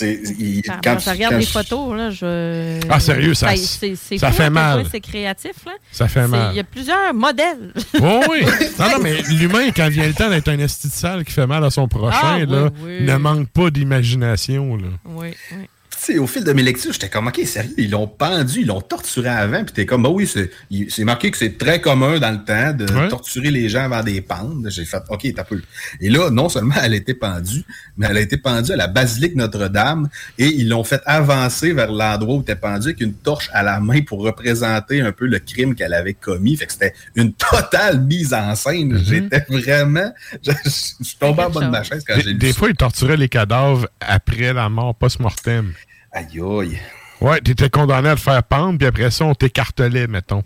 [0.00, 2.80] Il- Ah, quand bon, je regarde quand les je- photos, là, je...
[2.88, 4.84] Ah, sérieux, ça- c'est- c'est ça fou fait quel mal.
[4.90, 5.72] C'est créatif, là.
[5.92, 6.52] Ça fait C'est- mal.
[6.52, 7.72] Il y a plusieurs modèles.
[8.02, 8.42] Oh oui!
[8.78, 11.46] Non, non, mais l'humain, quand vient le temps d'être un esti de sale qui fait
[11.46, 13.02] mal à son prochain, Ah, oui, là, oui.
[13.02, 14.88] ne manque pas d'imagination, là.
[15.06, 15.68] Oui, oui.
[16.04, 18.82] Sais, au fil de mes lectures, j'étais comme, OK, sérieux, ils l'ont pendu, ils l'ont
[18.82, 22.44] torturé avant, puis t'es comme, bah oui, c'est marqué que c'est très commun dans le
[22.44, 23.08] temps de Ouais.
[23.08, 24.68] torturer les gens avant des pentes.
[24.68, 25.62] J'ai fait, OK, t'as peu.
[26.02, 27.64] Et là, non seulement elle a été pendue,
[27.96, 31.90] mais elle a été pendue à la basilique Notre-Dame, et ils l'ont fait avancer vers
[31.90, 35.38] l'endroit où était pendue avec une torche à la main pour représenter un peu le
[35.38, 36.56] crime qu'elle avait commis.
[36.58, 38.94] Fait que c'était une totale mise en scène.
[38.94, 39.04] Mm-hmm.
[39.04, 40.12] J'étais vraiment,
[40.44, 42.76] je, je suis tombé en bas de ma chaise quand j'ai lu des fois, ils
[42.76, 45.72] torturaient les cadavres après la mort post-mortem.
[46.14, 46.78] Aïe, aïe.
[47.20, 50.42] Ouais, t'étais condamné à le faire pendre, puis après ça, on t'écartelait, mettons.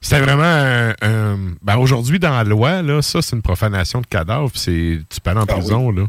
[0.00, 0.90] C'était vraiment un...
[1.02, 5.00] un- ben aujourd'hui, dans la loi, là, ça, c'est une profanation de cadavre, puis c'est...
[5.08, 6.06] tu peux aller en Ah prison, là.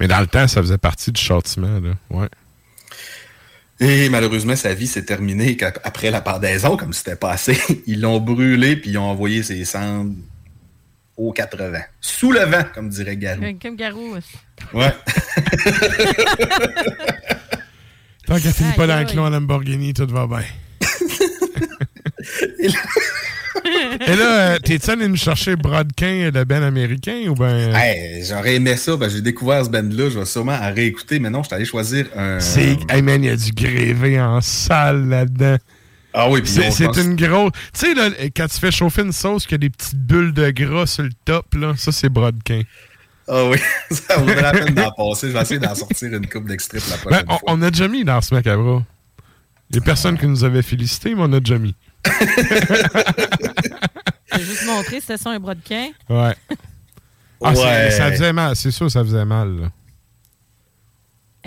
[0.00, 1.90] Mais dans le temps, ça faisait partie du châtiment, là.
[2.10, 2.28] Ouais.
[3.80, 7.58] Et malheureusement, sa vie s'est terminée après la pendaison, comme c'était passé.
[7.86, 10.14] Ils l'ont brûlé puis ils ont envoyé ses cendres
[11.16, 11.80] aux 80.
[12.00, 13.40] Sous le vent, comme dirait Garou.
[13.42, 14.14] Comme- Comme Garou.
[14.72, 14.94] Ouais.
[18.26, 19.06] Tant qu'elle finit pas dans le aïe.
[19.06, 20.42] clon Lamborghini, tout va bien.
[24.06, 27.74] Et là, euh, t'es-tu allé nous chercher Brodkin, le ben américain, ou ben...
[27.74, 28.96] Hey, J'aurais aimé ça.
[28.96, 30.10] Ben, j'ai découvert ce band-là.
[30.10, 31.18] Je vais sûrement en réécouter.
[31.18, 32.38] Mais non, je suis allé choisir un.
[32.40, 32.76] C'est...
[32.90, 35.56] Hey man, il y a du grévé en salle là-dedans.
[36.12, 37.52] Ah oui, puis C'est, pense- une grosse...
[37.74, 40.32] Tu sais, là, quand tu fais chauffer une sauce, qu'il y a des petites bulles
[40.32, 42.62] de gras sur le top, là, ça, c'est Brodkin.
[43.28, 43.58] Ah oui,
[43.90, 45.28] ça vaudrait la peine d'en passer.
[45.28, 47.48] Je vais essayer d'en sortir une coupe d'extrait pour la Ben, prochaine on, fois.
[47.48, 48.84] on a déjà mis dans ce macabre.
[49.70, 51.74] Il y a personne qui nous avait félicité, mais on a déjà mis.
[54.36, 55.88] J'ai juste montré, c'était ça un brodequin.
[56.08, 56.34] Ouais.
[57.42, 57.90] Ah, c'est- Ouais.
[57.90, 59.60] ça faisait mal, c'est sûr, ça faisait mal.
[59.60, 59.68] là.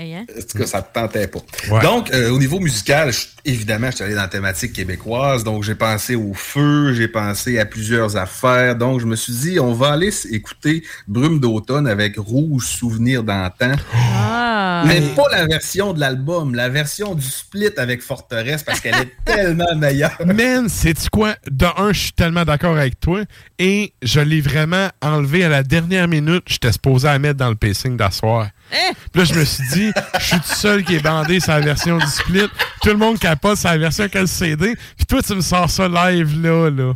[0.01, 0.25] Hey, hein?
[0.29, 1.39] En tout cas, ça te tentait pas.
[1.69, 1.81] Ouais.
[1.81, 5.43] Donc, euh, au niveau musical, je- évidemment, je suis allé dans la thématique québécoise.
[5.43, 8.77] Donc, j'ai pensé au feu, j'ai pensé à plusieurs affaires.
[8.77, 13.73] Donc, je me suis dit, on va aller écouter Brume d'automne avec Rouge Souvenir d'antan.
[13.93, 14.83] Ah!
[14.87, 19.11] Mais pas la version de l'album, la version du split avec Forteresse parce qu'elle est
[19.25, 20.15] tellement meilleure.
[20.25, 21.35] Man, sais-tu quoi?
[21.51, 23.23] De un, je suis tellement d'accord avec toi.
[23.57, 26.43] Et je l'ai vraiment enlevé à la dernière minute.
[26.47, 28.47] J'étais supposé la mettre dans le pacing d'asseoir.
[28.71, 28.93] Hein?
[29.11, 31.97] Puis là, je me suis dit, je suis tout seul qui est bandé la version
[31.97, 32.47] du split.
[32.81, 34.75] Tout le monde capote la version que le CD.
[34.97, 36.93] Puis toi, tu me sors ça live là, là.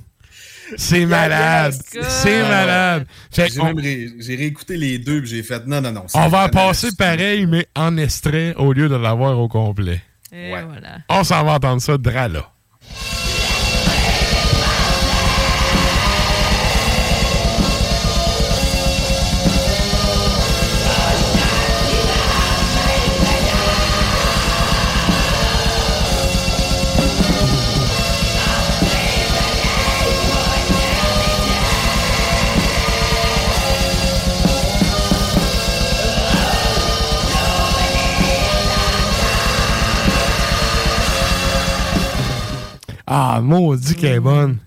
[0.77, 1.74] C'est malade.
[2.08, 3.06] C'est malade.
[3.35, 6.06] J'ai ré- réécouté les deux puis j'ai fait non, non, non.
[6.14, 10.02] on va passer pareil, mais en extrait au lieu de l'avoir au complet.
[10.32, 10.98] Et voilà.
[11.10, 12.27] On s'en va entendre ça, dra
[43.16, 44.58] Ah, maudit qu'elle est bonne.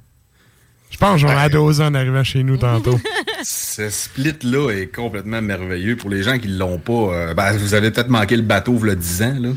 [0.91, 2.99] Je pense que j'en ai dosé en arrivant chez nous tantôt.
[3.43, 5.97] Ce split-là est complètement merveilleux.
[5.97, 8.79] Pour les gens qui ne l'ont pas, euh, ben, vous avez peut-être manqué le bateau
[8.83, 9.49] il y a 10 ans, là.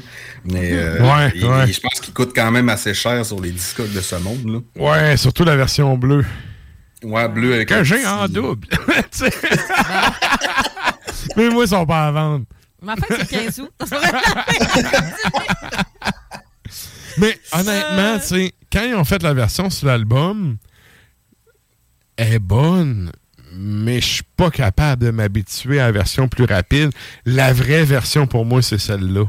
[0.45, 1.65] Mais euh, Ouais, il- ouais.
[1.67, 4.63] il- je pense qu'il coûte quand même assez cher sur les discogs de ce monde.
[4.75, 4.91] Là.
[4.91, 6.25] Ouais, surtout la version bleue.
[7.03, 8.67] Ouais, bleu avec Que un j'ai petit- en double.
[11.37, 12.45] Mais moi, ils sont pas à vendre.
[12.81, 13.71] Ma fête, c'est 15 août.
[17.19, 20.57] Mais honnêtement, tu sais, quand ils ont fait la version sur l'album,
[22.17, 23.11] elle est bonne,
[23.53, 26.91] mais je suis pas capable de m'habituer à la version plus rapide.
[27.25, 29.25] La vraie version pour moi, c'est celle-là.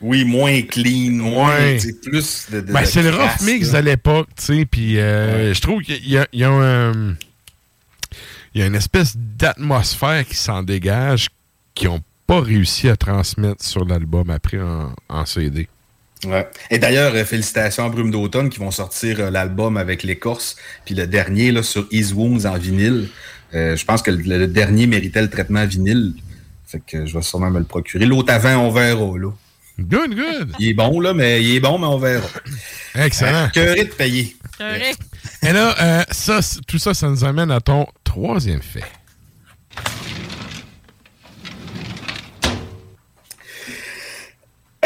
[0.00, 1.78] Oui, moins clean, moins, Ouais.
[2.02, 2.60] plus de.
[2.60, 3.80] de- Ben, de c'est le rough mix là.
[3.82, 6.92] de l'époque, tu sais, puis euh, je trouve qu'il y a, il y a un...
[6.94, 7.16] Il
[8.54, 11.28] il y a une espèce d'atmosphère qui s'en dégage
[11.74, 15.68] qui n'ont pas réussi à transmettre sur l'album après en, en CD.
[16.24, 16.48] Ouais.
[16.70, 20.94] Et d'ailleurs, euh, félicitations à Brume d'automne qui vont sortir euh, l'album avec l'écorce, puis
[20.94, 23.08] le dernier là, sur Ease Wounds en vinyle.
[23.54, 26.14] Euh, je pense que le, le dernier méritait le traitement vinyle.
[26.66, 28.04] Fait que je vais sûrement me le procurer.
[28.04, 29.30] L'autre avant, on verra, là.
[29.78, 30.52] Good, good.
[30.58, 32.26] Il est bon, là, mais il est bon, mais on verra.
[32.96, 33.48] Excellent.
[33.54, 34.36] Cœuré de payer.
[35.42, 38.82] Et là, euh, ça, tout ça, ça nous amène à ton troisième fait.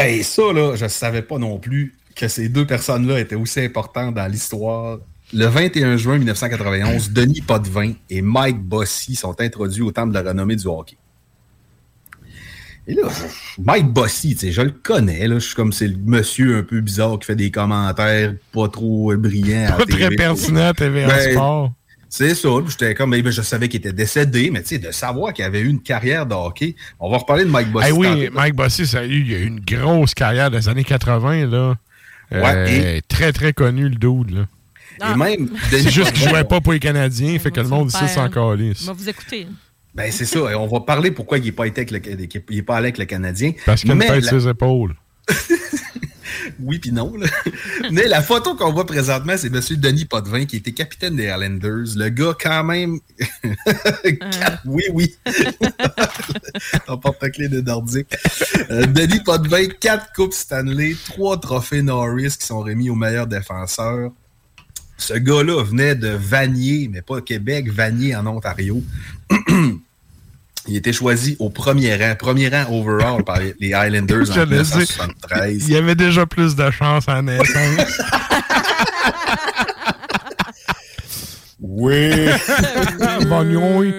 [0.05, 4.17] Hey, ça, là, je savais pas non plus que ces deux personnes-là étaient aussi importantes
[4.17, 4.99] dans l'histoire.
[5.33, 10.31] Le 21 juin 1991, Denis Potvin et Mike Bossy sont introduits au Temple de la
[10.31, 10.97] renommée du hockey.
[12.89, 13.03] Et là,
[13.59, 17.17] Mike Bossy, je le connais, là, je suis comme c'est le monsieur un peu bizarre
[17.21, 19.69] qui fait des commentaires pas trop brillants.
[19.69, 21.73] à Pas très pertinent à TVA Ben, Sport.
[22.15, 22.49] C'est ça.
[22.69, 25.61] J'étais comme, ben, je savais qu'il était décédé, mais tu sais, de savoir qu'il avait
[25.61, 26.77] eu une carrière de hockey.
[27.01, 27.87] On va reparler de Mike Bossy.
[27.89, 28.29] Eh oui.
[28.31, 31.75] Mike Bossy, sérieux, il a eu une grosse carrière des années 80, là.
[32.33, 35.11] Euh, Ouais, Très, très connu, le dude, là.
[35.11, 35.49] Et même.
[35.71, 38.83] C'est juste qu'il jouait pas pour les Canadiens, fait que le monde ici s'en calisse.
[38.83, 39.47] On va vous écouter.
[39.95, 40.39] Ben, c'est ça.
[40.51, 42.01] Et on va parler pourquoi il n'est pas, été avec le,
[42.51, 43.53] il est pas allé avec le Canadien.
[43.65, 44.95] Parce qu'il a une tête la- ses épaules.
[46.61, 47.13] Oui, puis non.
[47.17, 47.27] là.
[47.93, 49.61] Mais la photo qu'on voit présentement, c'est M.
[49.79, 51.97] Denis Potvin, qui était capitaine des Highlanders.
[51.97, 52.99] Le gars, quand même.
[54.03, 55.15] Quatre- Oui, oui.
[56.87, 58.09] Ton porte-clés de Nordique.
[58.71, 64.11] Euh, Denis Potvin, quatre Coupes Stanley, trois trophées Norris qui sont remis aux meilleurs défenseurs.
[64.99, 68.83] Ce gars-là venait de Vanier, mais pas Québec, Vanier en Ontario.
[70.69, 74.65] Il était choisi au premier rang, premier rang overall par les Highlanders en Je le
[74.65, 74.79] sais.
[74.79, 75.69] 1973.
[75.69, 78.03] Il y avait déjà plus de chance à la naissance.
[81.65, 82.11] Oui.
[83.21, 83.95] Vagnoy.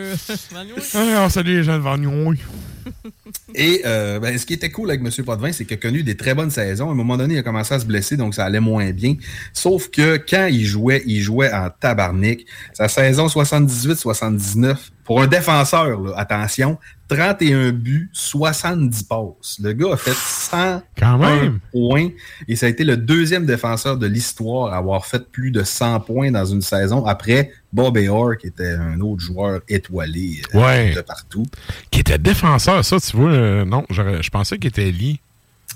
[0.93, 2.37] Ah, salut les gens de Vagnoy.
[3.55, 5.25] Et euh, ben, ce qui était cool avec M.
[5.25, 6.87] Potvin, c'est qu'il a connu des très bonnes saisons.
[6.89, 9.15] À un moment donné, il a commencé à se blesser, donc ça allait moins bien.
[9.51, 12.39] Sauf que quand il jouait, il jouait en tabarnak.
[12.73, 16.77] Sa saison 78-79, pour un défenseur, là, attention,
[17.09, 19.59] 31 buts, 70 passes.
[19.61, 21.59] Le gars a fait 100 Quand même.
[21.73, 22.09] points
[22.47, 25.99] et ça a été le deuxième défenseur de l'histoire à avoir fait plus de 100
[25.99, 30.93] points dans une saison après Bob Orr, qui était un autre joueur étoilé euh, Ouais.
[30.95, 31.43] de partout.
[31.91, 33.22] Qui était défenseur, ça, tu vois.
[33.27, 35.19] Euh, non, j'aurais- je pensais qu'il était lié.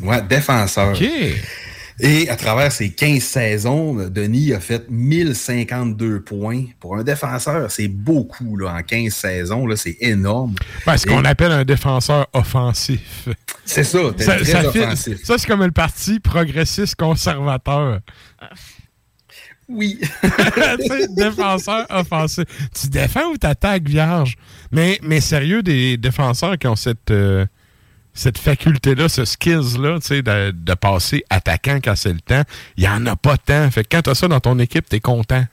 [0.01, 0.89] Ouais, défenseur.
[0.95, 1.03] OK.
[1.99, 6.65] Et à travers ces 15 saisons, Denis a fait 1052 points.
[6.79, 9.65] Pour un défenseur, c'est beaucoup là, en 15 saisons.
[9.65, 10.53] là, C'est énorme.
[10.85, 13.27] Ben, ce Et- qu'on appelle un défenseur offensif.
[13.65, 15.23] C'est ça, Ça, très ça fit- offensif.
[15.23, 18.01] ça, c'est comme le parti progressiste conservateur.
[19.69, 19.99] Oui.
[20.23, 22.45] Tu défenseur offensif.
[22.79, 24.35] Tu défends ou t'attaques, vierge?
[24.71, 27.45] Mais, sérieux, des défenseurs qui ont cette, euh,
[28.13, 32.43] faculté-là, ce skills-là, tu de, de passer attaquant quand c'est le temps,
[32.77, 33.69] il n'y en a pas tant.
[33.71, 35.45] Fait que quand t'as ça dans ton équipe, t'es content.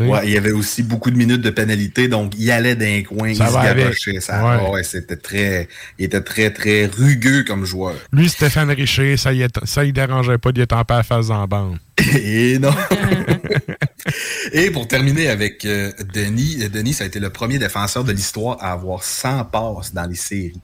[0.00, 3.34] Ouais, il y avait aussi beaucoup de minutes de pénalité, donc il allait d'un coin,
[3.34, 4.20] Ça il se garochait.
[4.20, 4.70] Ça, Ouais.
[4.70, 5.68] ouais, c'était très,
[5.98, 7.94] il était très, très rugueux comme joueur.
[8.12, 11.30] Lui, Stéphane Richer, ça y, est- ça y dérangeait pas d'y être en paix face
[11.30, 11.78] en bande.
[12.14, 12.74] Et non.
[14.52, 18.12] Et pour terminer avec euh, Denis, euh, Denis, ça a été le premier défenseur de
[18.12, 20.60] l'histoire à avoir 100 passes dans les séries.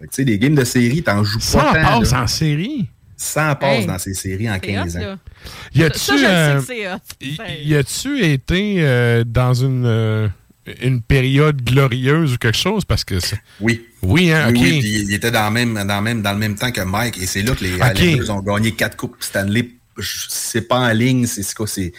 [0.00, 2.00] Tu sais, les games de série, t'en joues 100 pas tant.
[2.00, 2.22] passes là.
[2.22, 2.88] en série?
[3.22, 3.86] 100 passes Hey.
[3.86, 5.18] dans ces séries en C'est 15 hot, ans.
[5.74, 6.98] Y a-tu euh, hot.
[7.20, 10.28] y- y a-tu été euh, dans une, euh,
[10.82, 12.84] une période glorieuse ou quelque chose?
[12.84, 13.86] Parce que c'est- Oui.
[14.02, 14.62] Oui, hein, Oui, ok.
[14.64, 16.80] oui, puis il était dans, le même, dans, le même, dans le même temps que
[16.80, 17.82] Mike, et c'est là que les Ok.
[17.82, 19.68] Highlanders ont gagné quatre coupes Stanley.
[20.00, 21.92] C'est pas en ligne, c'est c'est quoi, c'est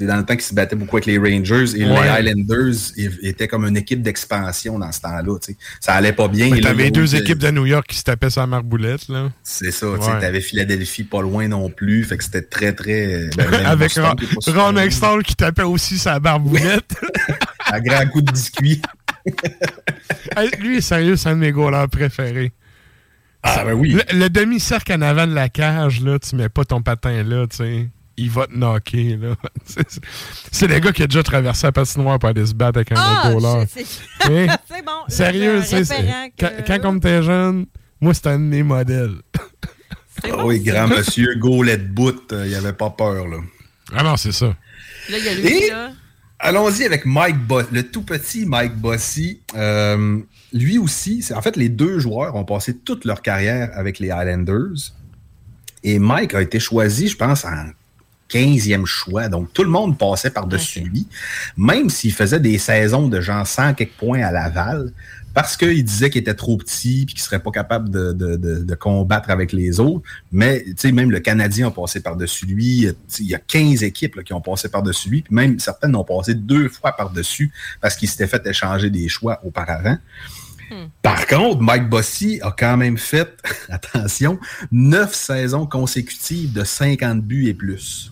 [0.00, 1.94] c'est dans le temps qu'ils se battaient beaucoup avec les Rangers et les.
[1.94, 2.74] Highlanders
[3.22, 5.38] étaient comme une équipe d'expansion dans ce temps-là.
[5.44, 5.54] tu.
[5.78, 6.46] Ça allait pas bien.
[6.46, 9.30] Ils ont deux eu- équipes de New York qui se tapaient sur la marboulette, là.
[9.42, 10.20] C'est ça, tu Ouais.
[10.20, 13.28] t'avais Philadelphie pas loin non plus, fait que c'était très très.
[13.36, 14.14] ben, Avec Ron,
[14.46, 14.76] Ron.
[14.78, 16.94] Extall qui tapait aussi sa barboulette.
[17.72, 18.80] À grand coup de biscuit.
[20.60, 22.52] Lui, sérieux, c'est un de mes goalers préférés.
[23.42, 23.90] Ah, ben oui.
[24.12, 27.46] Le, le demi-cercle en avant de la cage, là, tu mets pas ton patin là,
[27.46, 27.88] tu sais.
[28.22, 29.34] Il va te knocker, là.
[30.52, 32.96] C'est- le gars qui a déjà traversé la patinoire pour aller se battre avec un
[32.98, 34.92] Ah, autre c'est- c'est bon.
[35.08, 35.84] Sérieux, c'est-
[36.38, 37.66] quand, que- quand comme t'es jeune,
[38.00, 39.16] moi, c'était un de mes modèles.
[40.24, 43.38] Ah oui, grand monsieur, goalet de bout, euh, il avait pas peur, là.
[43.96, 44.48] Ah non, c'est ça.
[44.48, 45.92] Là, il y a lui, Et- là.
[46.38, 49.40] Allons-y avec Mike Boss, le tout petit Mike Bossy.
[49.56, 50.18] Euh,
[50.52, 54.10] lui aussi, c'est en fait les deux joueurs ont passé toute leur carrière avec les
[54.10, 54.92] Highlanders.
[55.84, 57.66] Et Mike a été choisi, je pense, en
[58.30, 59.28] 15e choix.
[59.28, 61.06] Donc, tout le monde passait par-dessus lui,
[61.56, 64.92] même s'il faisait des saisons de genre 100 quelques points à Laval,
[65.32, 68.64] parce qu'il disait qu'il était trop petit puis qu'il serait pas capable de, de- de-
[68.64, 70.02] de combattre avec les autres.
[70.32, 72.88] Mais, tu sais, même le Canadien a passé par-dessus lui.
[73.20, 76.02] Il y a 15 équipes là, qui ont passé par-dessus lui, puis même certaines ont
[76.02, 79.98] passé deux fois par-dessus parce qu'il s'était fait échanger des choix auparavant.
[81.02, 83.36] Par contre, Mike Bossy a quand même fait,
[83.68, 84.38] attention,
[84.70, 88.09] neuf saisons consécutives de 50 buts et plus.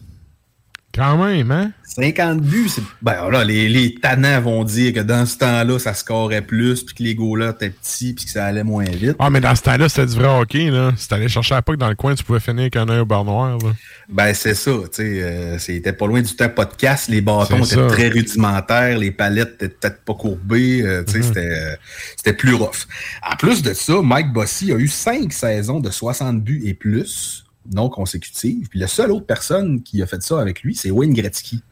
[0.99, 1.71] Quand même, hein?
[1.85, 2.83] 50 buts, c'est.
[3.01, 6.95] Ben là, les, les tannants vont dire que dans ce temps-là, ça scorait plus, puis
[6.95, 9.17] que les goalers étaient petits, puis que ça allait moins vite.
[9.19, 10.93] Ah, mais dans ce temps-là, c'était du vrai hockey, là.
[10.97, 13.07] Si t'allais chercher à puck dans le coin, tu pouvais finir avec un œil au
[13.07, 13.71] bar noir, là.
[14.11, 15.23] Ben, c'est ça, tu sais.
[15.23, 17.09] euh, c'était pas loin du temps podcast.
[17.09, 21.25] Les bâtons étaient très rudimentaires, les palettes étaient peut-être pas courbées, euh, tu sais, Mhm.
[21.25, 21.75] c'était, euh,
[22.17, 22.87] c'était plus rough.
[23.29, 27.45] En plus de ça, Mike Bossy a eu cinq saisons de 60 buts et plus,
[27.73, 28.69] non consécutives.
[28.69, 31.63] Puis la seule autre personne qui a fait ça avec lui, c'est Wayne Gretzky.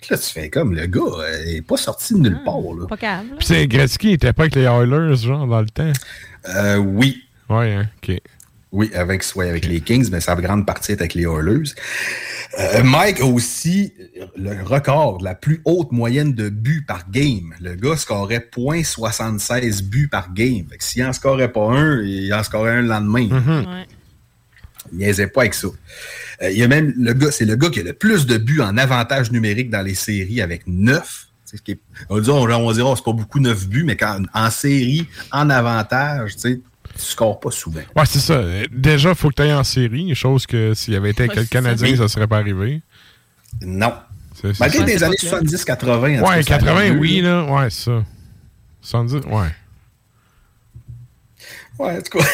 [0.00, 2.86] Puis Là, tu fais comme, le gars euh, est pas sorti de nulle part, là.
[2.86, 3.28] Pas calme.
[3.38, 5.92] Puis c'est Gretzky, il était pas avec les Oilers, genre, dans le temps?
[6.54, 7.22] Euh, oui.
[7.48, 8.20] Ouais, hein, OK.
[8.72, 11.70] Oui, avec, ouais, avec les Kings, mais sa grande partie est avec les Oilers.
[12.58, 13.94] Euh, Mike a aussi
[14.36, 17.54] le record la plus haute moyenne de buts par game.
[17.60, 20.66] Le gars scorait .76 buts par game.
[20.78, 23.28] S'il en scorait pas un, il en scorait un le lendemain.
[23.28, 23.86] Ouais.
[24.92, 25.68] Il niaisait pas avec ça.
[26.42, 28.36] Euh, il y a même le gars, c'est le gars qui a le plus de
[28.38, 31.26] buts en avantage numérique dans les séries avec 9.
[31.44, 33.84] C'est ce qui est- on va dire, on, on oh, c'est pas beaucoup 9 buts,
[33.84, 36.60] mais quand, en série, en avantage, tu sais,
[36.96, 37.80] tu scores pas souvent.
[37.94, 38.42] Ouais, c'est ça.
[38.72, 41.36] Déjà, il faut que tu ailles en série, chose que s'il y avait été avec
[41.36, 41.48] Ouais, ça.
[41.48, 42.82] Canadien, ça serait pas arrivé.
[43.62, 43.92] Non.
[44.34, 44.84] C'est- c'est Malgré ça.
[44.84, 46.16] des années 70-80.
[46.20, 47.44] en tout Ouais, cas, ça 80, allait mieux, oui, là.
[47.44, 48.04] Ouais, c'est ça.
[48.82, 49.48] 70, ouais.
[51.78, 52.24] Ouais, en tout cas.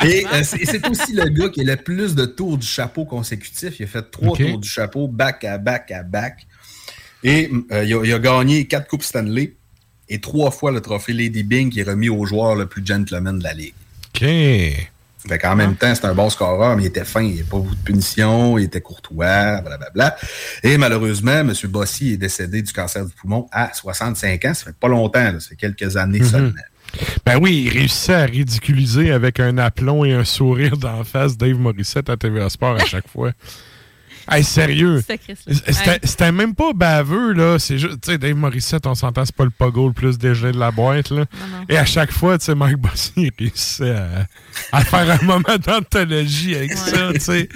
[0.06, 3.04] Et euh, c'est c'est aussi le gars qui a le plus de tours du chapeau
[3.04, 3.78] consécutifs.
[3.80, 6.46] Il a fait trois tours du chapeau, back à back à back.
[7.24, 9.54] Et euh, il, a, il a gagné quatre Coupes Stanley
[10.08, 13.38] et trois fois le trophée Lady Bing qui est remis au joueur le plus gentleman
[13.38, 13.74] de la Ligue.
[14.14, 14.24] OK.
[15.28, 17.48] Fait qu'en même temps, c'est un bon scoreur, mais il était fin, il n'y avait
[17.48, 20.16] pas beaucoup de punition, il était courtois, blablabla.
[20.64, 21.52] Et malheureusement, M.
[21.68, 24.54] Bossy est décédé du cancer du poumon à 65 ans.
[24.54, 26.26] Ça fait pas longtemps, fait quelques années Mhm.
[26.28, 26.52] seulement.
[27.24, 31.58] Ben oui, il réussissait à ridiculiser avec un aplomb et un sourire d'en face Dave
[31.58, 33.32] Morissette à TVA Sport à chaque fois.
[34.30, 35.02] Hey, sérieux.
[35.04, 36.30] C'était Ouais.
[36.32, 37.58] même pas baveux, là.
[37.58, 40.52] C'est juste, tu sais, Dave Morissette, on s'entend, c'est pas le pogo le plus dégelé
[40.52, 41.24] de la boîte, là.
[41.68, 44.26] Et à chaque fois, tu sais, Mike Bossy, il réussissait à,
[44.70, 47.48] à faire un moment d'anthologie avec ça, tu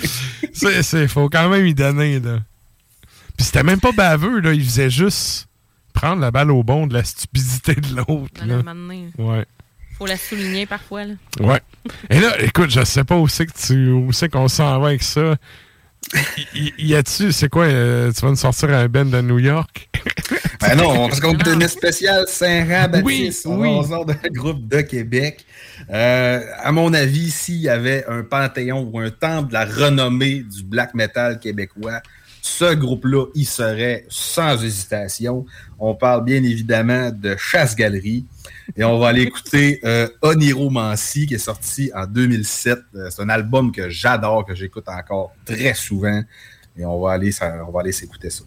[0.82, 1.06] sais.
[1.06, 2.40] Faut quand même y donner, là.
[3.36, 4.52] Puis c'était même pas baveux, là.
[4.52, 5.47] Il faisait juste
[5.97, 9.08] prendre la balle au bon de la stupidité de l'autre, donné.
[9.18, 9.44] Ouais.
[9.99, 11.05] Faut la souligner parfois.
[11.07, 11.15] Là.
[11.41, 11.60] Ouais.
[12.10, 14.89] Et là, écoute, je sais pas où c'est que tu où c'est qu'on s'en va
[14.89, 15.36] avec ça.
[16.55, 19.89] Y, y- a-tu, c'est quoi, euh, tu vas nous sortir un band de New York?
[20.58, 23.44] Ben non, parce qu'on tenait spécial Saint-Jean-Baptiste.
[23.47, 23.68] Oui, on, oui.
[23.68, 25.44] on sort d'un groupe de Québec.
[25.91, 30.42] Euh, à mon avis, s'il y avait un panthéon ou un temple de la renommée
[30.42, 32.00] du black metal québécois,
[32.47, 35.44] ce groupe-là, il serait sans hésitation.
[35.81, 38.25] On parle bien évidemment de Chasse-Galerie.
[38.76, 42.78] Et on va aller écouter euh, Oniromancy, qui est sorti en 2007.
[42.94, 46.23] Euh, C'est un album que j'adore, que j'écoute encore très souvent.
[46.78, 47.33] Et on va aller,
[47.66, 48.44] on va aller s'écouter ça.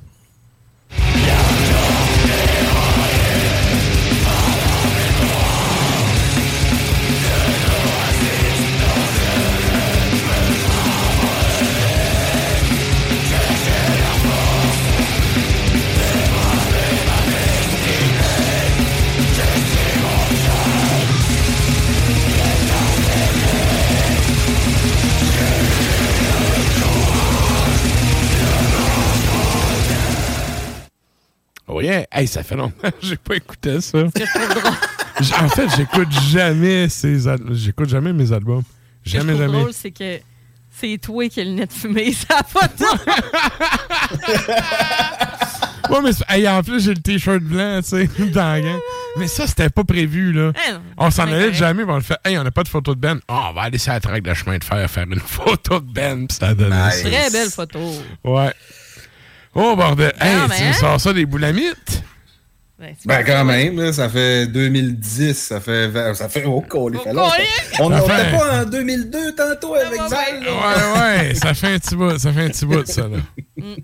[31.80, 32.06] Oh yeah!
[32.12, 34.04] Hey, ça fait longtemps que j'ai pas écouté ça.
[35.42, 38.64] En fait, j'écoute jamais ces al- j'écoute jamais mes albums.
[39.06, 39.60] Ce que Jamais, je jamais.
[39.60, 40.20] drôle, c'est que
[40.80, 42.86] c'est toi qui as le nez de fumée, ça photo.
[45.90, 48.80] Ouais, mais c'est- hey, en plus, j'ai le t-shirt blanc, tu sais, dans la gang.
[49.18, 50.52] Mais ça, c'était pas prévu, là.
[50.68, 51.56] Eh non, on s'en c'est allait correct.
[51.56, 52.18] jamais, mais on le fait.
[52.24, 53.20] Hey, on n'a pas de photo de Ben.
[53.28, 55.92] Ah, on va aller sur la traque de chemin de fer faire une photo de
[55.92, 57.10] Ben, pis ça a donné ça.
[57.10, 57.80] Très belle photo.
[58.24, 58.54] Ouais.
[59.62, 60.14] Oh, bordel.
[60.20, 62.04] Hey, Non, tu me sors ça des boulamites?
[62.80, 65.92] Ben pas- quand même, là, ça fait 2010, ça fait...
[66.16, 66.46] Ça fait...
[66.46, 67.34] Oh, cool, il fait longtemps.
[67.82, 70.40] On n'était fait- pas en 2002 tantôt avec Zal.
[70.48, 73.18] Ouais, ouais, ça fait un petit bout, ça fait un petit bout, ça, là.
[73.58, 73.84] Eh,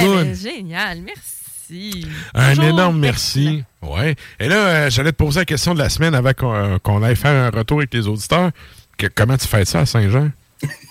[0.00, 0.24] Good.
[0.26, 2.06] ben, génial, merci.
[2.34, 3.62] Un énorme merci.
[3.82, 4.16] Ouais.
[4.40, 7.02] Et là, euh, j'allais te poser la question de la semaine avant qu'on euh, qu'on
[7.02, 8.50] aille faire un retour avec les auditeurs.
[8.96, 10.30] Que- comment tu fais ça à Saint-Jean?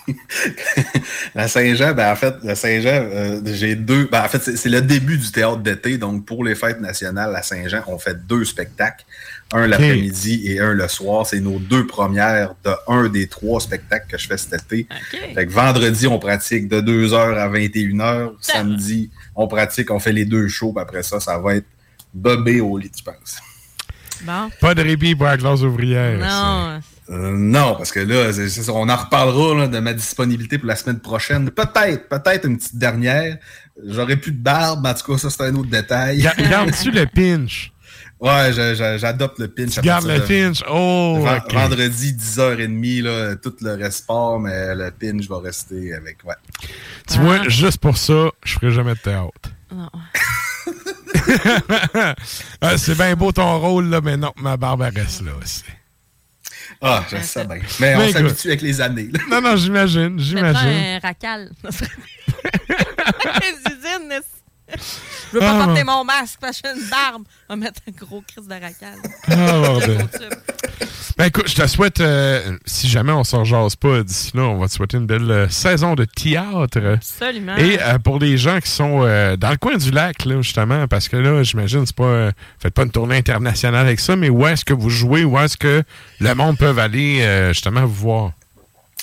[1.34, 4.08] la Saint-Jean, ben en fait, la Saint-Jean, euh, j'ai deux.
[4.10, 5.98] Ben en fait, c'est le début du théâtre d'été.
[5.98, 9.04] Donc, pour les fêtes nationales, la Saint-Jean, on fait deux spectacles.
[9.52, 11.26] Un l'après-midi et un le soir.
[11.26, 14.86] C'est nos deux premières de un des trois spectacles que je fais cet été.
[15.34, 18.32] Fait que vendredi, on pratique de 2h à 21h.
[18.40, 20.72] Samedi, on pratique, on fait les deux shows.
[20.72, 21.66] Puis après ça, ça va être
[22.12, 23.38] bobé au lit, je pense.
[24.22, 24.50] Bon.
[24.60, 26.18] Pas de répit pour la classe ouvrière.
[26.18, 26.80] Non.
[27.10, 28.30] Euh, non, parce que là,
[28.74, 31.50] on en reparlera là, de ma disponibilité pour la semaine prochaine.
[31.50, 33.38] Peut-être, peut-être une petite dernière.
[33.86, 36.18] J'aurais plus de barbe, mais en tout cas, ça, c'est un autre détail.
[36.20, 37.72] Ga- Gardes-tu le pinch?
[38.20, 39.74] Ouais, j'adopte le pinch.
[39.74, 40.64] Tu à gardes partir le de- pinch?
[40.68, 41.24] Oh.
[41.52, 46.34] Vendredi, 10h30, là, tout le reste part, mais le pinch va rester avec, ouais.
[47.08, 49.50] Tu vois, juste pour ça, je ferai jamais de théâtre.
[49.72, 49.88] Non.
[52.60, 55.62] Ah, c'est bien beau ton rôle, là, mais non, ma barbe reste là aussi.
[56.80, 57.58] Ah, je sais bien.
[57.80, 59.08] Mais on Mais s'habitue avec les années.
[59.12, 59.20] là.
[59.30, 60.68] Non, non, j'imagine, j'imagine.
[60.68, 61.50] un racal.
[63.42, 64.74] Les usines, est-
[65.30, 67.22] Je veux pas Ah, porter mon masque parce que j'ai une barbe.
[67.48, 68.98] On va mettre un gros crise de racal.
[69.28, 70.08] Ah, bordel.
[71.18, 74.58] Ben écoute, je te souhaite, euh, si jamais on s'en jase pas d'ici là, on
[74.58, 76.78] va te souhaiter une belle euh, saison de théâtre.
[76.94, 77.56] Absolument.
[77.56, 80.86] Et euh, pour les gens qui sont euh, dans le coin du lac, là, justement,
[80.86, 82.04] parce que là, j'imagine, c'est pas.
[82.04, 82.30] euh,
[82.60, 85.56] faites pas une tournée internationale avec ça, mais où est-ce que vous jouez, où est-ce
[85.56, 85.82] que
[86.20, 88.32] le monde peut aller euh, justement vous voir?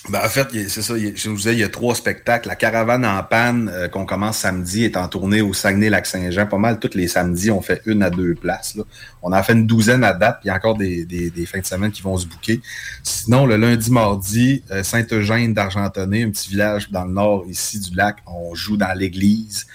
[0.09, 0.93] Ben, en fait, c'est ça.
[0.97, 2.47] Je vous disais, il y a trois spectacles.
[2.47, 6.45] La caravane en panne euh, qu'on commence samedi est en tournée au Saguenay-Lac-Saint-Jean.
[6.45, 8.75] Pas mal tous les samedis, on fait une à deux places.
[8.75, 8.83] là.
[9.23, 11.45] On en fait une douzaine à date, puis il y a encore des, des- des
[11.47, 12.61] fins de semaine qui vont se bouquer.
[13.01, 17.95] Sinon, le lundi, mardi, euh, Saint-Eugène d'Argentonnet, un petit village dans le nord ici du
[17.95, 19.65] lac, on joue dans l'église.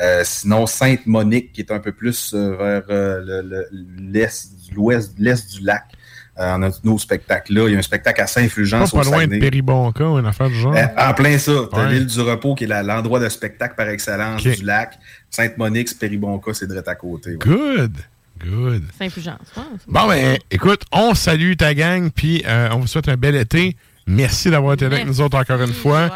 [0.00, 3.68] Euh, sinon, Sainte-Monique, qui est un peu plus euh, vers euh, le- le-
[4.74, 5.84] l'ouest, l'est du lac.
[6.40, 7.66] Euh, on a nos spectacles là.
[7.68, 9.38] Il y a un spectacle à Pas, Saint-Fulgence pas au loin de.
[9.38, 10.74] Péribonca une affaire du genre?
[10.76, 11.52] Euh, en plein ça.
[11.70, 11.92] T'as Ouais.
[11.94, 14.98] l'île du repos qui est l'endroit de spectacle par excellence du lac.
[15.30, 17.30] Sainte-Monique, Péribonca, c'est direct à côté.
[17.30, 17.38] ouais.
[17.38, 17.96] Good,
[18.44, 18.82] good.
[18.98, 19.38] Saint-Fulgence.
[19.56, 23.34] ouais, Bon, ben, écoute, on salue ta gang, puis euh, on vous souhaite un bel
[23.34, 23.76] été.
[24.06, 26.08] Merci d'avoir été là avec nous autres encore une fois.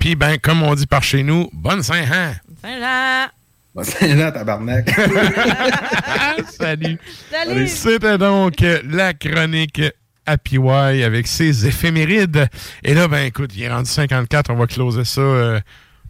[0.00, 2.32] Puis, ben, comme on dit par chez nous, bonne Saint-Jean!
[2.62, 3.28] Saint-Jean.
[3.76, 3.82] Bon,
[4.16, 4.88] là, tabarnak.
[6.58, 6.98] Salut!
[7.30, 7.68] Salut.
[7.68, 9.82] C'était donc la chronique
[10.24, 12.48] Happy Why avec ses éphémérides.
[12.82, 15.60] Et là, ben, écoute, il est rendu 54, on va closer ça euh,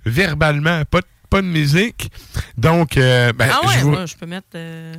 [0.04, 2.08] verbalement, pas de, pas de musique.
[2.56, 3.90] Donc, euh, ben, ah ouais, je vous...
[3.90, 4.46] moi, je peux mettre.
[4.54, 4.94] euh,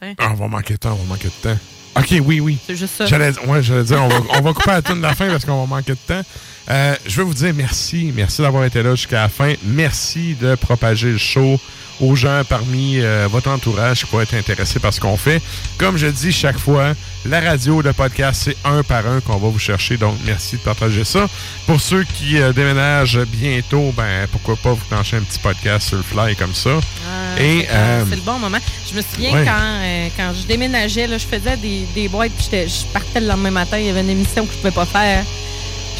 [0.00, 0.14] tiens.
[0.18, 1.58] Ah, on va manquer de temps, on va manquer de temps.
[1.96, 2.56] OK, oui, oui.
[2.64, 3.06] C'est juste ça.
[3.06, 5.28] J'allais, ouais, j'allais dire, on va, on va couper à la tune de la fin
[5.28, 6.22] parce qu'on va manquer de temps.
[6.70, 8.12] Euh, je veux vous dire merci.
[8.14, 9.54] Merci d'avoir été là jusqu'à la fin.
[9.64, 11.58] Merci de propager le show
[12.00, 15.42] aux gens parmi euh, votre entourage qui pourraient être intéressés par ce qu'on fait.
[15.76, 16.94] Comme je dis chaque fois,
[17.26, 19.96] la radio, le podcast, c'est un par un qu'on va vous chercher.
[19.98, 21.26] Donc, merci de partager ça.
[21.66, 25.96] Pour ceux qui euh, déménagent bientôt, ben pourquoi pas vous clencher un petit podcast sur
[25.98, 26.70] le fly comme ça.
[27.06, 28.58] Ah, Et c'est- euh, c'est le bon moment.
[28.90, 29.44] Je me souviens ouais.
[29.44, 33.50] quand, euh, quand je déménageais, là, je faisais des, des boîtes, je partais le lendemain
[33.50, 35.24] matin, il y avait une émission que je pouvais pas faire.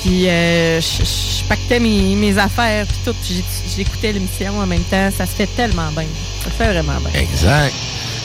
[0.03, 3.15] Puis euh, je, pactais mes, affaires, puis tout,
[3.77, 5.11] j'écoutais l'émission en même temps.
[5.17, 6.07] Ça se fait tellement bien.
[6.43, 7.21] Ça se fait vraiment bien.
[7.21, 7.75] Exact.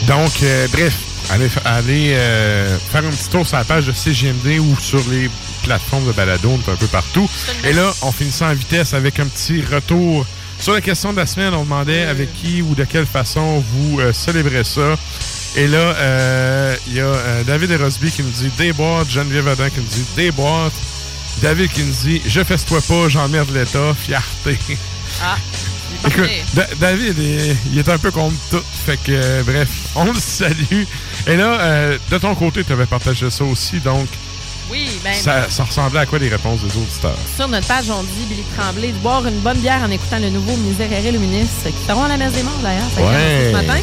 [0.06, 0.94] Donc, euh, bref,
[1.30, 5.30] allez, allez euh, faire un petit tour sur la page de CGMD ou sur les
[5.64, 7.28] plateformes de balado, un peu partout.
[7.64, 10.24] Et là, on finit ça en vitesse avec un petit retour
[10.58, 11.54] sur la question de la semaine.
[11.54, 14.96] On demandait avec qui ou de quelle façon vous euh, célébrez ça.
[15.56, 19.48] Et là, euh, il y a euh, David Erosby qui nous dit des boîtes, Geneviève
[19.48, 20.30] Adam qui nous dit des
[21.42, 24.58] David qui nous dit je fesse-toi pas, j'emmerde l'État, fierté.
[25.22, 25.36] Ah,
[26.06, 28.62] Écoute, Da- David, il, il est un peu contre tout.
[28.84, 30.84] Fait que, euh, bref, on le salue.
[31.26, 33.78] Et là, euh, de ton côté, tu avais partagé ça aussi.
[33.80, 34.06] Donc,
[34.70, 37.16] Oui, ben, ça, ça ressemblait à quoi les réponses des auditeurs?
[37.36, 40.28] sur notre page, on dit Billy Tremblay de boire une bonne bière en écoutant le
[40.30, 42.90] nouveau Miserere Luminis, qui seront à la messe des morts d'ailleurs.
[42.98, 43.46] Ouais.
[43.46, 43.78] ce matin.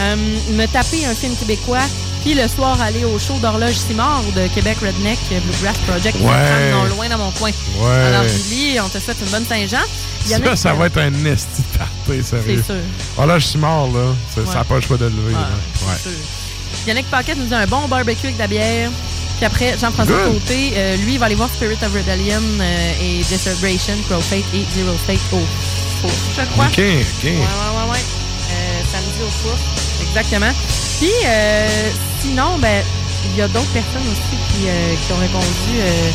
[0.00, 0.16] Euh,
[0.52, 1.80] me taper un film québécois,
[2.28, 6.70] puis le soir aller au show d'horloge Simard de Québec Redneck Bluegrass Project, Ouais.
[6.72, 7.50] non loin dans mon coin.
[7.78, 7.90] Ouais.
[7.90, 9.78] Alors, Julie, on te souhaite une bonne Saint-Jean.
[10.56, 12.62] Ça, va être un esti party, sérieux.
[12.66, 13.26] C'est sûr.
[13.26, 14.14] Là, suis mort, là.
[14.44, 15.32] Ça n'a pas le choix de le lever.
[15.32, 15.48] Là.
[15.86, 16.12] Ouais.
[16.86, 18.90] Yannick Paquette nous dit un bon barbecue avec de la bière.
[19.38, 20.24] Puis après, Jean-François.
[20.26, 24.44] Côté, euh, lui, il va aller voir Spirit of Rebellion euh, et Celebration, Crow Fate
[24.52, 25.40] et Zero State au
[26.02, 26.66] four, je crois.
[26.66, 27.24] OK, OK.
[27.24, 28.04] Ouais, ouais, ouais, ouais.
[28.50, 29.56] Euh, samedi au four,
[30.02, 30.52] exactement.
[30.98, 31.68] Puis, euh,
[32.22, 32.82] sinon, ben,
[33.32, 36.10] il y a d'autres personnes aussi qui, euh, qui ont répondu euh,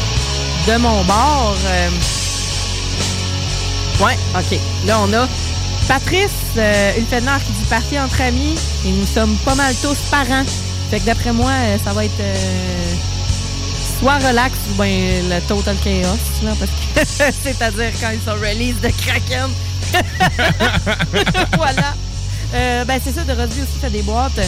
[0.74, 1.56] de mon bord.
[1.66, 1.90] euh,
[4.04, 4.60] Ouais, OK.
[4.88, 5.28] Là, on a
[5.88, 6.32] Patrice
[6.98, 10.44] Ulfenard qui dit partie entre amis et nous sommes pas mal tous parents.
[10.90, 11.52] Fait que d'après moi,
[11.84, 12.22] ça va être
[14.00, 14.90] soit relax ou ben
[15.30, 19.50] le total chaos, parce que c'est-à-dire quand ils sont release de Kraken.
[21.58, 21.94] voilà.
[22.54, 24.40] Euh, ben, c'est ça, de Rosby aussi fait des boîtes.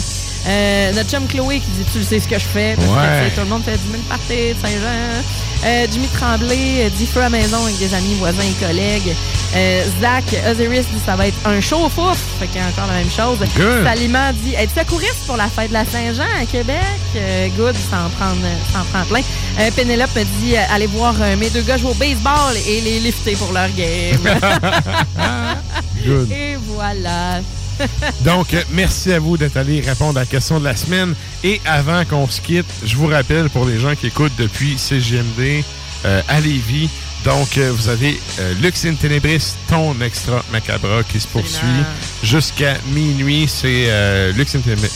[0.48, 2.76] Euh, notre chum Chloé qui dit Tu sais ce que je fais.
[2.76, 3.32] Parce que, Ouais.
[3.34, 5.24] tout le monde fait 10 000 parties de Saint-Jean.
[5.66, 9.16] Euh, Jimmy Tremblay euh, dit Feu à maison avec des amis, voisins et collègues.
[9.56, 12.20] Euh, Zach Osiris dit Ça va être un show fouf.
[12.40, 13.40] Fait qu'il y a encore la même chose.
[13.56, 13.84] Good.
[13.84, 16.78] Salima dit Es-tu secouriste pour la fête de la Saint-Jean à Québec
[17.16, 18.36] Euh, Good, ça en prend,
[18.72, 19.22] ça en prend plein.
[19.60, 23.36] Euh, Pénélope me dit Allez voir mes deux gars jouer au baseball et les lifter
[23.36, 24.20] pour leur game.
[26.06, 26.32] Good.
[26.32, 27.40] Et voilà.
[28.22, 31.14] Donc, merci à vous d'être allés répondre à la question de la semaine.
[31.44, 35.64] Et avant qu'on se quitte, je vous rappelle pour les gens qui écoutent depuis CGMD
[36.06, 36.90] euh, à Lévis,
[37.26, 41.84] donc euh, vous avez euh, Lux in Tenebris, ton extra macabra qui se poursuit
[42.22, 43.48] jusqu'à minuit.
[43.48, 44.92] C'est euh, Lux in Tenebris.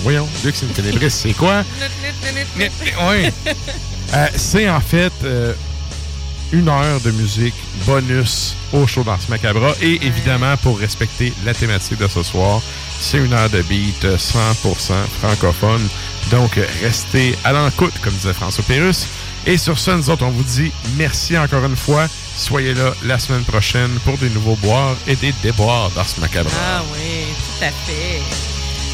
[0.00, 1.62] Voyons, Lux in Tenebris, c'est quoi?
[2.58, 3.30] Oui.
[4.12, 5.12] Euh, c'est en fait
[6.54, 9.72] une heure de musique bonus au show dans ce Macabra.
[9.82, 12.62] Et évidemment, pour respecter la thématique de ce soir,
[13.00, 15.86] c'est une heure de beat euh, 100% francophone.
[16.30, 19.08] Donc, restez à l'encoute, comme disait François Pérus.
[19.46, 22.06] Et sur ce, nous autres, on vous dit merci encore une fois.
[22.36, 26.52] Soyez là la semaine prochaine pour des nouveaux boires et des déboires dans ce Macabra.
[26.64, 28.22] Ah oui, tout à fait.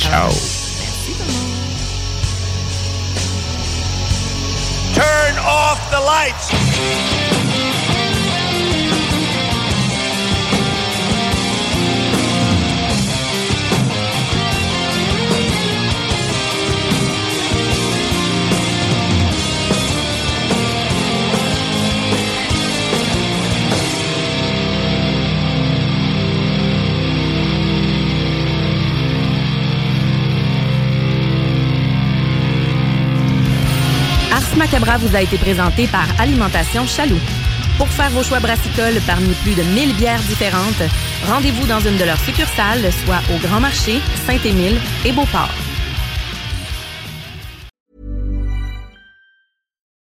[0.00, 0.28] Ciao.
[0.28, 1.60] Merci tout le monde.
[4.94, 7.39] Turn off the lights.
[34.60, 37.16] Macabra vous a été présenté par Alimentation Chaloux.
[37.78, 40.84] Pour faire vos choix brassicoles parmi plus de 1000 bières différentes,
[41.26, 45.48] rendez-vous dans une de leurs succursales, soit au Grand Marché, Saint-Émile et Beauport.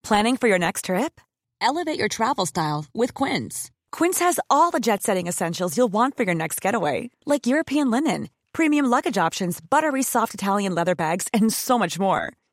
[0.03, 1.21] Planning for your next trip?
[1.61, 3.71] Elevate your travel style with Quince.
[3.93, 7.91] Quince has all the jet setting essentials you'll want for your next getaway, like European
[7.91, 12.33] linen, premium luggage options, buttery soft Italian leather bags, and so much more.